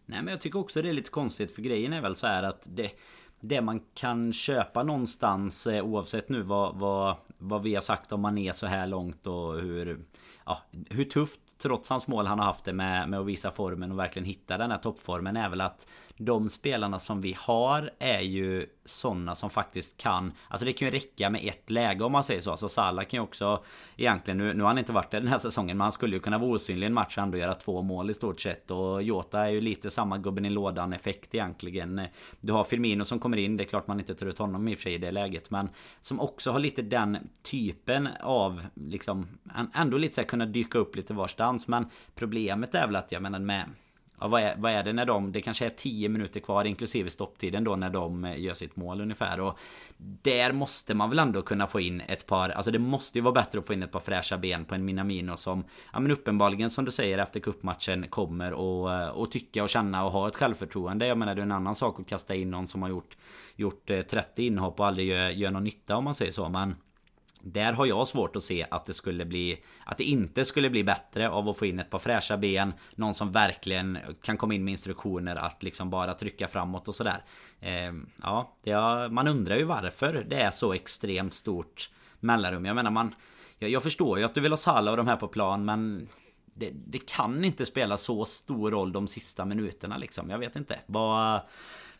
Nej 0.05 0.21
men 0.21 0.27
jag 0.27 0.41
tycker 0.41 0.59
också 0.59 0.81
det 0.81 0.89
är 0.89 0.93
lite 0.93 1.09
konstigt 1.09 1.55
för 1.55 1.61
grejen 1.61 1.93
är 1.93 2.01
väl 2.01 2.15
så 2.15 2.27
här 2.27 2.43
att 2.43 2.67
det 2.69 2.91
det 3.39 3.61
man 3.61 3.81
kan 3.93 4.33
köpa 4.33 4.83
någonstans 4.83 5.67
eh, 5.67 5.85
oavsett 5.85 6.29
nu 6.29 6.41
vad, 6.41 6.75
vad, 6.75 7.15
vad 7.37 7.63
vi 7.63 7.73
har 7.73 7.81
sagt 7.81 8.11
om 8.11 8.21
man 8.21 8.37
är 8.37 8.51
så 8.51 8.67
här 8.67 8.87
långt 8.87 9.27
och 9.27 9.53
hur, 9.53 10.05
ja, 10.45 10.61
hur 10.89 11.03
tufft 11.03 11.39
trots 11.57 11.89
hans 11.89 12.07
mål 12.07 12.27
han 12.27 12.39
har 12.39 12.45
haft 12.45 12.65
det 12.65 12.73
med, 12.73 13.09
med 13.09 13.19
att 13.19 13.25
visa 13.25 13.51
formen 13.51 13.91
och 13.91 13.99
verkligen 13.99 14.25
hitta 14.25 14.57
den 14.57 14.71
här 14.71 14.77
toppformen 14.77 15.37
är 15.37 15.49
väl 15.49 15.61
att 15.61 15.87
de 16.17 16.49
spelarna 16.49 16.99
som 16.99 17.21
vi 17.21 17.35
har 17.39 17.91
är 17.99 18.21
ju 18.21 18.67
sådana 18.85 19.35
som 19.35 19.49
faktiskt 19.49 19.97
kan 19.97 20.33
Alltså 20.47 20.65
det 20.65 20.73
kan 20.73 20.87
ju 20.87 20.91
räcka 20.91 21.29
med 21.29 21.41
ett 21.43 21.69
läge 21.69 22.03
om 22.03 22.11
man 22.11 22.23
säger 22.23 22.41
så. 22.41 22.51
Alltså 22.51 22.69
Salah 22.69 23.05
kan 23.05 23.17
ju 23.17 23.23
också 23.23 23.63
Egentligen 23.97 24.37
nu, 24.37 24.53
nu 24.53 24.63
har 24.63 24.67
han 24.67 24.77
inte 24.77 24.93
varit 24.93 25.11
där 25.11 25.19
den 25.19 25.29
här 25.29 25.37
säsongen 25.37 25.77
Men 25.77 25.85
han 25.85 25.91
skulle 25.91 26.15
ju 26.15 26.19
kunna 26.19 26.37
vara 26.37 26.51
osynlig 26.51 26.85
i 26.85 26.87
en 26.87 26.93
match 26.93 27.17
och 27.17 27.23
ändå 27.23 27.37
göra 27.37 27.55
två 27.55 27.81
mål 27.81 28.09
i 28.09 28.13
stort 28.13 28.41
sett. 28.41 28.71
Och 28.71 29.03
Jota 29.03 29.39
är 29.39 29.49
ju 29.49 29.61
lite 29.61 29.91
samma 29.91 30.17
gubben 30.17 30.45
i 30.45 30.49
lådan 30.49 30.93
effekt 30.93 31.35
egentligen. 31.35 32.07
Du 32.39 32.53
har 32.53 32.63
Firmino 32.63 33.05
som 33.05 33.19
kommer 33.19 33.37
in 33.37 33.57
Det 33.57 33.63
är 33.63 33.67
klart 33.67 33.87
man 33.87 33.99
inte 33.99 34.15
tar 34.15 34.25
ut 34.25 34.39
honom 34.39 34.67
i 34.67 34.73
och 34.73 34.77
för 34.77 34.83
sig 34.83 34.93
i 34.93 34.97
det 34.97 35.11
läget 35.11 35.51
Men 35.51 35.69
Som 36.01 36.19
också 36.19 36.51
har 36.51 36.59
lite 36.59 36.81
den 36.81 37.29
typen 37.43 38.09
av 38.21 38.65
Liksom 38.73 39.27
Ändå 39.73 39.97
lite 39.97 40.15
så 40.15 40.21
här 40.21 40.27
kunna 40.27 40.45
dyka 40.45 40.77
upp 40.77 40.95
lite 40.95 41.13
varstans. 41.13 41.67
Men 41.67 41.89
Problemet 42.15 42.75
är 42.75 42.87
väl 42.87 42.95
att 42.95 43.11
jag 43.11 43.21
menar 43.21 43.39
med 43.39 43.69
Ja, 44.19 44.27
vad, 44.27 44.41
är, 44.41 44.55
vad 44.57 44.71
är 44.71 44.83
det 44.83 44.93
när 44.93 45.05
de... 45.05 45.31
Det 45.31 45.41
kanske 45.41 45.65
är 45.65 45.69
10 45.69 46.09
minuter 46.09 46.39
kvar 46.39 46.65
inklusive 46.65 47.09
stopptiden 47.09 47.63
då 47.63 47.75
när 47.75 47.89
de 47.89 48.25
eh, 48.25 48.39
gör 48.39 48.53
sitt 48.53 48.75
mål 48.75 49.01
ungefär. 49.01 49.39
Och 49.39 49.59
där 49.97 50.51
måste 50.51 50.93
man 50.93 51.09
väl 51.09 51.19
ändå 51.19 51.41
kunna 51.41 51.67
få 51.67 51.79
in 51.79 52.01
ett 52.01 52.27
par... 52.27 52.49
Alltså 52.49 52.71
det 52.71 52.79
måste 52.79 53.17
ju 53.17 53.21
vara 53.21 53.33
bättre 53.33 53.59
att 53.59 53.67
få 53.67 53.73
in 53.73 53.83
ett 53.83 53.91
par 53.91 53.99
fräscha 53.99 54.37
ben 54.37 54.65
på 54.65 54.75
en 54.75 54.85
Minamino 54.85 55.37
som... 55.37 55.63
Ja 55.93 55.99
men 55.99 56.11
uppenbarligen 56.11 56.69
som 56.69 56.85
du 56.85 56.91
säger 56.91 57.17
efter 57.17 57.39
kuppmatchen 57.39 58.07
kommer 58.09 58.53
och, 58.53 58.93
eh, 58.93 59.07
och 59.07 59.31
tycka 59.31 59.63
och 59.63 59.69
känna 59.69 60.05
och 60.05 60.11
ha 60.11 60.27
ett 60.27 60.35
självförtroende. 60.35 61.07
Jag 61.07 61.17
menar 61.17 61.35
det 61.35 61.41
är 61.41 61.43
en 61.43 61.51
annan 61.51 61.75
sak 61.75 61.99
att 61.99 62.07
kasta 62.07 62.35
in 62.35 62.51
någon 62.51 62.67
som 62.67 62.81
har 62.81 62.89
gjort... 62.89 63.17
Gjort 63.55 63.89
eh, 63.89 64.01
30 64.01 64.43
inhopp 64.43 64.79
och 64.79 64.87
aldrig 64.87 65.07
gör, 65.07 65.29
gör 65.29 65.51
någon 65.51 65.63
nytta 65.63 65.97
om 65.97 66.03
man 66.03 66.15
säger 66.15 66.31
så. 66.31 66.49
Men... 66.49 66.75
Där 67.47 67.73
har 67.73 67.85
jag 67.85 68.07
svårt 68.07 68.35
att 68.35 68.43
se 68.43 68.65
att 68.71 68.85
det 68.85 68.93
skulle 68.93 69.25
bli 69.25 69.63
Att 69.85 69.97
det 69.97 70.03
inte 70.03 70.45
skulle 70.45 70.69
bli 70.69 70.83
bättre 70.83 71.29
av 71.29 71.49
att 71.49 71.57
få 71.57 71.65
in 71.65 71.79
ett 71.79 71.89
par 71.89 71.99
fräscha 71.99 72.37
ben 72.37 72.73
Någon 72.95 73.13
som 73.13 73.31
verkligen 73.31 73.97
kan 74.21 74.37
komma 74.37 74.53
in 74.53 74.63
med 74.63 74.71
instruktioner 74.71 75.35
att 75.35 75.63
liksom 75.63 75.89
bara 75.89 76.13
trycka 76.13 76.47
framåt 76.47 76.87
och 76.87 76.95
sådär. 76.95 77.23
Eh, 77.59 77.93
Ja, 78.21 78.57
det, 78.63 78.73
man 79.11 79.27
undrar 79.27 79.57
ju 79.57 79.63
varför 79.63 80.25
det 80.29 80.35
är 80.35 80.51
så 80.51 80.73
extremt 80.73 81.33
stort 81.33 81.89
mellanrum. 82.19 82.65
Jag 82.65 82.75
menar 82.75 82.91
man 82.91 83.15
jag, 83.59 83.69
jag 83.69 83.83
förstår 83.83 84.19
ju 84.19 84.25
att 84.25 84.33
du 84.33 84.41
vill 84.41 84.51
ha 84.51 84.57
Salah 84.57 84.91
och 84.91 84.97
de 84.97 85.07
här 85.07 85.17
på 85.17 85.27
plan 85.27 85.65
men 85.65 86.09
det, 86.45 86.71
det, 86.73 87.05
kan 87.05 87.43
inte 87.43 87.65
spela 87.65 87.97
så 87.97 88.25
stor 88.25 88.71
roll 88.71 88.91
de 88.91 89.07
sista 89.07 89.45
minuterna 89.45 89.97
liksom. 89.97 90.29
Jag 90.29 90.37
vet 90.37 90.55
inte. 90.55 90.79
Vad 90.85 91.41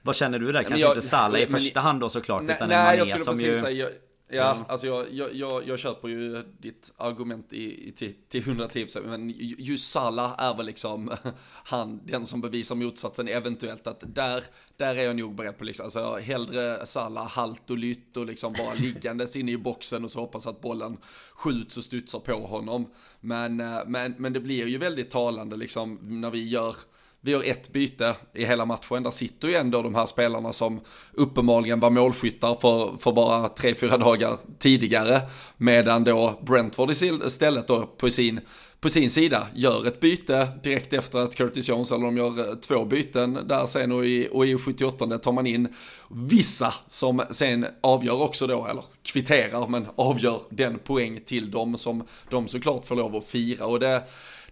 vad 0.01 0.15
känner 0.15 0.39
du 0.39 0.51
där? 0.51 0.63
Kanske 0.63 0.79
jag, 0.79 0.91
inte 0.91 1.07
Salah 1.07 1.41
i 1.41 1.45
första 1.45 1.79
hand 1.79 1.99
då 1.99 2.09
såklart 2.09 2.43
nej, 2.43 2.55
utan 2.55 2.69
nej, 2.69 2.99
Mané 2.99 3.19
som 3.23 3.39
ju... 3.39 3.55
Säga, 3.55 3.87
Ja, 4.35 4.51
mm. 4.51 4.65
alltså 4.67 4.87
jag, 4.87 5.05
jag, 5.11 5.33
jag, 5.33 5.67
jag 5.67 5.79
köper 5.79 6.07
ju 6.07 6.43
ditt 6.59 6.93
argument 6.97 7.53
i, 7.53 7.87
i, 7.87 7.91
till, 7.91 8.13
till 8.27 8.41
110 8.41 8.87
men 9.05 9.33
just 9.57 9.91
Salah 9.91 10.35
är 10.37 10.57
väl 10.57 10.65
liksom 10.65 11.11
han, 11.63 12.01
den 12.05 12.25
som 12.25 12.41
bevisar 12.41 12.75
motsatsen 12.75 13.27
eventuellt 13.27 13.87
att 13.87 14.03
där, 14.07 14.43
där 14.77 14.95
är 14.95 15.03
jag 15.03 15.15
nog 15.15 15.35
beredd 15.35 15.57
på 15.57 15.63
liksom, 15.63 15.83
alltså 15.83 16.15
hellre 16.15 16.85
Salah 16.85 17.27
halt 17.27 17.69
och 17.69 17.77
lytt 17.77 18.17
och 18.17 18.25
liksom 18.25 18.53
bara 18.53 18.73
liggandes 18.79 19.35
inne 19.35 19.51
i 19.51 19.57
boxen 19.57 20.03
och 20.03 20.11
så 20.11 20.19
hoppas 20.19 20.47
att 20.47 20.61
bollen 20.61 20.97
skjuts 21.33 21.77
och 21.77 21.83
studsar 21.83 22.19
på 22.19 22.47
honom. 22.47 22.91
Men, 23.19 23.59
eh, 23.59 23.79
men, 23.87 24.15
men 24.17 24.33
det 24.33 24.39
blir 24.39 24.67
ju 24.67 24.77
väldigt 24.77 25.11
talande 25.11 25.55
liksom 25.55 25.99
när 26.21 26.31
vi 26.31 26.47
gör 26.47 26.75
vi 27.25 27.31
gör 27.31 27.43
ett 27.43 27.73
byte 27.73 28.15
i 28.33 28.45
hela 28.45 28.65
matchen. 28.65 29.03
Där 29.03 29.11
sitter 29.11 29.47
ju 29.47 29.55
ändå 29.55 29.81
de 29.81 29.95
här 29.95 30.05
spelarna 30.05 30.53
som 30.53 30.81
uppenbarligen 31.13 31.79
var 31.79 31.89
målskyttar 31.89 32.55
för, 32.55 32.97
för 32.97 33.11
bara 33.11 33.49
tre, 33.49 33.75
fyra 33.75 33.97
dagar 33.97 34.37
tidigare. 34.59 35.21
Medan 35.57 36.03
då 36.03 36.39
Brentford 36.41 36.91
istället 36.91 37.67
då 37.67 37.85
på 37.97 38.09
sin, 38.09 38.39
på 38.79 38.89
sin 38.89 39.09
sida 39.09 39.47
gör 39.53 39.87
ett 39.87 39.99
byte 39.99 40.47
direkt 40.63 40.93
efter 40.93 41.19
att 41.19 41.35
Curtis 41.35 41.69
Jones, 41.69 41.91
eller 41.91 42.05
de 42.05 42.17
gör 42.17 42.49
eh, 42.49 42.55
två 42.55 42.85
byten 42.85 43.39
där 43.47 43.65
sen 43.65 43.91
och 43.91 44.05
i, 44.05 44.29
och 44.31 44.45
i 44.45 44.57
78 44.57 45.17
tar 45.17 45.31
man 45.31 45.47
in 45.47 45.67
vissa 46.09 46.73
som 46.87 47.21
sen 47.31 47.65
avgör 47.81 48.21
också 48.21 48.47
då, 48.47 48.65
eller 48.65 48.83
kvitterar 49.03 49.67
men 49.67 49.87
avgör 49.95 50.39
den 50.49 50.79
poäng 50.79 51.19
till 51.25 51.51
dem 51.51 51.77
som 51.77 52.03
de 52.29 52.47
såklart 52.47 52.85
får 52.85 52.95
lov 52.95 53.15
att 53.15 53.25
fira. 53.25 53.65
Och 53.65 53.79
det 53.79 54.03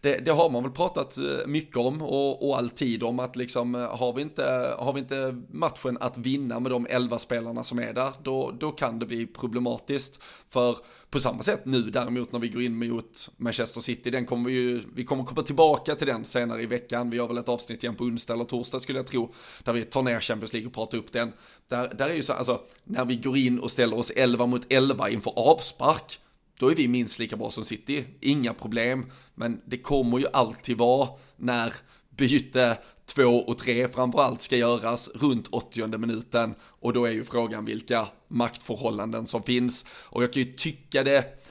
det, 0.04 0.18
det, 0.26 0.32
har 0.32 0.50
man 0.50 0.63
väl 0.63 0.72
pratat 0.72 1.18
eh, 1.18 1.48
mycket 1.48 1.78
om 1.78 2.02
och, 2.02 2.50
och 2.50 2.58
alltid 2.58 3.04
om 3.04 3.20
att 3.20 3.36
liksom 3.36 3.76
eh, 3.76 3.98
har 3.98 4.13
vi, 4.13 4.22
inte, 4.22 4.76
har 4.80 4.94
vi 4.94 5.00
inte 5.00 5.42
matchen 5.52 5.98
att 6.02 6.18
vinna 6.18 6.60
med 6.60 6.72
de 6.72 6.88
elva 6.89 7.20
spelarna 7.20 7.63
som 7.63 7.80
är 7.80 7.94
där, 7.94 8.12
då, 8.24 8.52
då 8.60 8.72
kan 8.72 9.00
det 9.00 9.06
bli 9.06 9.28
problematiskt. 9.28 10.20
För 10.50 10.78
på 11.10 11.20
samma 11.20 11.44
sätt 11.44 11.66
nu 11.66 11.82
däremot 11.82 12.32
när 12.32 12.39
vi 12.39 12.48
går 12.48 12.62
in 12.62 12.88
mot 12.88 13.30
Manchester 13.38 13.82
City, 13.82 14.10
den 14.10 14.26
kommer 14.26 14.50
vi 14.50 14.56
ju, 14.56 14.82
vi 14.96 15.06
kommer 15.06 15.24
komma 15.24 15.42
tillbaka 15.42 15.96
till 15.96 16.08
den 16.08 16.26
senare 16.26 16.62
i 16.62 16.66
veckan. 16.66 17.10
Vi 17.10 17.20
har 17.20 17.28
väl 17.28 17.38
ett 17.38 17.50
avsnitt 17.50 17.84
igen 17.84 17.96
på 17.96 18.04
onsdag 18.04 18.34
eller 18.34 18.44
torsdag 18.44 18.80
skulle 18.80 19.00
jag 19.00 19.08
tro, 19.08 19.34
där 19.63 19.74
vi 19.74 19.84
tar 19.84 20.04
ner 20.04 20.20
Champions 20.20 20.54
League 20.54 20.68
och 20.68 20.74
pratar 20.74 20.98
upp 20.98 21.12
den. 21.12 21.32
Där, 21.68 21.94
där 21.94 22.10
är 22.10 22.16
ju 22.16 22.24
så, 22.24 22.34
alltså, 22.34 22.62
när 22.84 23.06
vi 23.06 23.16
går 23.16 23.38
in 23.38 23.60
och 23.60 23.72
ställer 23.72 23.98
oss 23.98 24.12
11 24.16 24.46
mot 24.46 24.66
11 24.70 25.10
inför 25.10 25.34
avspark, 25.36 26.20
då 26.63 26.71
är 26.71 26.76
vi 26.76 26.88
minst 26.88 27.19
lika 27.19 27.38
bra 27.38 27.52
som 27.52 27.63
City, 27.63 28.06
inga 28.19 28.54
problem. 28.54 29.06
Men 29.36 29.62
det 29.65 29.78
kommer 29.78 30.19
ju 30.19 30.26
alltid 30.34 30.78
vara 30.78 31.10
när 31.38 31.73
byte 32.10 32.78
2 33.06 33.23
och 33.23 33.58
3 33.58 33.88
framförallt 33.88 34.41
ska 34.41 34.58
göras 34.58 35.10
runt 35.15 35.47
80 35.47 35.97
minuten 35.97 36.56
och 36.62 36.93
då 36.93 37.06
är 37.06 37.12
ju 37.12 37.26
frågan 37.26 37.65
vilka 37.65 38.08
maktförhållanden 38.28 39.28
som 39.28 39.43
finns. 39.43 39.86
Och 40.06 40.23
jag 40.23 40.34
kan 40.34 40.43
ju 40.43 40.54
tycka 40.54 41.04
det, 41.04 41.45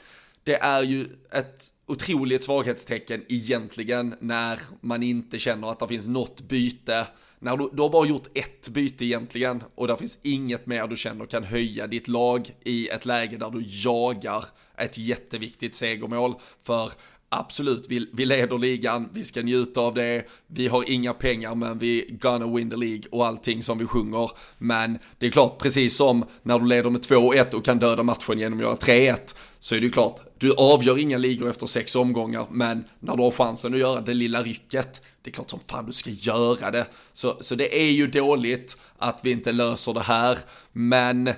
det 0.44 0.54
är 0.54 0.82
ju 0.82 1.06
ett 1.30 1.72
otroligt 1.86 2.42
svaghetstecken 2.42 3.24
egentligen 3.28 4.14
när 4.20 4.58
man 4.80 5.02
inte 5.02 5.38
känner 5.38 5.70
att 5.70 5.78
det 5.78 5.88
finns 5.88 6.08
något 6.08 6.40
byte 6.40 7.06
när 7.42 7.56
du, 7.56 7.70
du 7.72 7.82
har 7.82 7.90
bara 7.90 8.06
gjort 8.06 8.28
ett 8.34 8.68
byte 8.68 9.04
egentligen 9.04 9.62
och 9.74 9.86
där 9.86 9.96
finns 9.96 10.18
inget 10.22 10.66
mer 10.66 10.86
du 10.86 10.96
känner 10.96 11.26
kan 11.26 11.44
höja 11.44 11.86
ditt 11.86 12.08
lag 12.08 12.54
i 12.64 12.88
ett 12.88 13.06
läge 13.06 13.36
där 13.36 13.50
du 13.50 13.64
jagar 13.66 14.44
ett 14.78 14.98
jätteviktigt 14.98 15.74
segermål. 15.74 16.34
För 16.62 16.92
absolut, 17.28 17.86
vi, 17.88 18.10
vi 18.12 18.24
leder 18.24 18.58
ligan, 18.58 19.08
vi 19.12 19.24
ska 19.24 19.42
njuta 19.42 19.80
av 19.80 19.94
det, 19.94 20.24
vi 20.46 20.68
har 20.68 20.90
inga 20.90 21.14
pengar 21.14 21.54
men 21.54 21.78
vi 21.78 22.18
gonna 22.20 22.46
win 22.46 22.70
the 22.70 22.76
League 22.76 23.02
och 23.10 23.26
allting 23.26 23.62
som 23.62 23.78
vi 23.78 23.86
sjunger. 23.86 24.30
Men 24.58 24.98
det 25.18 25.26
är 25.26 25.30
klart, 25.30 25.58
precis 25.58 25.96
som 25.96 26.24
när 26.42 26.58
du 26.58 26.66
leder 26.66 26.90
med 26.90 27.00
2-1 27.00 27.54
och 27.54 27.64
kan 27.64 27.78
döda 27.78 28.02
matchen 28.02 28.38
genom 28.38 28.58
att 28.58 28.64
göra 28.64 29.14
3-1, 29.14 29.34
så 29.62 29.74
är 29.74 29.80
det 29.80 29.86
ju 29.86 29.92
klart, 29.92 30.20
du 30.38 30.54
avgör 30.54 30.98
inga 30.98 31.18
ligor 31.18 31.50
efter 31.50 31.66
sex 31.66 31.96
omgångar, 31.96 32.46
men 32.50 32.84
när 33.00 33.16
du 33.16 33.22
har 33.22 33.30
chansen 33.30 33.74
att 33.74 33.80
göra 33.80 34.00
det 34.00 34.14
lilla 34.14 34.42
rycket, 34.42 35.02
det 35.22 35.30
är 35.30 35.32
klart 35.32 35.50
som 35.50 35.60
fan 35.66 35.86
du 35.86 35.92
ska 35.92 36.10
göra 36.10 36.70
det. 36.70 36.86
Så, 37.12 37.36
så 37.40 37.54
det 37.54 37.82
är 37.82 37.90
ju 37.90 38.06
dåligt 38.06 38.76
att 38.98 39.20
vi 39.24 39.30
inte 39.30 39.52
löser 39.52 39.94
det 39.94 40.00
här, 40.00 40.38
men 40.72 41.30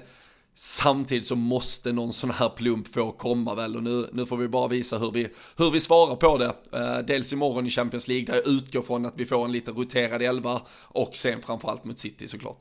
Samtidigt 0.56 1.26
så 1.26 1.36
måste 1.36 1.92
någon 1.92 2.12
sån 2.12 2.30
här 2.30 2.48
plump 2.48 2.88
få 2.88 3.12
komma 3.12 3.54
väl 3.54 3.76
och 3.76 3.82
nu, 3.82 4.08
nu 4.12 4.26
får 4.26 4.36
vi 4.36 4.48
bara 4.48 4.68
visa 4.68 4.98
hur 4.98 5.10
vi, 5.10 5.28
hur 5.56 5.70
vi 5.70 5.80
svarar 5.80 6.16
på 6.16 6.38
det. 6.38 6.78
Eh, 6.78 6.98
dels 6.98 7.32
imorgon 7.32 7.66
i 7.66 7.70
Champions 7.70 8.08
League 8.08 8.26
där 8.26 8.34
jag 8.34 8.46
utgår 8.46 8.82
från 8.82 9.06
att 9.06 9.14
vi 9.16 9.26
får 9.26 9.44
en 9.44 9.52
lite 9.52 9.70
roterad 9.70 10.22
elva 10.22 10.62
och 10.82 11.16
sen 11.16 11.42
framförallt 11.42 11.84
mot 11.84 11.98
City 11.98 12.28
såklart. 12.28 12.58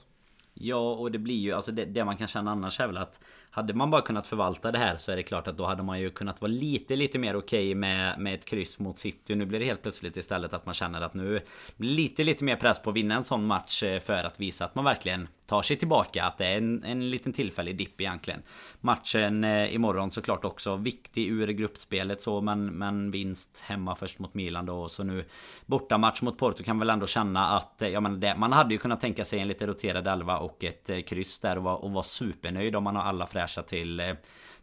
Ja 0.53 0.93
och 0.93 1.11
det 1.11 1.19
blir 1.19 1.39
ju 1.39 1.51
alltså 1.51 1.71
det, 1.71 1.85
det 1.85 2.05
man 2.05 2.17
kan 2.17 2.27
känna 2.27 2.51
annars 2.51 2.79
är 2.79 2.87
väl 2.87 2.97
att 2.97 3.19
hade 3.55 3.73
man 3.73 3.91
bara 3.91 4.01
kunnat 4.01 4.27
förvalta 4.27 4.71
det 4.71 4.79
här 4.79 4.97
så 4.97 5.11
är 5.11 5.15
det 5.15 5.23
klart 5.23 5.47
att 5.47 5.57
då 5.57 5.65
hade 5.65 5.83
man 5.83 5.99
ju 5.99 6.09
kunnat 6.09 6.41
vara 6.41 6.51
lite 6.51 6.95
lite 6.95 7.19
mer 7.19 7.35
okej 7.35 7.67
okay 7.67 7.75
med, 7.75 8.19
med 8.19 8.33
ett 8.33 8.45
kryss 8.45 8.79
mot 8.79 8.97
City. 8.97 9.35
Nu 9.35 9.45
blir 9.45 9.59
det 9.59 9.65
helt 9.65 9.81
plötsligt 9.81 10.17
istället 10.17 10.53
att 10.53 10.65
man 10.65 10.73
känner 10.73 11.01
att 11.01 11.13
nu 11.13 11.41
blir 11.77 11.89
lite 11.89 12.23
lite 12.23 12.43
mer 12.43 12.55
press 12.55 12.79
på 12.81 12.89
att 12.89 12.95
vinna 12.95 13.15
en 13.15 13.23
sån 13.23 13.45
match 13.45 13.83
eh, 13.83 13.99
för 13.99 14.23
att 14.23 14.39
visa 14.39 14.65
att 14.65 14.75
man 14.75 14.85
verkligen 14.85 15.27
tar 15.45 15.61
sig 15.61 15.77
tillbaka. 15.77 16.25
Att 16.25 16.37
det 16.37 16.45
är 16.45 16.57
en, 16.57 16.83
en 16.83 17.09
liten 17.09 17.33
tillfällig 17.33 17.77
dipp 17.77 18.01
egentligen. 18.01 18.41
Matchen 18.81 19.43
eh, 19.43 19.75
imorgon 19.75 20.11
såklart 20.11 20.45
också 20.45 20.75
viktig 20.75 21.27
ur 21.27 21.47
gruppspelet 21.47 22.21
så 22.21 22.41
men, 22.41 22.65
men 22.65 23.11
vinst 23.11 23.63
hemma 23.67 23.95
först 23.95 24.19
mot 24.19 24.33
Milan 24.33 24.65
då. 24.65 24.75
Och 24.75 24.91
så 24.91 25.03
nu 25.03 25.25
bortamatch 25.65 26.21
mot 26.21 26.37
Porto 26.37 26.63
kan 26.63 26.79
väl 26.79 26.89
ändå 26.89 27.07
känna 27.07 27.47
att 27.57 27.81
eh, 27.81 27.89
ja, 27.89 27.99
men 27.99 28.19
det, 28.19 28.35
man 28.37 28.51
hade 28.51 28.73
ju 28.73 28.77
kunnat 28.77 29.01
tänka 29.01 29.25
sig 29.25 29.39
en 29.39 29.47
lite 29.47 29.67
roterad 29.67 30.07
elva 30.07 30.37
och 30.37 30.63
ett 30.63 30.89
eh, 30.89 31.01
kryss 31.01 31.39
där 31.39 31.57
och 31.57 31.63
vara 31.63 31.75
och 31.75 31.91
var 31.91 32.03
supernöjd 32.03 32.75
om 32.75 32.83
man 32.83 32.95
har 32.95 33.03
alla 33.03 33.27
fräscha 33.43 33.63
till 33.63 33.99
eh, 33.99 34.13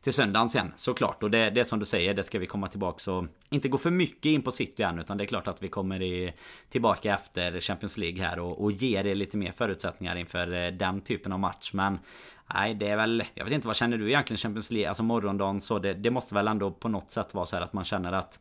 till 0.01 0.13
söndagen 0.13 0.49
sen 0.49 0.73
såklart. 0.77 1.23
Och 1.23 1.31
det, 1.31 1.51
det 1.51 1.61
är 1.61 1.65
som 1.65 1.79
du 1.79 1.87
säger, 1.87 2.15
det 2.15 2.23
ska 2.23 2.39
vi 2.39 2.47
komma 2.47 2.69
tillbaka 2.69 2.99
så 2.99 3.27
inte 3.51 3.69
gå 3.69 3.79
för 3.79 3.91
mycket 3.91 4.27
in 4.27 4.43
på 4.43 4.51
City 4.51 4.83
än 4.83 4.99
utan 4.99 5.19
det 5.19 5.25
är 5.25 5.27
klart 5.27 5.49
att 5.49 5.63
vi 5.63 5.69
kommer 5.69 6.03
i, 6.03 6.33
tillbaka 6.69 7.15
efter 7.15 7.61
Champions 7.61 7.97
League 7.97 8.23
här 8.23 8.39
och, 8.39 8.63
och 8.63 8.73
ger 8.73 9.07
er 9.07 9.15
lite 9.15 9.37
mer 9.37 9.53
förutsättningar 9.53 10.17
inför 10.17 10.53
eh, 10.53 10.73
den 10.73 11.01
typen 11.01 11.33
av 11.33 11.39
match. 11.39 11.71
Men 11.73 11.99
Nej 12.55 12.75
det 12.75 12.89
är 12.89 12.97
väl 12.97 13.25
Jag 13.35 13.45
vet 13.45 13.53
inte 13.53 13.67
vad 13.67 13.77
känner 13.77 13.99
du 13.99 14.09
egentligen 14.09 14.39
Champions 14.39 14.71
League 14.71 14.89
Alltså 14.89 15.03
morgondagen 15.03 15.61
så 15.61 15.79
det, 15.79 15.95
det 15.95 16.11
måste 16.11 16.35
väl 16.35 16.49
ändå 16.49 16.71
på 16.71 16.89
något 16.89 17.11
sätt 17.11 17.35
vara 17.35 17.47
så 17.47 17.57
här 17.57 17.63
att 17.63 17.73
man 17.73 17.85
känner 17.85 18.13
att 18.13 18.41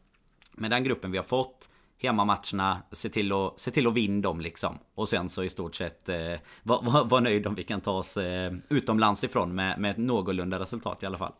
Med 0.52 0.72
den 0.72 0.84
gruppen 0.84 1.12
vi 1.12 1.18
har 1.18 1.26
fått 1.26 1.70
Hemmamatcherna 2.02 2.82
Se 2.92 3.10
till 3.10 3.32
att, 3.32 3.60
se 3.60 3.72
till 3.72 3.88
att 3.88 3.94
vinna 3.94 4.22
dem 4.22 4.42
liksom. 4.42 4.78
Och 4.96 5.10
sen 5.10 5.30
så 5.30 5.44
i 5.44 5.50
stort 5.50 5.76
sett 5.76 6.10
eh, 6.10 6.36
vara 6.64 6.82
var, 6.82 7.06
var 7.06 7.22
nöjd 7.22 7.48
om 7.48 7.56
vi 7.56 7.64
kan 7.64 7.82
ta 7.82 7.92
oss 7.92 8.18
eh, 8.18 8.54
utomlands 8.70 9.24
ifrån 9.24 9.56
med, 9.56 9.80
med 9.80 9.92
ett 9.92 9.98
någorlunda 9.98 10.60
resultat 10.60 11.04
i 11.04 11.06
alla 11.06 11.18
fall. 11.18 11.34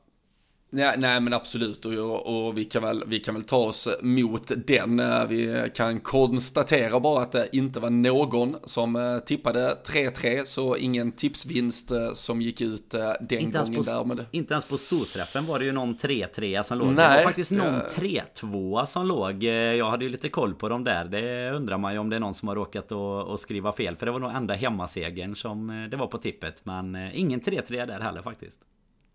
Ja, 0.72 0.94
nej 0.98 1.22
men 1.22 1.34
absolut 1.34 1.86
och, 1.86 2.48
och, 2.48 2.58
vi, 2.58 2.66
kan 2.66 2.84
väl, 2.84 3.04
vi 3.08 3.20
kan 3.20 3.36
väl 3.36 3.44
ta 3.44 3.58
oss 3.58 3.88
mot 4.02 4.52
den. 4.68 5.02
Vi 5.30 5.72
kan 5.76 6.00
konstatera 6.00 7.00
bara 7.00 7.22
att 7.22 7.32
det 7.32 7.50
inte 7.52 7.80
var 7.80 7.90
någon 7.90 8.56
som 8.64 8.96
eh, 8.96 9.20
tippade 9.20 9.78
3-3 9.86 10.44
så 10.44 10.76
ingen 10.76 11.12
tipsvinst 11.12 11.92
eh, 11.92 12.14
som 12.14 12.42
gick 12.42 12.62
ut 12.62 12.94
eh, 12.94 13.12
den 13.22 13.40
inte 13.40 13.60
gången 13.60 13.76
på, 13.76 13.82
där. 13.82 14.06
Men 14.06 14.18
det... 14.18 14.26
Inte 14.32 14.54
ens 14.54 14.68
på 14.68 14.78
storträffen 14.78 15.46
var 15.46 15.60
det 15.60 15.66
ju 15.66 15.72
någon 15.72 15.96
3-3 15.96 16.64
som 16.64 16.78
låg. 16.78 16.88
Nej, 16.88 17.10
det 17.10 17.16
var 17.16 17.24
faktiskt 17.24 17.52
någon 17.52 17.82
3-2 17.82 18.86
som 18.86 19.08
låg. 19.08 19.44
Jag 19.44 19.90
hade 19.90 20.06
ju 20.06 20.12
lite 20.12 20.30
koll 20.30 20.56
på 20.56 20.70
dem 20.70 20.84
där. 20.84 21.06
Det 21.06 21.52
undrar 21.52 21.78
man 21.78 21.94
ju 21.94 22.00
om 22.00 22.10
det 22.10 22.16
är 22.16 22.20
någon 22.20 22.34
som 22.34 22.48
har 22.48 22.56
råkat 22.56 22.92
att 22.92 23.40
skriva 23.40 23.72
fel. 23.72 23.96
För 23.96 24.06
det 24.06 24.12
var 24.12 24.20
nog 24.20 24.32
enda 24.32 24.54
hemmasegern 24.54 25.36
som 25.36 25.88
det 25.92 25.98
var 25.98 26.08
på 26.08 26.18
tippet. 26.18 26.62
Men 26.64 26.96
ingen 27.14 27.42
3-3 27.42 27.86
där 27.86 28.00
heller 28.00 28.22
faktiskt. 28.22 28.60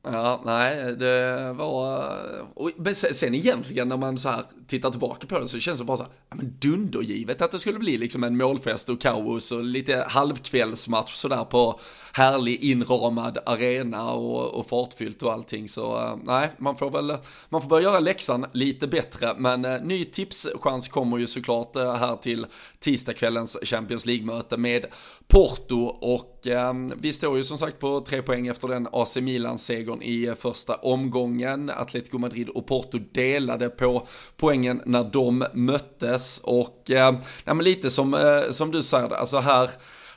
Ja, 0.04 0.42
nej, 0.44 0.96
det 0.96 1.52
var... 1.52 2.12
Och, 2.54 2.70
men 2.76 2.94
sen 2.94 3.34
egentligen 3.34 3.88
när 3.88 3.96
man 3.96 4.18
så 4.18 4.28
här 4.28 4.44
tittar 4.66 4.90
tillbaka 4.90 5.26
på 5.26 5.38
det 5.38 5.48
så 5.48 5.58
känns 5.58 5.78
det 5.78 5.84
bara 5.84 5.96
så 5.96 6.02
här, 6.02 6.12
ja 6.30 6.36
men 6.36 6.56
dundergivet 6.58 7.42
att 7.42 7.52
det 7.52 7.58
skulle 7.58 7.78
bli 7.78 7.98
liksom 7.98 8.24
en 8.24 8.36
målfest 8.36 8.88
och 8.88 9.00
kaos 9.00 9.52
och 9.52 9.64
lite 9.64 10.04
halvkvällsmatch 10.08 11.14
sådär 11.14 11.44
på 11.44 11.80
härlig 12.16 12.64
inramad 12.64 13.38
arena 13.46 14.12
och, 14.12 14.54
och 14.54 14.66
fartfyllt 14.66 15.22
och 15.22 15.32
allting. 15.32 15.68
Så 15.68 15.96
eh, 15.96 16.16
nej, 16.22 16.50
man 16.58 16.76
får 16.76 16.90
väl, 16.90 17.16
man 17.48 17.62
får 17.62 17.68
börja 17.68 17.82
göra 17.82 18.00
läxan 18.00 18.46
lite 18.52 18.86
bättre. 18.86 19.34
Men 19.36 19.64
eh, 19.64 19.82
ny 19.82 20.04
tipschans 20.04 20.88
kommer 20.88 21.18
ju 21.18 21.26
såklart 21.26 21.76
eh, 21.76 21.94
här 21.94 22.16
till 22.16 22.46
tisdagskvällens 22.78 23.56
Champions 23.62 24.06
League-möte 24.06 24.56
med 24.56 24.86
Porto 25.26 25.84
och 25.84 26.46
ehm, 26.46 26.92
vi 27.00 27.12
står 27.12 27.36
ju 27.36 27.44
som 27.44 27.58
sagt 27.58 27.78
på 27.78 28.00
tre 28.00 28.22
poäng 28.22 28.46
efter 28.46 28.68
den 28.68 28.88
AC 28.92 29.16
Milan-segern 29.16 30.02
i 30.02 30.34
första 30.38 30.74
omgången. 30.74 31.70
Atletico 31.70 32.18
Madrid 32.18 32.48
och 32.48 32.66
Porto 32.66 32.98
delade 33.12 33.68
på 33.68 34.06
poängen 34.36 34.82
när 34.84 35.04
de 35.04 35.46
möttes 35.52 36.40
och 36.44 36.90
ehm, 36.90 37.16
ja, 37.44 37.54
men 37.54 37.64
lite 37.64 37.90
som, 37.90 38.42
som 38.50 38.70
du 38.70 38.82
säger, 38.82 39.14
alltså 39.14 39.38
här 39.38 39.70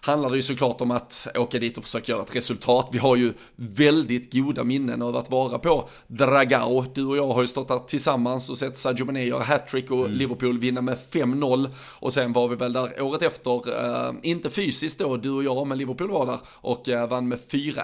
handlar 0.08 0.30
det 0.30 0.36
ju 0.36 0.42
såklart 0.42 0.82
om 0.82 0.92
att 0.92 1.28
åka 1.36 1.60
dit 1.60 1.78
och 1.78 1.84
försöka 1.84 2.12
göra 2.12 2.22
ett 2.22 2.36
resultat. 2.36 2.90
Vi 2.92 2.98
har 2.98 3.16
ju 3.16 3.34
väldigt 3.56 4.34
goda 4.34 4.64
minnen 4.64 5.02
av 5.02 5.16
att 5.16 5.32
vara 5.32 5.60
på 5.60 5.90
Dragao. 6.08 6.86
Du 6.94 7.06
och 7.06 7.18
jag 7.18 7.28
har 7.28 7.42
ju 7.42 7.48
stått 7.48 7.68
där 7.68 7.78
tillsammans 7.78 8.50
och 8.50 8.58
sett 8.58 8.78
Sadio 8.78 9.06
Mané 9.06 9.24
göra 9.24 9.44
hattrick 9.44 9.92
och 9.92 10.06
mm. 10.06 10.12
Liverpool 10.12 10.60
vinna 10.60 10.82
med 10.82 10.98
5-0. 11.12 11.70
Och 12.00 12.14
sen 12.14 12.34
var 12.34 12.48
vi 12.48 12.56
väl 12.56 12.74
där 12.74 13.02
året 13.02 13.22
efter, 13.22 13.70
uh, 13.70 14.14
inte 14.24 14.50
fysiskt 14.50 15.00
då, 15.00 15.18
du 15.18 15.32
och 15.32 15.44
jag, 15.44 15.68
men 15.68 15.78
Liverpool 15.78 16.12
var 16.12 16.26
där 16.26 16.40
och 16.54 16.88
uh, 16.88 17.08
vann 17.08 17.28
med 17.28 17.40
4-1 17.50 17.84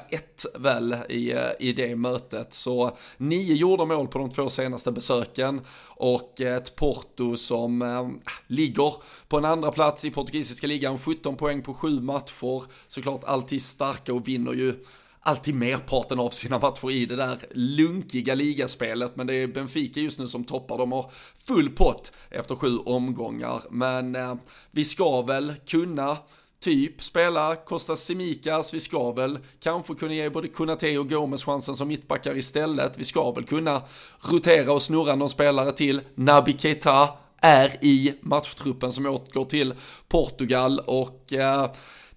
väl 0.60 0.96
i, 1.10 1.34
uh, 1.34 1.40
i 1.60 1.74
det 1.74 1.96
mötet. 1.96 2.54
Så 2.54 2.98
nio 3.18 3.54
gjorda 3.54 3.86
mål 3.86 4.08
på 4.08 4.20
de 4.20 4.30
två 4.30 4.50
senaste 4.50 4.92
besöken 4.92 5.62
och 5.88 6.42
ett 6.42 6.76
Porto 6.76 7.38
som 7.38 8.20
ligger 8.48 8.94
på 9.28 9.38
en 9.38 9.46
andra 9.46 9.72
plats 9.72 10.06
i 10.06 10.12
portugisiska 10.12 10.68
ligan, 10.68 10.98
17 10.98 11.36
poäng 11.36 11.62
på 11.62 11.74
7 11.74 12.02
matcher, 12.13 12.63
såklart 12.88 13.23
alltid 13.23 13.62
starka 13.62 14.13
och 14.13 14.28
vinner 14.28 14.54
ju 14.54 14.84
alltid 15.23 15.56
merparten 15.56 16.19
av 16.19 16.30
sina 16.30 16.60
matcher 16.60 16.91
i 16.91 17.06
det 17.06 17.15
där 17.15 17.38
lunkiga 17.52 18.36
ligaspelet. 18.36 19.15
Men 19.15 19.28
det 19.28 19.34
är 19.34 19.47
Benfica 19.47 19.99
just 19.99 20.19
nu 20.19 20.28
som 20.28 20.43
toppar. 20.43 20.78
De 20.78 20.91
har 20.91 21.12
full 21.38 21.69
pott 21.69 22.12
efter 22.30 22.56
sju 22.56 22.78
omgångar. 22.78 23.62
Men 23.69 24.15
eh, 24.15 24.36
vi 24.71 24.86
ska 24.86 25.21
väl 25.21 25.54
kunna 25.65 26.17
typ 26.60 27.04
spela 27.04 27.56
Kostas 27.56 28.04
Simikas, 28.04 28.73
vi 28.73 28.80
ska 28.80 29.12
väl 29.12 29.39
kanske 29.60 29.95
kunna 29.95 30.13
ge 30.13 30.30
både 30.30 30.47
Kunate 30.47 30.97
och 30.97 31.10
Gomes 31.10 31.43
chansen 31.43 31.76
som 31.76 31.88
mittbackar 31.88 32.38
istället. 32.38 32.97
Vi 32.97 33.04
ska 33.04 33.32
väl 33.32 33.43
kunna 33.43 33.82
rotera 34.19 34.73
och 34.73 34.82
snurra 34.82 35.15
någon 35.15 35.30
spelare 35.30 35.71
till. 35.71 36.02
Nabi 36.15 36.58
Keita 36.58 37.10
är 37.41 37.78
i 37.82 38.13
matchtruppen 38.21 38.91
som 38.91 39.06
återgår 39.06 39.45
till 39.45 39.73
Portugal 40.08 40.80
och 40.80 41.34
eh, 41.34 41.71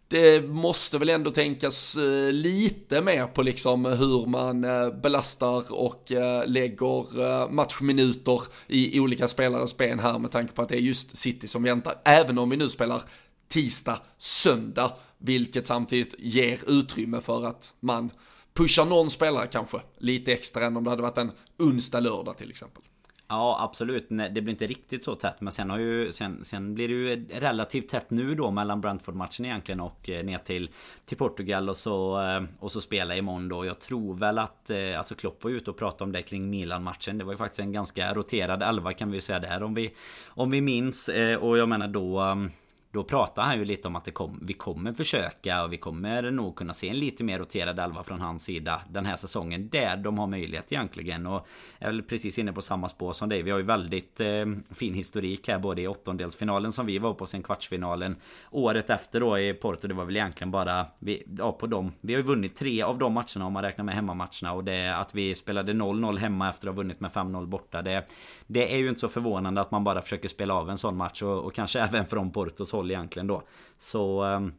det 0.09 0.49
måste 0.49 0.99
väl 0.99 1.09
ändå 1.09 1.31
tänkas 1.31 1.97
eh, 1.97 2.33
lite 2.33 3.03
mer 3.03 3.27
på 3.27 3.43
liksom 3.43 3.85
hur 3.85 4.27
man 4.27 4.65
eh, 4.65 4.91
belastar 4.91 5.73
och 5.73 6.13
eh, 6.13 6.47
lägger 6.47 7.53
matchminuter 7.53 8.43
i 8.67 9.01
olika 9.01 9.29
spelares 9.29 9.77
ben 9.77 9.99
här 9.99 10.19
med 10.19 10.31
tanke 10.31 10.53
på 10.53 10.63
att 10.63 10.69
det 10.69 10.77
är 10.77 10.81
just 10.81 11.17
City 11.17 11.49
som 11.49 11.63
väntar. 11.63 11.95
Även 12.05 12.39
om 12.39 12.51
vi 12.51 12.57
nu 12.57 12.69
spelar 12.69 13.03
tisdag, 13.49 13.99
söndag, 14.19 14.93
vilket 15.19 15.67
samtidigt 15.67 16.15
ger 16.19 16.59
utrymme 16.67 17.21
för 17.21 17.47
att 17.47 17.75
man 17.81 18.11
pushar 18.55 18.85
någon 18.85 19.11
spelare 19.11 19.47
kanske 19.47 19.81
lite 19.99 20.33
extra 20.33 20.67
än 20.67 20.77
om 20.77 20.85
det 20.85 20.91
hade 20.91 21.03
varit 21.03 21.19
en 21.19 21.33
onsdag, 21.59 22.01
lördag 22.01 22.37
till 22.37 22.51
exempel. 22.51 22.83
Ja 23.29 23.59
absolut, 23.61 24.07
det 24.09 24.31
blir 24.31 24.51
inte 24.51 24.67
riktigt 24.67 25.05
så 25.05 25.15
tätt 25.15 25.41
men 25.41 25.53
sen 25.53 25.71
har 25.71 25.79
ju 25.79 26.13
Sen, 26.13 26.45
sen 26.45 26.75
blir 26.75 26.89
det 26.89 26.95
ju 26.95 27.27
relativt 27.41 27.89
tätt 27.89 28.11
nu 28.11 28.35
då 28.35 28.51
mellan 28.51 28.81
Brentford-matchen 28.81 29.47
egentligen 29.47 29.81
och 29.81 30.11
eh, 30.11 30.25
ner 30.25 30.39
till 30.39 30.71
Till 31.05 31.17
Portugal 31.17 31.69
och 31.69 31.77
så 31.77 32.23
eh, 32.23 32.43
Och 32.59 32.73
så 32.73 32.81
spela 32.81 33.17
imorgon 33.17 33.49
då. 33.49 33.67
Jag 33.67 33.79
tror 33.79 34.15
väl 34.15 34.39
att 34.39 34.71
eh, 34.71 34.99
Alltså 34.99 35.15
Klopp 35.15 35.45
var 35.45 35.51
ute 35.51 35.71
och 35.71 35.77
pratade 35.77 36.05
om 36.05 36.13
det 36.13 36.23
kring 36.23 36.51
Milan-matchen. 36.51 37.19
Det 37.19 37.25
var 37.25 37.33
ju 37.33 37.37
faktiskt 37.37 37.61
en 37.61 37.73
ganska 37.73 38.15
roterad 38.15 38.63
elva 38.63 38.93
kan 38.93 39.11
vi 39.11 39.17
ju 39.17 39.21
säga 39.21 39.39
där 39.39 39.63
om 39.63 39.75
vi 39.75 39.95
Om 40.27 40.51
vi 40.51 40.61
minns. 40.61 41.11
Och 41.41 41.59
jag 41.59 41.69
menar 41.69 41.89
då 41.89 42.21
ehm, 42.21 42.51
då 42.97 43.05
pratar 43.05 43.43
han 43.43 43.59
ju 43.59 43.65
lite 43.65 43.89
om 43.89 43.97
att 43.97 44.05
det 44.05 44.11
kom, 44.11 44.39
vi 44.43 44.53
kommer 44.53 44.93
försöka 44.93 45.65
och 45.65 45.73
vi 45.73 45.77
kommer 45.77 46.31
nog 46.31 46.57
kunna 46.57 46.75
se 46.75 46.89
en 46.89 46.99
lite 46.99 47.25
mer 47.25 47.39
roterad 47.39 47.79
elva 47.79 48.03
från 48.03 48.21
hans 48.21 48.45
sida 48.45 48.83
den 48.91 49.07
här 49.07 49.17
säsongen. 49.17 49.69
Där 49.69 49.97
de 49.97 50.19
har 50.19 50.27
möjlighet 50.27 50.73
egentligen. 50.73 51.27
Och 51.27 51.47
är 51.79 51.87
väl 51.87 52.03
precis 52.03 52.39
inne 52.39 52.53
på 52.53 52.63
samma 52.63 52.89
spår 52.89 53.13
som 53.13 53.29
dig. 53.29 53.43
Vi 53.43 53.51
har 53.51 53.59
ju 53.59 53.65
väldigt 53.65 54.21
eh, 54.21 54.47
fin 54.75 54.95
historik 54.95 55.49
här 55.49 55.59
både 55.59 55.83
i 55.83 55.89
åttondelsfinalen 55.89 56.73
som 56.73 56.87
vi 56.87 56.99
var 56.99 57.15
på 57.15 57.27
sen 57.27 57.43
kvartsfinalen. 57.43 58.17
Året 58.51 58.91
efter 58.91 59.21
då 59.21 59.39
i 59.39 59.55
Porto. 59.55 59.89
Det 59.89 59.95
var 59.95 60.05
väl 60.05 60.17
egentligen 60.17 60.51
bara 60.51 60.87
vi, 60.99 61.23
ja, 61.39 61.53
på 61.53 61.67
dem. 61.67 61.93
Vi 62.01 62.15
har 62.15 62.21
ju 62.21 62.27
vunnit 62.27 62.57
tre 62.57 62.83
av 62.83 62.99
de 62.99 63.13
matcherna 63.13 63.47
om 63.47 63.53
man 63.53 63.63
räknar 63.63 63.85
med 63.85 63.95
hemmamatcherna. 63.95 64.53
Och 64.53 64.65
det 64.65 64.97
att 64.97 65.15
vi 65.15 65.35
spelade 65.35 65.73
0-0 65.73 66.19
hemma 66.19 66.51
efter 66.51 66.69
att 66.69 66.75
ha 66.75 66.83
vunnit 66.83 67.01
med 67.01 67.11
5-0 67.11 67.47
borta. 67.47 67.83
Det, 67.83 68.07
det 68.47 68.75
är 68.75 68.79
ju 68.79 68.89
inte 68.89 69.01
så 69.01 69.09
förvånande 69.09 69.61
att 69.61 69.71
man 69.71 69.85
bara 69.85 70.03
försöker 70.03 70.29
spela 70.29 70.55
av 70.55 70.71
en 70.71 70.79
sån 70.79 70.97
match. 70.97 71.23
Och, 71.23 71.45
och 71.45 71.55
kanske 71.55 71.81
även 71.81 72.07
från 72.07 72.31
Portos 72.31 72.73
håll 72.73 72.86
egentligen 72.91 73.27
då. 73.27 73.43
Så 73.79 74.23
ehm, 74.23 74.53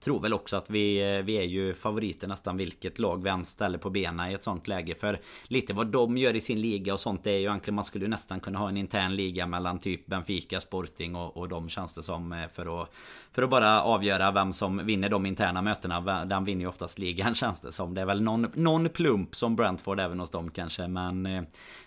Tror 0.00 0.20
väl 0.20 0.34
också 0.34 0.56
att 0.56 0.70
vi, 0.70 1.16
eh, 1.16 1.22
vi 1.22 1.38
är 1.38 1.42
ju 1.42 1.74
favoriter 1.74 2.28
nästan 2.28 2.56
vilket 2.56 2.98
lag 2.98 3.22
vi 3.22 3.30
än 3.30 3.44
ställer 3.44 3.78
på 3.78 3.90
benen 3.90 4.30
i 4.30 4.34
ett 4.34 4.44
sånt 4.44 4.68
läge. 4.68 4.94
För 4.94 5.20
lite 5.44 5.72
vad 5.72 5.86
de 5.86 6.18
gör 6.18 6.36
i 6.36 6.40
sin 6.40 6.60
liga 6.60 6.92
och 6.92 7.00
sånt 7.00 7.26
är 7.26 7.30
ju 7.30 7.38
egentligen 7.38 7.74
Man 7.74 7.84
skulle 7.84 8.04
ju 8.04 8.08
nästan 8.08 8.40
kunna 8.40 8.58
ha 8.58 8.68
en 8.68 8.76
intern 8.76 9.16
liga 9.16 9.46
mellan 9.46 9.78
typ 9.78 10.06
Benfica, 10.06 10.60
Sporting 10.60 11.16
och, 11.16 11.36
och 11.36 11.48
de 11.48 11.68
känns 11.68 11.94
det 11.94 12.02
som 12.02 12.32
eh, 12.32 12.48
för 12.48 12.82
att 12.82 12.88
För 13.32 13.42
att 13.42 13.50
bara 13.50 13.82
avgöra 13.82 14.30
vem 14.30 14.52
som 14.52 14.86
vinner 14.86 15.08
de 15.08 15.26
interna 15.26 15.62
mötena. 15.62 16.24
Den 16.24 16.44
vinner 16.44 16.60
ju 16.60 16.68
oftast 16.68 16.98
ligan 16.98 17.34
känns 17.44 17.60
det 17.60 17.72
som. 17.72 17.94
Det 17.94 18.00
är 18.00 18.06
väl 18.06 18.22
någon, 18.22 18.50
någon 18.54 18.88
plump 18.88 19.34
som 19.34 19.56
Brentford 19.56 20.00
även 20.00 20.20
hos 20.20 20.30
dem 20.30 20.50
kanske 20.50 20.88
men 20.88 21.26
eh, 21.26 21.42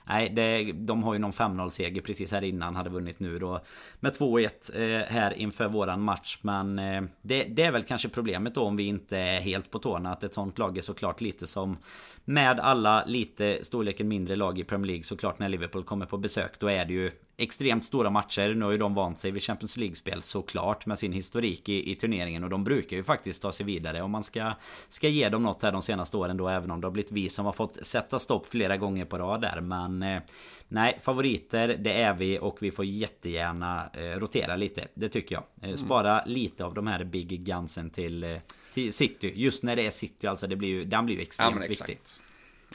Nej 0.09 0.29
det, 0.29 0.71
de 0.71 1.03
har 1.03 1.13
ju 1.13 1.19
någon 1.19 1.31
5-0 1.31 1.69
seger 1.69 2.01
precis 2.01 2.31
här 2.31 2.43
innan 2.43 2.75
hade 2.75 2.89
vunnit 2.89 3.19
nu 3.19 3.39
då 3.39 3.61
Med 3.99 4.13
2-1 4.13 4.49
eh, 4.75 5.05
här 5.07 5.33
inför 5.33 5.67
våran 5.67 6.01
match 6.01 6.39
men 6.41 6.79
eh, 6.79 7.01
det, 7.21 7.43
det 7.43 7.63
är 7.63 7.71
väl 7.71 7.83
kanske 7.83 8.09
problemet 8.09 8.55
då 8.55 8.63
om 8.63 8.75
vi 8.75 8.83
inte 8.83 9.17
är 9.17 9.39
helt 9.39 9.71
på 9.71 9.79
tårna. 9.79 10.11
Att 10.11 10.23
ett 10.23 10.33
sånt 10.33 10.57
lag 10.57 10.77
är 10.77 10.81
såklart 10.81 11.21
lite 11.21 11.47
som 11.47 11.77
med 12.25 12.59
alla 12.59 13.05
lite 13.05 13.59
storleken 13.61 14.07
mindre 14.07 14.35
lag 14.35 14.59
i 14.59 14.63
Premier 14.63 14.87
League 14.87 15.03
såklart 15.03 15.39
när 15.39 15.49
Liverpool 15.49 15.83
kommer 15.83 16.05
på 16.05 16.17
besök. 16.17 16.59
Då 16.59 16.67
är 16.67 16.85
det 16.85 16.93
ju 16.93 17.11
extremt 17.37 17.83
stora 17.83 18.09
matcher. 18.09 18.53
Nu 18.53 18.65
har 18.65 18.71
ju 18.71 18.77
de 18.77 18.93
vant 18.93 19.17
sig 19.19 19.31
vid 19.31 19.41
Champions 19.41 19.77
League-spel 19.77 20.21
såklart 20.21 20.85
med 20.85 20.99
sin 20.99 21.11
historik 21.11 21.69
i, 21.69 21.91
i 21.91 21.95
turneringen. 21.95 22.43
Och 22.43 22.49
de 22.49 22.63
brukar 22.63 22.97
ju 22.97 23.03
faktiskt 23.03 23.41
ta 23.41 23.51
sig 23.51 23.65
vidare. 23.65 24.01
Om 24.01 24.11
man 24.11 24.23
ska, 24.23 24.53
ska 24.89 25.07
ge 25.07 25.29
dem 25.29 25.43
något 25.43 25.63
här 25.63 25.71
de 25.71 25.81
senaste 25.81 26.17
åren 26.17 26.37
då. 26.37 26.49
Även 26.49 26.71
om 26.71 26.81
det 26.81 26.87
har 26.87 26.91
blivit 26.91 27.11
vi 27.11 27.29
som 27.29 27.45
har 27.45 27.53
fått 27.53 27.87
sätta 27.87 28.19
stopp 28.19 28.45
flera 28.45 28.77
gånger 28.77 29.05
på 29.05 29.17
rad 29.17 29.41
där. 29.41 29.61
Men 29.61 30.03
eh, 30.03 30.21
nej, 30.67 30.99
favoriter 31.01 31.67
det 31.67 32.01
är 32.01 32.13
vi 32.13 32.39
och 32.39 32.57
vi 32.61 32.71
får 32.71 32.85
jättegärna 32.85 33.89
eh, 33.93 34.19
rotera 34.19 34.55
lite. 34.55 34.87
Det 34.93 35.09
tycker 35.09 35.35
jag. 35.35 35.69
Eh, 35.69 35.75
spara 35.75 36.21
mm. 36.21 36.33
lite 36.33 36.65
av 36.65 36.73
de 36.73 36.87
här 36.87 37.03
Big 37.03 37.45
Gunsen 37.45 37.89
till, 37.89 38.23
eh, 38.23 38.37
till 38.73 38.93
City. 38.93 39.33
Just 39.35 39.63
när 39.63 39.75
det 39.75 39.85
är 39.85 39.91
City 39.91 40.27
alltså. 40.27 40.47
Det 40.47 40.55
blir 40.55 40.69
ju, 40.69 40.85
den 40.85 41.05
blir 41.05 41.15
ju 41.15 41.21
extremt 41.21 41.55
ja, 41.61 41.67
viktigt. 41.67 42.19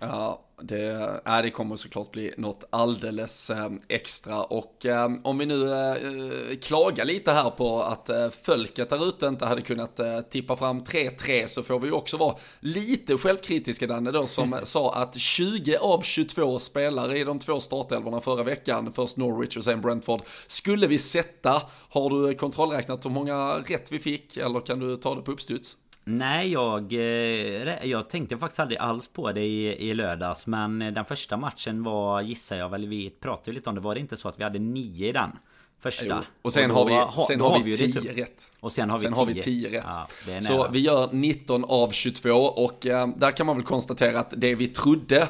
Ja, 0.00 0.44
det, 0.62 1.20
äh, 1.26 1.42
det 1.42 1.50
kommer 1.50 1.76
såklart 1.76 2.10
bli 2.12 2.34
något 2.36 2.64
alldeles 2.70 3.50
äh, 3.50 3.70
extra 3.88 4.44
och 4.44 4.86
äh, 4.86 5.12
om 5.22 5.38
vi 5.38 5.46
nu 5.46 5.72
äh, 5.72 6.58
klagar 6.62 7.04
lite 7.04 7.32
här 7.32 7.50
på 7.50 7.82
att 7.82 8.08
äh, 8.08 8.30
folket 8.30 8.90
där 8.90 9.08
ute 9.08 9.26
inte 9.26 9.46
hade 9.46 9.62
kunnat 9.62 10.00
tippa 10.30 10.56
fram 10.56 10.82
3-3 10.82 11.46
så 11.46 11.62
får 11.62 11.80
vi 11.80 11.90
också 11.90 12.16
vara 12.16 12.36
lite 12.60 13.18
självkritiska 13.18 13.86
Danne 13.86 14.10
då 14.10 14.26
som 14.26 14.56
sa 14.62 14.94
att 14.94 15.18
20 15.18 15.76
av 15.76 16.00
22 16.00 16.58
spelare 16.58 17.18
i 17.18 17.24
de 17.24 17.38
två 17.38 17.60
startelvorna 17.60 18.20
förra 18.20 18.42
veckan, 18.42 18.92
först 18.92 19.16
Norwich 19.16 19.56
och 19.56 19.64
sen 19.64 19.80
Brentford, 19.80 20.22
skulle 20.46 20.86
vi 20.86 20.98
sätta. 20.98 21.62
Har 21.88 22.10
du 22.10 22.34
kontrollräknat 22.34 23.04
hur 23.04 23.10
många 23.10 23.58
rätt 23.58 23.92
vi 23.92 23.98
fick 23.98 24.36
eller 24.36 24.60
kan 24.60 24.78
du 24.78 24.96
ta 24.96 25.14
det 25.14 25.22
på 25.22 25.32
uppstuds? 25.32 25.76
Nej, 26.04 26.52
jag, 26.52 26.92
eh, 26.92 27.86
jag 27.86 28.08
tänkte 28.08 28.38
faktiskt 28.38 28.60
aldrig 28.60 28.78
alls 28.78 29.08
på 29.08 29.32
det 29.32 29.40
i, 29.40 29.90
i 29.90 29.94
lördags. 29.94 30.46
Men 30.46 30.78
den 30.78 31.04
första 31.04 31.36
matchen 31.36 31.82
var, 31.82 32.20
gissar 32.20 32.56
jag 32.56 32.68
väl, 32.68 32.86
vi 32.86 33.10
pratade 33.10 33.52
lite 33.52 33.68
om 33.68 33.74
det. 33.74 33.80
Var 33.80 33.94
det 33.94 34.00
inte 34.00 34.16
så 34.16 34.28
att 34.28 34.38
vi 34.38 34.44
hade 34.44 34.58
nio 34.58 35.08
i 35.08 35.12
den? 35.12 35.30
Första. 35.80 36.04
Jo. 36.04 36.16
Och 36.42 36.52
sen 36.52 36.70
och 36.70 36.88
då, 36.88 36.94
har 36.94 37.08
vi, 37.16 37.24
sen 37.26 37.40
har 37.40 37.60
vi 37.62 38.22
rätt. 38.22 38.50
Och 38.60 38.72
sen 38.72 38.90
har 38.90 38.98
vi, 38.98 39.04
sen 39.04 39.12
tio. 39.12 39.18
Har 39.18 39.26
vi 39.26 39.42
tio 39.42 39.70
rätt. 39.70 39.84
Ja, 40.26 40.40
så 40.40 40.68
vi 40.70 40.78
gör 40.78 41.08
19 41.12 41.64
av 41.64 41.90
22 41.90 42.30
och 42.30 42.86
äh, 42.86 43.08
där 43.16 43.30
kan 43.30 43.46
man 43.46 43.56
väl 43.56 43.64
konstatera 43.64 44.20
att 44.20 44.34
det 44.36 44.54
vi 44.54 44.68
trodde 44.68 45.28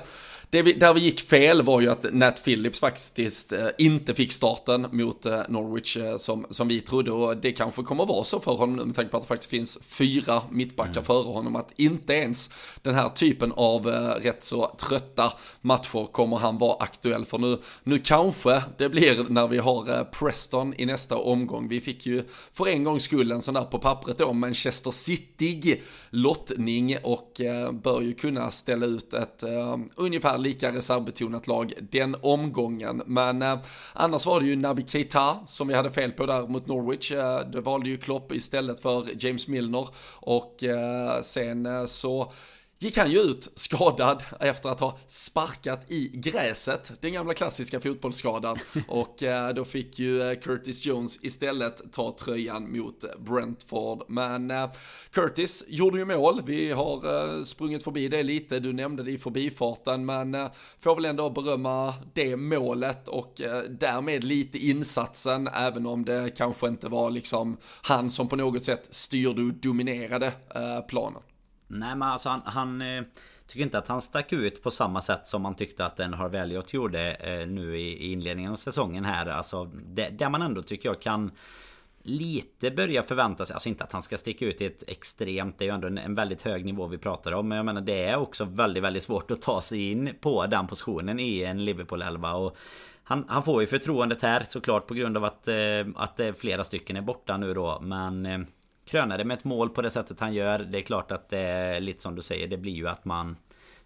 det 0.54 0.62
vi, 0.62 0.72
där 0.72 0.94
vi 0.94 1.00
gick 1.00 1.20
fel 1.20 1.62
var 1.62 1.80
ju 1.80 1.90
att 1.90 2.12
Nat 2.12 2.44
Phillips 2.44 2.80
faktiskt 2.80 3.52
eh, 3.52 3.66
inte 3.78 4.14
fick 4.14 4.32
starten 4.32 4.86
mot 4.92 5.26
eh, 5.26 5.40
Norwich 5.48 5.96
eh, 5.96 6.16
som, 6.16 6.46
som 6.50 6.68
vi 6.68 6.80
trodde 6.80 7.12
och 7.12 7.36
det 7.36 7.52
kanske 7.52 7.82
kommer 7.82 8.06
vara 8.06 8.24
så 8.24 8.40
för 8.40 8.52
honom 8.52 8.86
med 8.86 8.96
tanke 8.96 9.10
på 9.10 9.16
att 9.16 9.22
det 9.22 9.26
faktiskt 9.26 9.50
finns 9.50 9.78
fyra 9.82 10.42
mittbackar 10.50 10.92
mm. 10.92 11.04
före 11.04 11.32
honom 11.32 11.56
att 11.56 11.72
inte 11.76 12.12
ens 12.12 12.50
den 12.82 12.94
här 12.94 13.08
typen 13.08 13.52
av 13.52 13.86
rätt 14.20 14.44
så 14.44 14.66
trötta 14.78 15.32
matcher 15.60 16.12
kommer 16.12 16.36
han 16.36 16.58
vara 16.58 16.76
aktuell 16.80 17.24
för 17.24 17.38
nu. 17.38 17.58
Nu 17.84 17.98
kanske 17.98 18.62
det 18.78 18.88
blir 18.88 19.26
när 19.28 19.48
vi 19.48 19.58
har 19.58 20.04
Preston 20.04 20.74
i 20.76 20.86
nästa 20.86 21.16
omgång. 21.16 21.68
Vi 21.68 21.80
fick 21.80 22.06
ju 22.06 22.24
för 22.52 22.68
en 22.68 22.84
gångs 22.84 23.02
skull 23.02 23.32
en 23.32 23.42
sån 23.42 23.54
där 23.54 23.64
på 23.64 23.78
pappret 23.78 24.18
då 24.18 24.32
Manchester 24.32 24.90
City 24.90 25.82
lottning 26.10 26.96
och 27.02 27.40
bör 27.72 28.00
ju 28.00 28.14
kunna 28.14 28.50
ställa 28.50 28.86
ut 28.86 29.14
ett 29.14 29.44
ungefär 29.94 30.38
lika 30.44 30.72
reservbetonat 30.72 31.46
lag 31.46 31.72
den 31.90 32.16
omgången. 32.22 33.02
Men 33.06 33.42
eh, 33.42 33.58
annars 33.92 34.26
var 34.26 34.40
det 34.40 34.46
ju 34.46 34.56
Nabi 34.56 34.84
Keita 34.86 35.38
som 35.46 35.68
vi 35.68 35.74
hade 35.74 35.90
fel 35.90 36.12
på 36.12 36.26
där 36.26 36.46
mot 36.46 36.66
Norwich. 36.66 37.12
Eh, 37.12 37.40
det 37.40 37.60
valde 37.60 37.88
ju 37.88 37.96
Klopp 37.96 38.32
istället 38.32 38.80
för 38.80 39.24
James 39.24 39.48
Milner 39.48 39.88
och 40.20 40.64
eh, 40.64 41.22
sen 41.22 41.66
eh, 41.66 41.84
så 41.84 42.32
gick 42.78 42.96
han 42.96 43.10
ju 43.10 43.18
ut 43.18 43.48
skadad 43.54 44.22
efter 44.40 44.68
att 44.68 44.80
ha 44.80 44.98
sparkat 45.06 45.90
i 45.90 46.10
gräset, 46.14 46.92
den 47.00 47.12
gamla 47.12 47.34
klassiska 47.34 47.80
fotbollsskadan. 47.80 48.58
Och 48.88 49.22
eh, 49.22 49.54
då 49.54 49.64
fick 49.64 49.98
ju 49.98 50.22
eh, 50.22 50.38
Curtis 50.40 50.86
Jones 50.86 51.18
istället 51.22 51.92
ta 51.92 52.16
tröjan 52.20 52.76
mot 52.78 53.04
Brentford. 53.18 54.04
Men 54.08 54.50
eh, 54.50 54.70
Curtis 55.10 55.64
gjorde 55.68 55.98
ju 55.98 56.04
mål, 56.04 56.42
vi 56.46 56.72
har 56.72 57.44
sprungit 57.44 57.84
förbi 57.84 58.08
det 58.08 58.22
lite, 58.22 58.60
du 58.60 58.72
nämnde 58.72 59.02
det 59.02 59.10
i 59.10 59.18
förbifarten, 59.18 60.06
men 60.06 60.36
får 60.80 60.94
väl 60.94 61.04
ändå 61.04 61.30
berömma 61.30 61.94
det 62.14 62.36
målet 62.36 63.08
och 63.08 63.40
därmed 63.68 64.24
lite 64.24 64.58
insatsen, 64.58 65.48
även 65.48 65.86
om 65.86 66.04
det 66.04 66.30
kanske 66.36 66.68
inte 66.68 66.88
var 66.88 67.10
liksom 67.10 67.56
han 67.82 68.10
som 68.10 68.28
på 68.28 68.36
något 68.36 68.64
sätt 68.64 68.88
styrde 68.90 69.42
och 69.42 69.54
dominerade 69.54 70.32
planen. 70.88 71.22
Nej 71.66 71.96
men 71.96 72.02
alltså 72.02 72.28
han, 72.28 72.42
han 72.44 72.82
eh, 72.82 73.02
Tycker 73.46 73.64
inte 73.64 73.78
att 73.78 73.88
han 73.88 74.02
stack 74.02 74.32
ut 74.32 74.62
på 74.62 74.70
samma 74.70 75.00
sätt 75.00 75.26
som 75.26 75.42
man 75.42 75.54
tyckte 75.54 75.86
att 75.86 75.96
den 75.96 76.14
har 76.14 76.34
Elliot 76.34 76.72
gjorde 76.72 77.12
eh, 77.14 77.46
nu 77.46 77.78
i, 77.78 78.12
inledningen 78.12 78.52
av 78.52 78.56
säsongen 78.56 79.04
här. 79.04 79.26
Alltså 79.26 79.64
det, 79.86 80.08
där 80.08 80.28
man 80.28 80.42
ändå 80.42 80.62
tycker 80.62 80.88
jag 80.88 81.00
kan 81.00 81.30
Lite 82.06 82.70
börja 82.70 83.02
förvänta 83.02 83.46
sig, 83.46 83.54
alltså 83.54 83.68
inte 83.68 83.84
att 83.84 83.92
han 83.92 84.02
ska 84.02 84.16
sticka 84.16 84.46
ut 84.46 84.60
i 84.60 84.66
ett 84.66 84.84
extremt 84.86 85.58
Det 85.58 85.64
är 85.64 85.66
ju 85.66 85.74
ändå 85.74 85.86
en, 85.86 85.98
en 85.98 86.14
väldigt 86.14 86.42
hög 86.42 86.64
nivå 86.64 86.86
vi 86.86 86.98
pratar 86.98 87.32
om 87.32 87.48
Men 87.48 87.56
jag 87.56 87.64
menar 87.64 87.80
det 87.80 88.04
är 88.04 88.16
också 88.16 88.44
väldigt 88.44 88.82
väldigt 88.82 89.02
svårt 89.02 89.30
att 89.30 89.42
ta 89.42 89.60
sig 89.60 89.90
in 89.90 90.14
på 90.20 90.46
den 90.46 90.66
positionen 90.66 91.20
i 91.20 91.42
en 91.42 91.64
Liverpool 91.64 92.02
11 92.02 92.34
och 92.34 92.56
han, 93.04 93.24
han 93.28 93.42
får 93.42 93.60
ju 93.60 93.66
förtroendet 93.66 94.22
här 94.22 94.42
såklart 94.42 94.86
på 94.86 94.94
grund 94.94 95.16
av 95.16 95.24
att, 95.24 95.48
eh, 95.48 95.86
att 95.96 96.20
flera 96.38 96.64
stycken 96.64 96.96
är 96.96 97.02
borta 97.02 97.36
nu 97.36 97.54
då 97.54 97.80
Men 97.80 98.46
kröna 98.84 99.16
det 99.16 99.24
med 99.24 99.38
ett 99.38 99.44
mål 99.44 99.70
på 99.70 99.82
det 99.82 99.90
sättet 99.90 100.20
han 100.20 100.34
gör. 100.34 100.58
Det 100.58 100.78
är 100.78 100.82
klart 100.82 101.12
att 101.12 101.28
det 101.28 101.38
är 101.38 101.80
lite 101.80 102.02
som 102.02 102.14
du 102.14 102.22
säger. 102.22 102.48
Det 102.48 102.56
blir 102.56 102.72
ju 102.72 102.88
att 102.88 103.04
man 103.04 103.36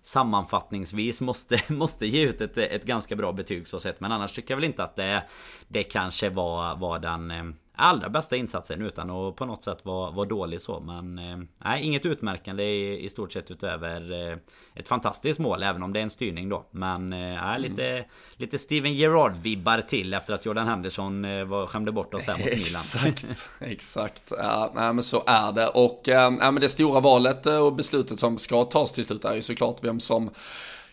sammanfattningsvis 0.02 1.20
måste, 1.20 1.58
måste 1.72 2.06
ge 2.06 2.22
ut 2.22 2.40
ett, 2.40 2.58
ett 2.58 2.84
ganska 2.84 3.16
bra 3.16 3.32
betyg 3.32 3.68
så 3.68 3.80
sett. 3.80 4.00
Men 4.00 4.12
annars 4.12 4.32
tycker 4.32 4.54
jag 4.54 4.56
väl 4.56 4.64
inte 4.64 4.84
att 4.84 4.96
det, 4.96 5.24
det 5.68 5.82
kanske 5.82 6.30
var, 6.30 6.76
var 6.76 6.98
den... 6.98 7.30
Eh, 7.30 7.44
allra 7.78 8.08
bästa 8.08 8.36
insatsen 8.36 8.82
utan 8.82 9.10
att 9.10 9.36
på 9.36 9.44
något 9.44 9.64
sätt 9.64 9.78
vara, 9.82 10.10
vara 10.10 10.28
dålig 10.28 10.60
så. 10.60 10.80
Men 10.80 11.18
eh, 11.18 11.38
nej, 11.58 11.82
inget 11.82 12.06
utmärkande 12.06 12.62
i, 12.62 13.04
i 13.04 13.08
stort 13.08 13.32
sett 13.32 13.50
utöver 13.50 14.30
eh, 14.30 14.38
ett 14.74 14.88
fantastiskt 14.88 15.40
mål. 15.40 15.62
Även 15.62 15.82
om 15.82 15.92
det 15.92 15.98
är 15.98 16.02
en 16.02 16.10
styrning 16.10 16.48
då. 16.48 16.66
Men 16.70 17.12
eh, 17.12 17.48
mm. 17.48 17.62
lite, 17.62 18.04
lite 18.36 18.58
Steven 18.58 18.94
Gerrard-vibbar 18.94 19.80
till 19.80 20.14
efter 20.14 20.34
att 20.34 20.46
Jordan 20.46 20.66
Henderson 20.66 21.22
var, 21.48 21.66
skämde 21.66 21.92
bort 21.92 22.14
oss 22.14 22.26
här 22.26 22.34
mot 22.34 22.44
Milan. 22.44 22.58
Exakt, 22.58 23.50
exakt. 23.60 24.32
Ja, 24.38 24.72
nej, 24.74 24.92
men 24.92 25.04
så 25.04 25.22
är 25.26 25.52
det. 25.52 25.68
Och 25.68 26.08
äh, 26.08 26.30
men 26.30 26.54
det 26.54 26.68
stora 26.68 27.00
valet 27.00 27.46
och 27.46 27.74
beslutet 27.74 28.20
som 28.20 28.38
ska 28.38 28.64
tas 28.64 28.92
till 28.92 29.04
slut 29.04 29.24
är 29.24 29.34
ju 29.34 29.42
såklart 29.42 29.84
vem 29.84 30.00
som 30.00 30.30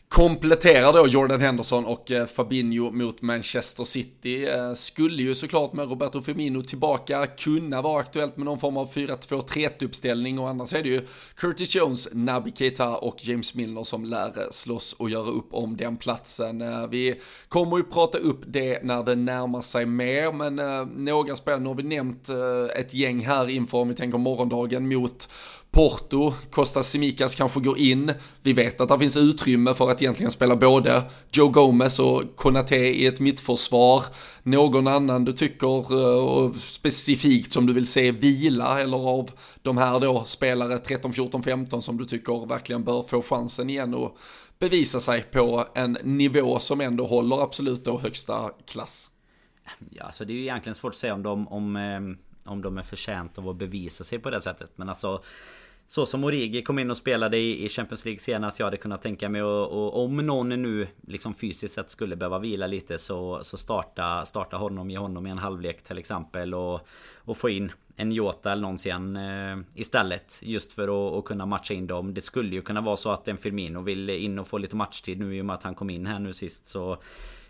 kompletterar 0.09 0.93
då 0.93 1.07
Jordan 1.07 1.41
Henderson 1.41 1.85
och 1.85 2.11
eh, 2.11 2.25
Fabinho 2.25 2.91
mot 2.91 3.21
Manchester 3.21 3.83
City. 3.83 4.45
Eh, 4.45 4.73
skulle 4.73 5.23
ju 5.23 5.35
såklart 5.35 5.73
med 5.73 5.89
Roberto 5.89 6.21
Firmino 6.21 6.61
tillbaka 6.61 7.27
kunna 7.27 7.81
vara 7.81 7.99
aktuellt 7.99 8.37
med 8.37 8.45
någon 8.45 8.59
form 8.59 8.77
av 8.77 8.93
4-2-3-1 8.93 9.85
uppställning 9.85 10.39
och 10.39 10.49
annars 10.49 10.73
är 10.73 10.83
det 10.83 10.89
ju 10.89 11.07
Curtis 11.35 11.75
Jones, 11.75 12.09
Naby 12.11 12.51
Keita 12.55 12.97
och 12.97 13.15
James 13.19 13.55
Milner 13.55 13.83
som 13.83 14.05
lär 14.05 14.27
eh, 14.27 14.49
slåss 14.51 14.93
och 14.93 15.09
göra 15.09 15.29
upp 15.29 15.53
om 15.53 15.77
den 15.77 15.97
platsen. 15.97 16.89
Vi 16.89 17.21
kommer 17.49 17.77
ju 17.77 17.83
prata 17.83 18.17
upp 18.17 18.41
det 18.47 18.83
när 18.83 19.03
det 19.03 19.15
närmar 19.15 19.61
sig 19.61 19.85
mer 19.85 20.31
men 20.31 20.55
några 21.05 21.35
spelare, 21.35 21.61
nu 21.61 21.67
har 21.67 21.75
vi 21.75 21.83
nämnt 21.83 22.29
ett 22.77 22.93
gäng 22.93 23.19
här 23.19 23.49
inför 23.49 23.77
om 23.77 23.89
vi 23.89 23.95
tänker 23.95 24.17
morgondagen 24.17 24.87
mot 24.87 25.29
Porto, 25.75 26.33
Kostas 26.51 26.89
Simikas 26.89 27.35
kanske 27.35 27.59
går 27.59 27.77
in. 27.77 28.13
Vi 28.41 28.53
vet 28.53 28.81
att 28.81 28.89
det 28.89 28.99
finns 28.99 29.17
utrymme 29.17 29.73
för 29.73 29.89
att 29.89 30.01
egentligen 30.01 30.31
spela 30.31 30.55
både 30.55 31.03
Joe 31.31 31.47
Gomez 31.47 31.99
och 31.99 32.35
Konate 32.35 32.75
i 32.75 33.05
ett 33.05 33.19
mittförsvar. 33.19 34.03
Någon 34.43 34.87
annan 34.87 35.25
du 35.25 35.33
tycker, 35.33 35.77
eh, 35.77 36.53
specifikt 36.53 37.53
som 37.53 37.65
du 37.65 37.73
vill 37.73 37.87
se 37.87 38.11
vila, 38.11 38.81
eller 38.81 38.97
av 38.97 39.31
de 39.61 39.77
här 39.77 39.99
då 39.99 40.23
spelare 40.23 40.77
13, 40.77 41.13
14, 41.13 41.43
15 41.43 41.81
som 41.81 41.97
du 41.97 42.05
tycker 42.05 42.45
verkligen 42.45 42.83
bör 42.83 43.01
få 43.01 43.21
chansen 43.21 43.69
igen 43.69 43.93
och 43.93 44.17
bevisa 44.59 44.99
sig 44.99 45.23
på 45.23 45.65
en 45.73 45.97
nivå 46.03 46.59
som 46.59 46.81
ändå 46.81 47.05
håller 47.05 47.43
absolut 47.43 47.85
då 47.85 47.99
högsta 47.99 48.51
klass. 48.65 49.11
Ja, 49.63 49.99
så 49.99 50.05
alltså 50.05 50.25
det 50.25 50.33
är 50.33 50.35
ju 50.35 50.41
egentligen 50.41 50.75
svårt 50.75 50.93
att 50.93 50.99
säga 50.99 51.13
om 51.13 51.23
de, 51.23 51.47
om, 51.47 51.75
eh, 51.75 52.51
om 52.51 52.61
de 52.61 52.77
är 52.77 52.83
förtjänta 52.83 53.41
av 53.41 53.49
att 53.49 53.55
bevisa 53.55 54.03
sig 54.03 54.19
på 54.19 54.29
det 54.29 54.41
sättet. 54.41 54.71
Men 54.75 54.89
alltså 54.89 55.21
så 55.87 56.05
som 56.05 56.23
Origi 56.23 56.61
kom 56.61 56.79
in 56.79 56.91
och 56.91 56.97
spelade 56.97 57.37
i, 57.37 57.69
Champions 57.69 58.05
League 58.05 58.19
senast. 58.19 58.59
Jag 58.59 58.67
hade 58.67 58.77
kunnat 58.77 59.01
tänka 59.01 59.29
mig 59.29 59.43
och, 59.43 59.71
och 59.71 60.03
om 60.03 60.17
någon 60.17 60.49
nu 60.49 60.87
liksom 61.07 61.33
fysiskt 61.33 61.73
sett 61.73 61.89
skulle 61.89 62.15
behöva 62.15 62.39
vila 62.39 62.67
lite 62.67 62.97
så, 62.97 63.43
så 63.43 63.57
starta, 63.57 64.25
starta 64.25 64.57
honom, 64.57 64.89
ge 64.89 64.97
honom 64.97 65.27
i 65.27 65.29
en 65.29 65.37
halvlek 65.37 65.83
till 65.83 65.97
exempel 65.97 66.53
och, 66.53 66.87
och 67.15 67.37
få 67.37 67.49
in 67.49 67.71
en 67.95 68.11
Jota 68.11 68.51
eller 68.51 68.61
någon 68.61 68.77
sen 68.77 69.15
eh, 69.15 69.57
istället. 69.73 70.39
Just 70.41 70.73
för 70.73 70.83
att, 70.83 71.13
att, 71.13 71.25
kunna 71.25 71.45
matcha 71.45 71.73
in 71.73 71.87
dem. 71.87 72.13
Det 72.13 72.21
skulle 72.21 72.55
ju 72.55 72.61
kunna 72.61 72.81
vara 72.81 72.97
så 72.97 73.11
att 73.11 73.27
en 73.27 73.37
Firmino 73.37 73.81
vill 73.81 74.09
in 74.09 74.39
och 74.39 74.47
få 74.47 74.57
lite 74.57 74.75
matchtid 74.75 75.19
nu 75.19 75.35
i 75.35 75.41
och 75.41 75.45
med 75.45 75.53
att 75.53 75.63
han 75.63 75.75
kom 75.75 75.89
in 75.89 76.05
här 76.05 76.19
nu 76.19 76.33
sist. 76.33 76.67
Så 76.67 76.97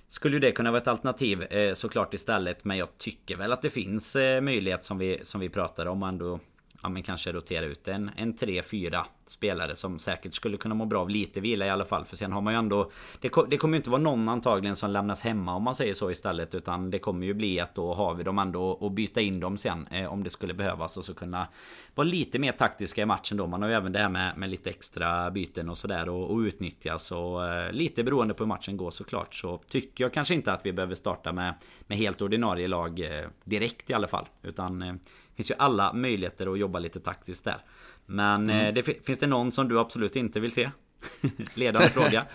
skulle 0.07 0.35
ju 0.35 0.39
det 0.39 0.51
kunna 0.51 0.71
vara 0.71 0.81
ett 0.81 0.87
alternativ 0.87 1.43
eh, 1.43 1.73
såklart 1.73 2.13
istället. 2.13 2.65
Men 2.65 2.77
jag 2.77 2.97
tycker 2.97 3.37
väl 3.37 3.51
att 3.51 3.61
det 3.61 3.69
finns 3.69 4.15
eh, 4.15 4.41
möjlighet 4.41 4.83
som 4.83 4.97
vi, 4.97 5.19
som 5.23 5.41
vi 5.41 5.49
pratade 5.49 5.89
om 5.89 6.03
ändå 6.03 6.39
ja, 6.85 6.89
men 6.89 7.03
kanske 7.03 7.31
rotera 7.31 7.65
ut 7.65 7.87
en, 7.87 8.11
en 8.15 8.33
3-4 8.33 9.03
spelare 9.27 9.75
som 9.75 9.99
säkert 9.99 10.33
skulle 10.33 10.57
kunna 10.57 10.75
må 10.75 10.85
bra 10.85 11.01
av 11.01 11.09
lite 11.09 11.39
vila 11.39 11.65
i 11.65 11.69
alla 11.69 11.85
fall. 11.85 12.05
För 12.05 12.15
sen 12.15 12.31
har 12.31 12.41
man 12.41 12.53
ju 12.53 12.59
ändå... 12.59 12.91
Det, 13.19 13.31
det 13.49 13.57
kommer 13.57 13.73
ju 13.73 13.77
inte 13.77 13.89
vara 13.89 14.01
någon 14.01 14.29
antagligen 14.29 14.75
som 14.75 14.91
lämnas 14.91 15.21
hemma 15.21 15.55
om 15.55 15.63
man 15.63 15.75
säger 15.75 15.93
så 15.93 16.11
istället. 16.11 16.55
Utan 16.55 16.91
det 16.91 16.99
kommer 16.99 17.25
ju 17.25 17.33
bli 17.33 17.59
att 17.59 17.75
då 17.75 17.93
har 17.93 18.13
vi 18.13 18.23
dem 18.23 18.39
ändå 18.39 18.69
och 18.69 18.91
byta 18.91 19.21
in 19.21 19.39
dem 19.39 19.57
sen 19.57 19.87
eh, 19.87 20.13
om 20.13 20.23
det 20.23 20.29
skulle 20.29 20.53
behövas. 20.53 20.97
Och 20.97 21.05
så 21.05 21.13
kunna 21.13 21.47
vara 21.95 22.07
lite 22.07 22.39
mer 22.39 22.51
taktiska 22.51 23.01
i 23.01 23.05
matchen 23.05 23.37
då. 23.37 23.47
Man 23.47 23.61
har 23.61 23.69
ju 23.69 23.75
även 23.75 23.91
det 23.91 23.99
här 23.99 24.09
med, 24.09 24.37
med 24.37 24.49
lite 24.49 24.69
extra 24.69 25.31
byten 25.31 25.69
och 25.69 25.77
sådär 25.77 26.09
och, 26.09 26.31
och 26.31 26.37
utnyttjas. 26.37 27.11
Och 27.11 27.47
eh, 27.47 27.71
lite 27.71 28.03
beroende 28.03 28.33
på 28.33 28.43
hur 28.43 28.47
matchen 28.47 28.77
går 28.77 28.91
såklart. 28.91 29.35
Så 29.35 29.57
tycker 29.57 30.03
jag 30.03 30.13
kanske 30.13 30.33
inte 30.33 30.53
att 30.53 30.65
vi 30.65 30.73
behöver 30.73 30.95
starta 30.95 31.31
med, 31.31 31.53
med 31.87 31.97
helt 31.97 32.21
ordinarie 32.21 32.67
lag 32.67 32.99
eh, 32.99 33.27
direkt 33.43 33.89
i 33.89 33.93
alla 33.93 34.07
fall. 34.07 34.25
Utan 34.43 34.81
eh, 34.81 34.93
finns 35.35 35.51
ju 35.51 35.55
alla 35.57 35.93
möjligheter 35.93 36.53
att 36.53 36.59
jobba 36.59 36.79
lite 36.79 36.99
taktiskt 36.99 37.43
där. 37.43 37.57
Men 38.05 38.49
mm. 38.49 38.65
Eh, 38.65 38.73
det, 38.73 39.05
finns 39.05 39.19
det 39.19 39.27
någon 39.27 39.51
som 39.51 39.67
du 39.67 39.79
absolut 39.79 40.15
inte 40.15 40.39
vill 40.39 40.51
se? 40.51 40.69
Ledande 41.53 41.89
fråga. 41.89 42.25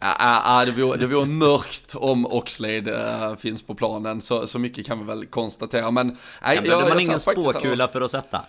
ja, 0.00 0.64
det, 0.66 0.72
vore, 0.72 0.98
det 0.98 1.06
vore 1.06 1.26
mörkt 1.26 1.94
om 1.94 2.26
Oxlade 2.26 3.18
äh, 3.22 3.36
finns 3.36 3.62
på 3.62 3.74
planen, 3.74 4.20
så, 4.20 4.46
så 4.46 4.58
mycket 4.58 4.86
kan 4.86 4.98
vi 4.98 5.04
väl 5.04 5.26
konstatera. 5.26 5.90
Men, 5.90 6.10
äh, 6.10 6.16
ja, 6.42 6.54
jag, 6.54 6.66
jag, 6.66 6.88
man 6.88 7.00
ingen 7.00 7.20
spåkula 7.20 7.88
för 7.88 8.00
att 8.00 8.10
sätta. 8.10 8.40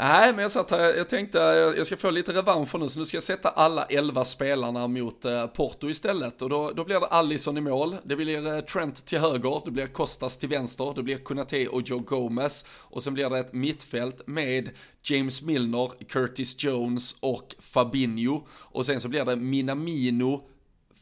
Nej, 0.00 0.32
men 0.32 0.42
jag 0.42 0.52
satt 0.52 0.70
här, 0.70 0.94
jag 0.96 1.08
tänkte 1.08 1.38
jag 1.76 1.86
ska 1.86 1.96
få 1.96 2.10
lite 2.10 2.32
revansch 2.32 2.74
nu, 2.78 2.88
så 2.88 2.98
nu 2.98 3.04
ska 3.04 3.16
jag 3.16 3.22
sätta 3.22 3.48
alla 3.48 3.84
elva 3.84 4.24
spelarna 4.24 4.88
mot 4.88 5.24
eh, 5.24 5.46
Porto 5.46 5.88
istället. 5.88 6.42
Och 6.42 6.48
då, 6.48 6.70
då 6.70 6.84
blir 6.84 7.00
det 7.00 7.06
Allison 7.06 7.58
i 7.58 7.60
mål, 7.60 7.96
det 8.04 8.16
blir 8.16 8.46
eh, 8.46 8.60
Trent 8.60 9.06
till 9.06 9.18
höger, 9.18 9.62
det 9.64 9.70
blir 9.70 9.86
Kostas 9.86 10.38
till 10.38 10.48
vänster, 10.48 10.92
det 10.96 11.02
blir 11.02 11.18
Kunate 11.18 11.68
och 11.68 11.82
Joe 11.82 11.98
Gomez. 11.98 12.64
Och 12.70 13.02
sen 13.02 13.14
blir 13.14 13.30
det 13.30 13.38
ett 13.38 13.52
mittfält 13.52 14.26
med 14.26 14.70
James 15.02 15.42
Milner, 15.42 15.90
Curtis 16.08 16.64
Jones 16.64 17.16
och 17.20 17.54
Fabinho. 17.58 18.46
Och 18.50 18.86
sen 18.86 19.00
så 19.00 19.08
blir 19.08 19.24
det 19.24 19.36
Minamino, 19.36 20.48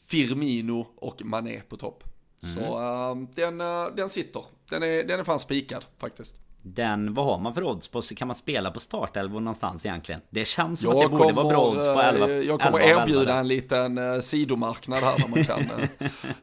Firmino 0.07 0.87
och 0.97 1.25
Mané 1.25 1.61
på 1.69 1.77
topp. 1.77 2.05
Mm. 2.43 2.55
Så 2.55 2.61
uh, 2.61 3.29
den, 3.35 3.61
uh, 3.61 3.95
den 3.97 4.09
sitter, 4.09 4.45
den 4.71 4.83
är, 4.83 5.05
den 5.05 5.21
är 5.21 5.25
fan 5.25 5.39
spikad 5.39 5.85
faktiskt. 5.99 6.46
Den, 6.69 7.15
vad 7.15 7.25
har 7.25 7.39
man 7.39 7.55
för 7.55 7.65
odds 7.65 7.89
på? 7.89 8.03
Kan 8.03 8.29
man 8.29 8.35
spela 8.35 8.71
på 8.71 8.81
startelvor 8.81 9.41
någonstans 9.41 9.87
egentligen? 9.87 10.21
Det 10.31 10.45
känns 10.45 10.81
som 10.81 10.89
jag 10.89 11.05
att 11.05 11.11
det 11.11 11.17
borde 11.17 11.33
vara 11.33 11.49
bra 11.49 11.69
odds 11.69 11.87
på 11.87 12.01
11 12.01 12.27
eh, 12.27 12.33
Jag 12.33 12.61
kommer 12.61 12.79
11, 12.79 13.03
erbjuda 13.03 13.21
11. 13.21 13.35
en 13.35 13.49
liten 13.49 13.99
uh, 13.99 14.21
sidomarknad 14.21 15.03
här 15.03 15.19
där 15.19 15.29
man 15.29 15.45
kan 15.45 15.61
uh, 15.61 15.89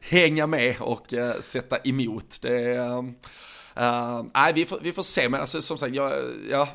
hänga 0.00 0.46
med 0.46 0.76
och 0.80 1.12
uh, 1.12 1.32
sätta 1.40 1.76
emot. 1.78 2.38
Det 2.42 3.14
nej, 4.34 4.52
vi 4.54 4.66
får, 4.66 4.78
vi 4.82 4.92
får 4.92 5.02
se, 5.02 5.28
men 5.28 5.40
alltså, 5.40 5.62
som 5.62 5.78
sagt, 5.78 5.94
jag, 5.94 6.12
ja, 6.50 6.68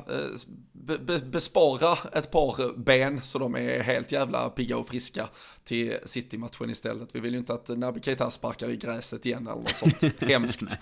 be, 0.72 1.18
bespara 1.18 1.98
ett 2.12 2.30
par 2.30 2.78
ben 2.78 3.22
så 3.22 3.38
de 3.38 3.56
är 3.56 3.82
helt 3.82 4.12
jävla 4.12 4.50
pigga 4.50 4.76
och 4.76 4.88
friska 4.88 5.28
till 5.64 5.96
City-matchen 6.04 6.70
istället. 6.70 7.08
Vi 7.12 7.20
vill 7.20 7.32
ju 7.32 7.38
inte 7.38 7.52
att 7.52 7.68
Naby 7.68 8.00
Keita 8.00 8.30
sparkar 8.30 8.70
i 8.70 8.76
gräset 8.76 9.26
igen 9.26 9.46
eller 9.46 9.62
något 9.62 9.76
sånt 9.76 10.20
hemskt. 10.20 10.76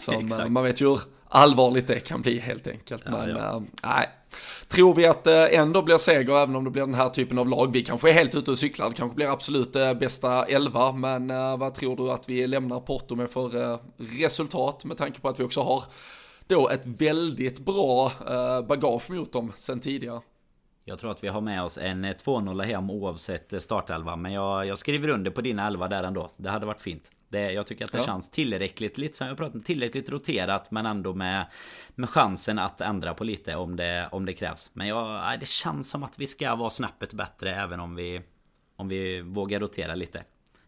Som, 0.00 0.44
man 0.48 0.64
vet 0.64 0.80
ju 0.80 0.88
hur 0.88 1.00
allvarligt 1.28 1.86
det 1.86 2.00
kan 2.00 2.22
bli 2.22 2.38
helt 2.38 2.66
enkelt. 2.66 3.02
Ja, 3.06 3.10
Men 3.10 3.28
ja. 3.28 3.56
Äh, 3.56 3.62
nej, 3.82 4.08
tror 4.68 4.94
vi 4.94 5.06
att 5.06 5.24
det 5.24 5.48
ändå 5.48 5.82
blir 5.82 5.98
seger 5.98 6.42
även 6.42 6.56
om 6.56 6.64
det 6.64 6.70
blir 6.70 6.82
den 6.82 6.94
här 6.94 7.08
typen 7.08 7.38
av 7.38 7.48
lag. 7.48 7.72
Vi 7.72 7.82
kanske 7.82 8.10
är 8.10 8.12
helt 8.12 8.34
ute 8.34 8.50
och 8.50 8.58
cyklar, 8.58 8.88
det 8.88 8.94
kanske 8.94 9.14
blir 9.14 9.32
absolut 9.32 9.76
äh, 9.76 9.94
bästa 9.94 10.44
elva. 10.44 10.92
Men 10.92 11.28
vad 11.58 11.74
tror 11.74 11.96
du 11.96 12.10
att 12.10 12.28
vi 12.28 12.46
lämnar 12.46 12.80
Porto 12.80 13.14
med 13.14 13.30
för 13.30 13.78
resultat 13.96 14.84
med 14.84 14.96
tanke 14.96 15.20
på 15.20 15.28
att 15.28 15.40
vi 15.40 15.44
också 15.44 15.62
har 15.62 15.84
då 16.46 16.68
ett 16.68 16.86
väldigt 16.86 17.58
bra 17.58 18.12
bagage 18.68 19.10
mot 19.10 19.32
dem 19.32 19.52
sen 19.56 19.80
tidigare. 19.80 20.20
Jag 20.88 20.98
tror 20.98 21.10
att 21.10 21.24
vi 21.24 21.28
har 21.28 21.40
med 21.40 21.62
oss 21.62 21.78
en 21.78 22.04
2-0 22.04 22.64
hem 22.64 22.90
oavsett 22.90 23.62
startelva. 23.62 24.16
Men 24.16 24.32
jag, 24.32 24.66
jag 24.66 24.78
skriver 24.78 25.08
under 25.08 25.30
på 25.30 25.40
dina 25.40 25.66
elva 25.66 25.88
där 25.88 26.02
ändå. 26.02 26.30
Det 26.36 26.50
hade 26.50 26.66
varit 26.66 26.82
fint. 26.82 27.10
Det, 27.28 27.52
jag 27.52 27.66
tycker 27.66 27.84
att 27.84 27.92
det 27.92 27.98
ja. 27.98 28.04
känns 28.04 28.30
tillräckligt, 28.30 28.98
lite 28.98 29.16
som 29.16 29.26
jag 29.26 29.36
pratade 29.36 29.64
tillräckligt 29.64 30.10
roterat 30.10 30.70
men 30.70 30.86
ändå 30.86 31.14
med, 31.14 31.46
med 31.94 32.10
chansen 32.10 32.58
att 32.58 32.80
ändra 32.80 33.14
på 33.14 33.24
lite 33.24 33.56
om 33.56 33.76
det, 33.76 34.08
om 34.12 34.26
det 34.26 34.32
krävs. 34.32 34.70
Men 34.72 34.86
jag, 34.86 35.40
det 35.40 35.48
känns 35.48 35.90
som 35.90 36.02
att 36.02 36.18
vi 36.18 36.26
ska 36.26 36.54
vara 36.54 36.70
snäppet 36.70 37.12
bättre 37.12 37.54
även 37.54 37.80
om 37.80 37.94
vi, 37.94 38.22
om 38.76 38.88
vi 38.88 39.20
vågar 39.20 39.60
rotera 39.60 39.94
lite. 39.94 40.24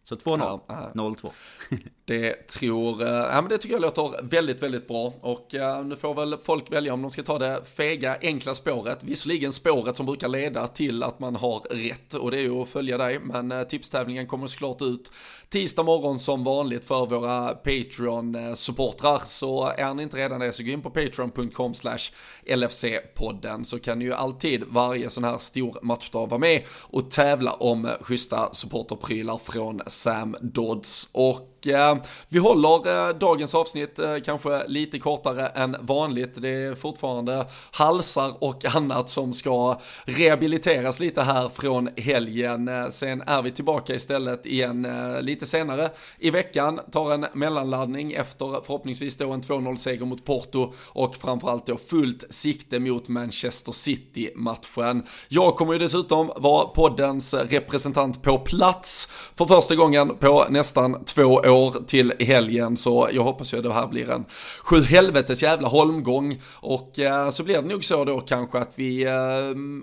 Så 0.09 0.15
2-0, 0.15 0.61
ja, 0.67 0.91
0-2. 0.95 1.31
det 2.05 2.47
tror, 2.49 3.03
eh, 3.03 3.09
ja 3.09 3.41
men 3.41 3.49
det 3.49 3.59
tycker 3.59 3.75
jag 3.75 3.83
låter 3.83 4.23
väldigt, 4.23 4.63
väldigt 4.63 4.89
bra. 4.89 5.15
Och 5.21 5.55
uh, 5.55 5.85
nu 5.85 5.97
får 5.97 6.15
väl 6.15 6.37
folk 6.43 6.73
välja 6.73 6.95
om 6.95 7.03
de 7.03 7.11
ska 7.11 7.23
ta 7.23 7.39
det 7.39 7.63
fega, 7.75 8.19
enkla 8.23 8.55
spåret. 8.55 9.05
Visserligen 9.05 9.53
spåret 9.53 9.97
som 9.97 10.07
brukar 10.07 10.29
leda 10.29 10.67
till 10.67 11.03
att 11.03 11.19
man 11.19 11.37
har 11.37 11.61
rätt 11.61 12.15
och 12.15 12.31
det 12.31 12.37
är 12.37 12.43
ju 12.43 12.63
att 12.63 12.69
följa 12.69 12.99
dig. 12.99 13.19
Men 13.19 13.53
uh, 13.53 13.63
tipstävlingen 13.63 14.27
kommer 14.27 14.47
såklart 14.47 14.83
ut 14.83 15.13
tisdag 15.51 15.83
morgon 15.83 16.19
som 16.19 16.45
vanligt 16.45 16.85
för 16.85 17.07
våra 17.07 17.55
Patreon-supportrar. 17.55 19.23
Så 19.27 19.67
är 19.69 19.95
ni 19.95 20.03
inte 20.03 20.17
redan 20.17 20.41
det 20.41 20.53
så 20.53 20.63
gå 20.63 20.71
in 20.71 20.83
på 20.83 20.91
patreon.com 20.91 21.75
slash 21.75 21.99
LFC-podden 22.47 23.65
så 23.65 23.79
kan 23.79 23.99
ni 23.99 24.05
ju 24.05 24.13
alltid 24.13 24.65
varje 24.69 25.11
sån 25.11 25.25
här 25.25 25.39
stor 25.39 25.79
matchdag 25.83 26.27
vara 26.27 26.39
med 26.39 26.63
och 26.69 27.11
tävla 27.11 27.53
om 27.53 27.91
schyssta 28.01 28.53
supporterprylar 28.53 29.39
från 29.39 29.81
Sam 29.87 30.37
Dodds. 30.41 31.09
Och 31.13 31.58
och 31.59 31.67
eh, 31.67 31.97
vi 32.29 32.39
håller 32.39 33.09
eh, 33.09 33.15
dagens 33.15 33.55
avsnitt 33.55 33.99
eh, 33.99 34.17
kanske 34.25 34.69
lite 34.69 34.99
kortare 34.99 35.47
än 35.47 35.77
vanligt. 35.81 36.43
Det 36.43 36.49
är 36.49 36.75
fortfarande 36.75 37.47
halsar 37.71 38.45
och 38.45 38.65
annat 38.77 39.09
som 39.09 39.33
ska 39.33 39.81
rehabiliteras 40.05 41.01
lite 41.01 41.23
här 41.23 41.49
från 41.49 41.89
helgen. 41.97 42.69
Eh, 42.69 42.89
sen 42.91 43.23
är 43.27 43.43
vi 43.43 43.51
tillbaka 43.51 43.95
istället 43.95 44.47
igen 44.47 44.85
eh, 44.85 45.23
lite 45.23 45.47
senare 45.47 45.91
i 46.19 46.31
veckan, 46.31 46.81
tar 46.93 47.13
en 47.13 47.27
mellanladdning 47.33 48.13
efter 48.13 48.65
förhoppningsvis 48.67 49.17
då 49.17 49.33
en 49.33 49.43
2-0-seger 49.43 50.05
mot 50.05 50.25
Porto 50.25 50.73
och 50.87 51.17
framförallt 51.17 51.67
då 51.67 51.77
fullt 51.77 52.25
sikte 52.31 52.79
mot 52.79 53.09
Manchester 53.09 53.73
City-matchen. 53.73 55.03
Jag 55.29 55.57
kommer 55.57 55.73
ju 55.73 55.79
dessutom 55.79 56.31
vara 56.37 56.67
poddens 56.67 57.35
representant 57.35 58.23
på 58.23 58.39
plats 58.39 59.09
för 59.37 59.47
första 59.47 59.75
gången 59.75 60.17
på 60.17 60.47
nästan 60.51 61.05
två 61.05 61.23
år 61.25 61.48
till 61.87 62.13
helgen, 62.19 62.77
så 62.77 63.09
jag 63.13 63.23
hoppas 63.23 63.55
ju 63.55 63.59
att 63.59 63.65
det 63.65 63.73
här 63.73 63.87
blir 63.87 64.11
en 64.11 64.25
sju 64.63 64.83
helvetes 64.83 65.43
jävla 65.43 65.69
holmgång. 65.69 66.41
Och 66.55 66.99
eh, 66.99 67.31
så 67.31 67.43
blir 67.43 67.55
det 67.55 67.69
nog 67.69 67.85
så 67.85 68.05
då 68.05 68.21
kanske 68.21 68.59
att 68.59 68.73
vi 68.75 69.05
eh, 69.05 69.15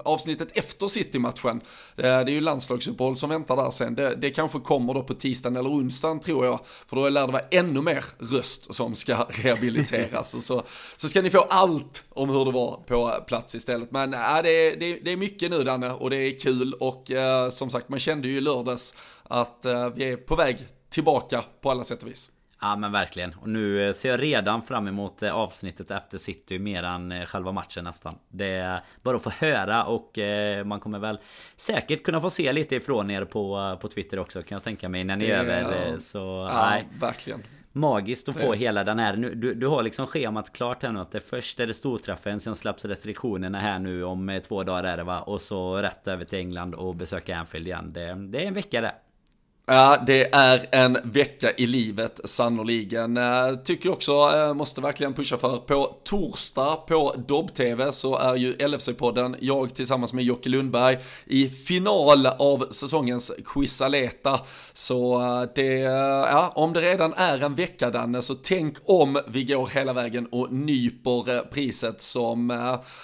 avsnittet 0.04 0.58
efter 0.58 0.88
City-matchen, 0.88 1.62
det, 1.96 2.02
det 2.02 2.08
är 2.08 2.30
ju 2.30 2.42
landslagsuppehåll 2.42 3.16
som 3.16 3.30
väntar 3.30 3.56
där 3.56 3.72
sen, 3.72 3.96
det, 3.96 4.16
det 4.16 4.30
kanske 4.30 4.60
kommer 4.60 4.94
då 4.94 5.04
på 5.04 5.14
tisdagen 5.14 5.56
eller 5.56 5.70
onsdagen 5.70 6.20
tror 6.20 6.46
jag, 6.46 6.60
för 6.90 6.96
då 6.96 7.10
lär 7.10 7.28
det 7.28 7.34
vara 7.34 7.44
ännu 7.52 7.82
mer 7.82 8.06
röst 8.20 8.74
som 8.74 8.96
ska 8.96 9.16
rehabiliteras. 9.30 10.34
Och 10.34 10.44
så, 10.44 10.64
så 10.96 11.10
ska 11.10 11.22
ni 11.22 11.30
få 11.30 11.40
allt 11.40 12.04
om 12.10 12.30
hur 12.30 12.46
det 12.46 12.52
var 12.52 12.80
på 12.88 13.12
plats 13.28 13.56
istället. 13.56 13.92
Men 13.92 14.14
äh, 14.14 14.20
det, 14.44 14.76
det, 14.76 15.00
det 15.04 15.12
är 15.12 15.18
mycket 15.18 15.52
nu 15.52 15.64
Danne 15.64 15.92
och 15.92 16.10
det 16.10 16.18
är 16.18 16.40
kul. 16.40 16.74
Och 16.74 17.12
eh, 17.12 17.50
som 17.50 17.70
sagt 17.70 17.90
man 17.90 18.00
kände 18.00 18.28
ju 18.28 18.38
i 18.38 18.42
lördags 18.42 18.94
att 19.24 19.66
eh, 19.66 19.90
vi 19.90 20.04
är 20.04 20.18
på 20.18 20.36
väg 20.36 20.68
tillbaka 20.96 21.44
på 21.62 21.72
alla 21.72 21.84
sätt 21.84 22.04
och 22.04 22.10
vis. 22.10 22.32
Ja 22.62 22.76
men 22.76 22.92
verkligen. 22.92 23.34
Och 23.34 23.50
nu 23.50 23.94
ser 23.94 24.10
jag 24.10 24.22
redan 24.22 24.62
fram 24.62 24.88
emot 24.88 25.24
avsnittet 25.24 25.92
efter 25.92 26.18
City 26.18 26.60
mer 26.60 26.84
än 26.84 27.26
själva 27.26 27.52
matchen 27.52 27.84
nästan. 27.84 28.16
Det 28.30 28.46
är 28.46 28.84
bara 29.02 29.16
att 29.16 29.24
få 29.24 29.30
höra 29.30 29.86
och 29.86 30.20
man 30.66 30.80
kommer 30.80 31.00
väl 31.00 31.20
säkert 31.56 32.04
kunna 32.04 32.22
få 32.22 32.30
se 32.30 32.54
lite 32.54 32.76
ifrån 32.76 33.12
er 33.12 33.26
på, 33.26 33.78
på 33.82 33.88
Twitter 33.88 34.20
också 34.20 34.44
kan 34.44 34.56
jag 34.56 34.64
tänka 34.64 34.90
mig 34.90 35.04
när 35.04 35.16
ni 35.16 35.26
är 35.26 35.40
över. 35.40 35.98
Så 35.98 36.50
ja, 36.52 36.70
nej. 36.70 36.88
verkligen 37.00 37.44
magiskt 37.76 38.30
att 38.30 38.42
få 38.42 38.52
det. 38.52 38.58
hela 38.58 38.84
den 38.84 39.00
här. 39.00 39.16
Du, 39.16 39.54
du 39.54 39.68
har 39.68 39.84
liksom 39.84 40.08
schemat 40.08 40.54
klart 40.54 40.84
här 40.84 40.92
nu 40.92 41.00
att 41.00 41.12
det 41.12 41.20
först 41.20 41.60
är 41.60 41.68
det 41.68 41.74
storträffen, 41.74 42.40
sen 42.40 42.56
släpps 42.56 42.86
restriktionerna 42.86 43.60
här 43.60 43.80
nu 43.80 44.04
om 44.04 44.30
eh, 44.30 44.42
två 44.42 44.64
dagar 44.64 44.84
är 44.84 44.98
det 44.98 45.04
va? 45.04 45.20
Och 45.20 45.42
så 45.42 45.78
rätt 45.78 46.08
över 46.08 46.26
till 46.26 46.40
England 46.40 46.76
och 46.76 46.96
besöka 46.96 47.38
Anfield 47.38 47.68
igen. 47.68 47.94
Det, 47.94 48.14
det 48.14 48.44
är 48.44 48.48
en 48.48 48.54
vecka 48.54 48.82
det. 48.82 48.96
Ja, 49.68 50.04
det 50.08 50.34
är 50.34 50.66
en 50.72 50.98
vecka 51.04 51.52
i 51.58 51.68
livet 51.68 52.20
sannoliken. 52.24 53.18
Eh, 53.18 53.56
tycker 53.64 53.92
också, 53.92 54.12
eh, 54.12 54.54
måste 54.54 54.82
verkligen 54.82 55.14
pusha 55.14 55.38
för, 55.38 55.58
på 55.58 55.96
torsdag 56.04 56.76
på 56.76 57.16
Dobb-TV 57.28 57.92
så 57.92 58.18
är 58.18 58.36
ju 58.36 58.54
LFC-podden, 58.54 59.36
jag 59.40 59.76
tillsammans 59.76 60.14
med 60.14 60.24
Jocke 60.24 60.50
Lundberg, 60.50 60.98
i 61.26 61.50
final 61.50 62.26
av 62.26 62.68
säsongens 62.72 63.32
Quizaleta. 63.46 64.40
Så 64.74 65.22
eh, 65.22 65.50
det, 65.56 65.78
ja, 66.32 66.52
om 66.56 66.74
det 66.74 66.82
redan 66.82 67.14
är 67.14 67.44
en 67.44 67.56
vecka 67.56 67.90
Danne, 67.90 68.22
så 68.22 68.36
tänk 68.36 68.78
om 68.86 69.20
vi 69.28 69.44
går 69.44 69.68
hela 69.68 69.94
vägen 69.94 70.28
och 70.32 70.54
nyper 70.54 71.52
priset 71.52 72.02
som, 72.02 72.50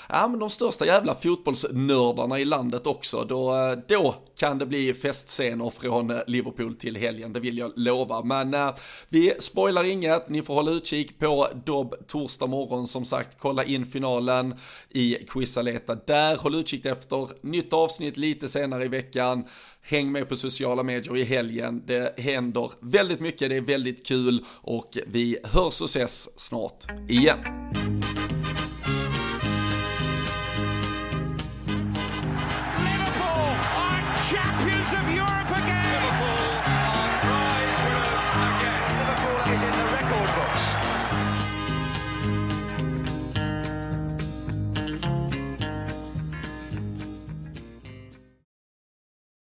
ja 0.09 0.28
men 0.28 0.39
de 0.39 0.49
största 0.49 0.86
jävla 0.86 1.16
fotbollsnördarna 1.16 2.39
i 2.39 2.45
landet 2.45 2.88
också. 2.88 3.26
Då, 3.30 3.76
då 3.88 4.16
kan 4.39 4.57
det 4.57 4.66
bli 4.66 4.93
festscener 4.93 5.70
från 5.70 6.20
Liverpool 6.28 6.50
Liverpool 6.51 6.75
till 6.75 6.97
helgen, 6.97 7.33
det 7.33 7.39
vill 7.39 7.57
jag 7.57 7.71
lova. 7.75 8.23
Men 8.23 8.53
äh, 8.53 8.75
vi 9.09 9.33
spoilar 9.39 9.83
inget, 9.83 10.29
ni 10.29 10.41
får 10.41 10.53
hålla 10.53 10.71
utkik 10.71 11.19
på 11.19 11.47
Dobb 11.65 11.95
torsdag 12.07 12.47
morgon 12.47 12.87
som 12.87 13.05
sagt, 13.05 13.37
kolla 13.39 13.63
in 13.63 13.85
finalen 13.85 14.55
i 14.89 15.17
Quizaleta 15.27 15.95
där, 15.95 16.35
håll 16.35 16.55
utkik 16.55 16.85
efter 16.85 17.29
nytt 17.41 17.73
avsnitt 17.73 18.17
lite 18.17 18.49
senare 18.49 18.85
i 18.85 18.87
veckan. 18.87 19.45
Häng 19.81 20.11
med 20.11 20.29
på 20.29 20.37
sociala 20.37 20.83
medier 20.83 21.17
i 21.17 21.23
helgen, 21.23 21.83
det 21.85 22.19
händer 22.19 22.71
väldigt 22.79 23.19
mycket, 23.19 23.49
det 23.49 23.55
är 23.55 23.61
väldigt 23.61 24.05
kul 24.05 24.45
och 24.47 24.97
vi 25.07 25.37
hörs 25.43 25.81
och 25.81 25.89
ses 25.89 26.39
snart 26.39 26.85
igen. 27.09 27.39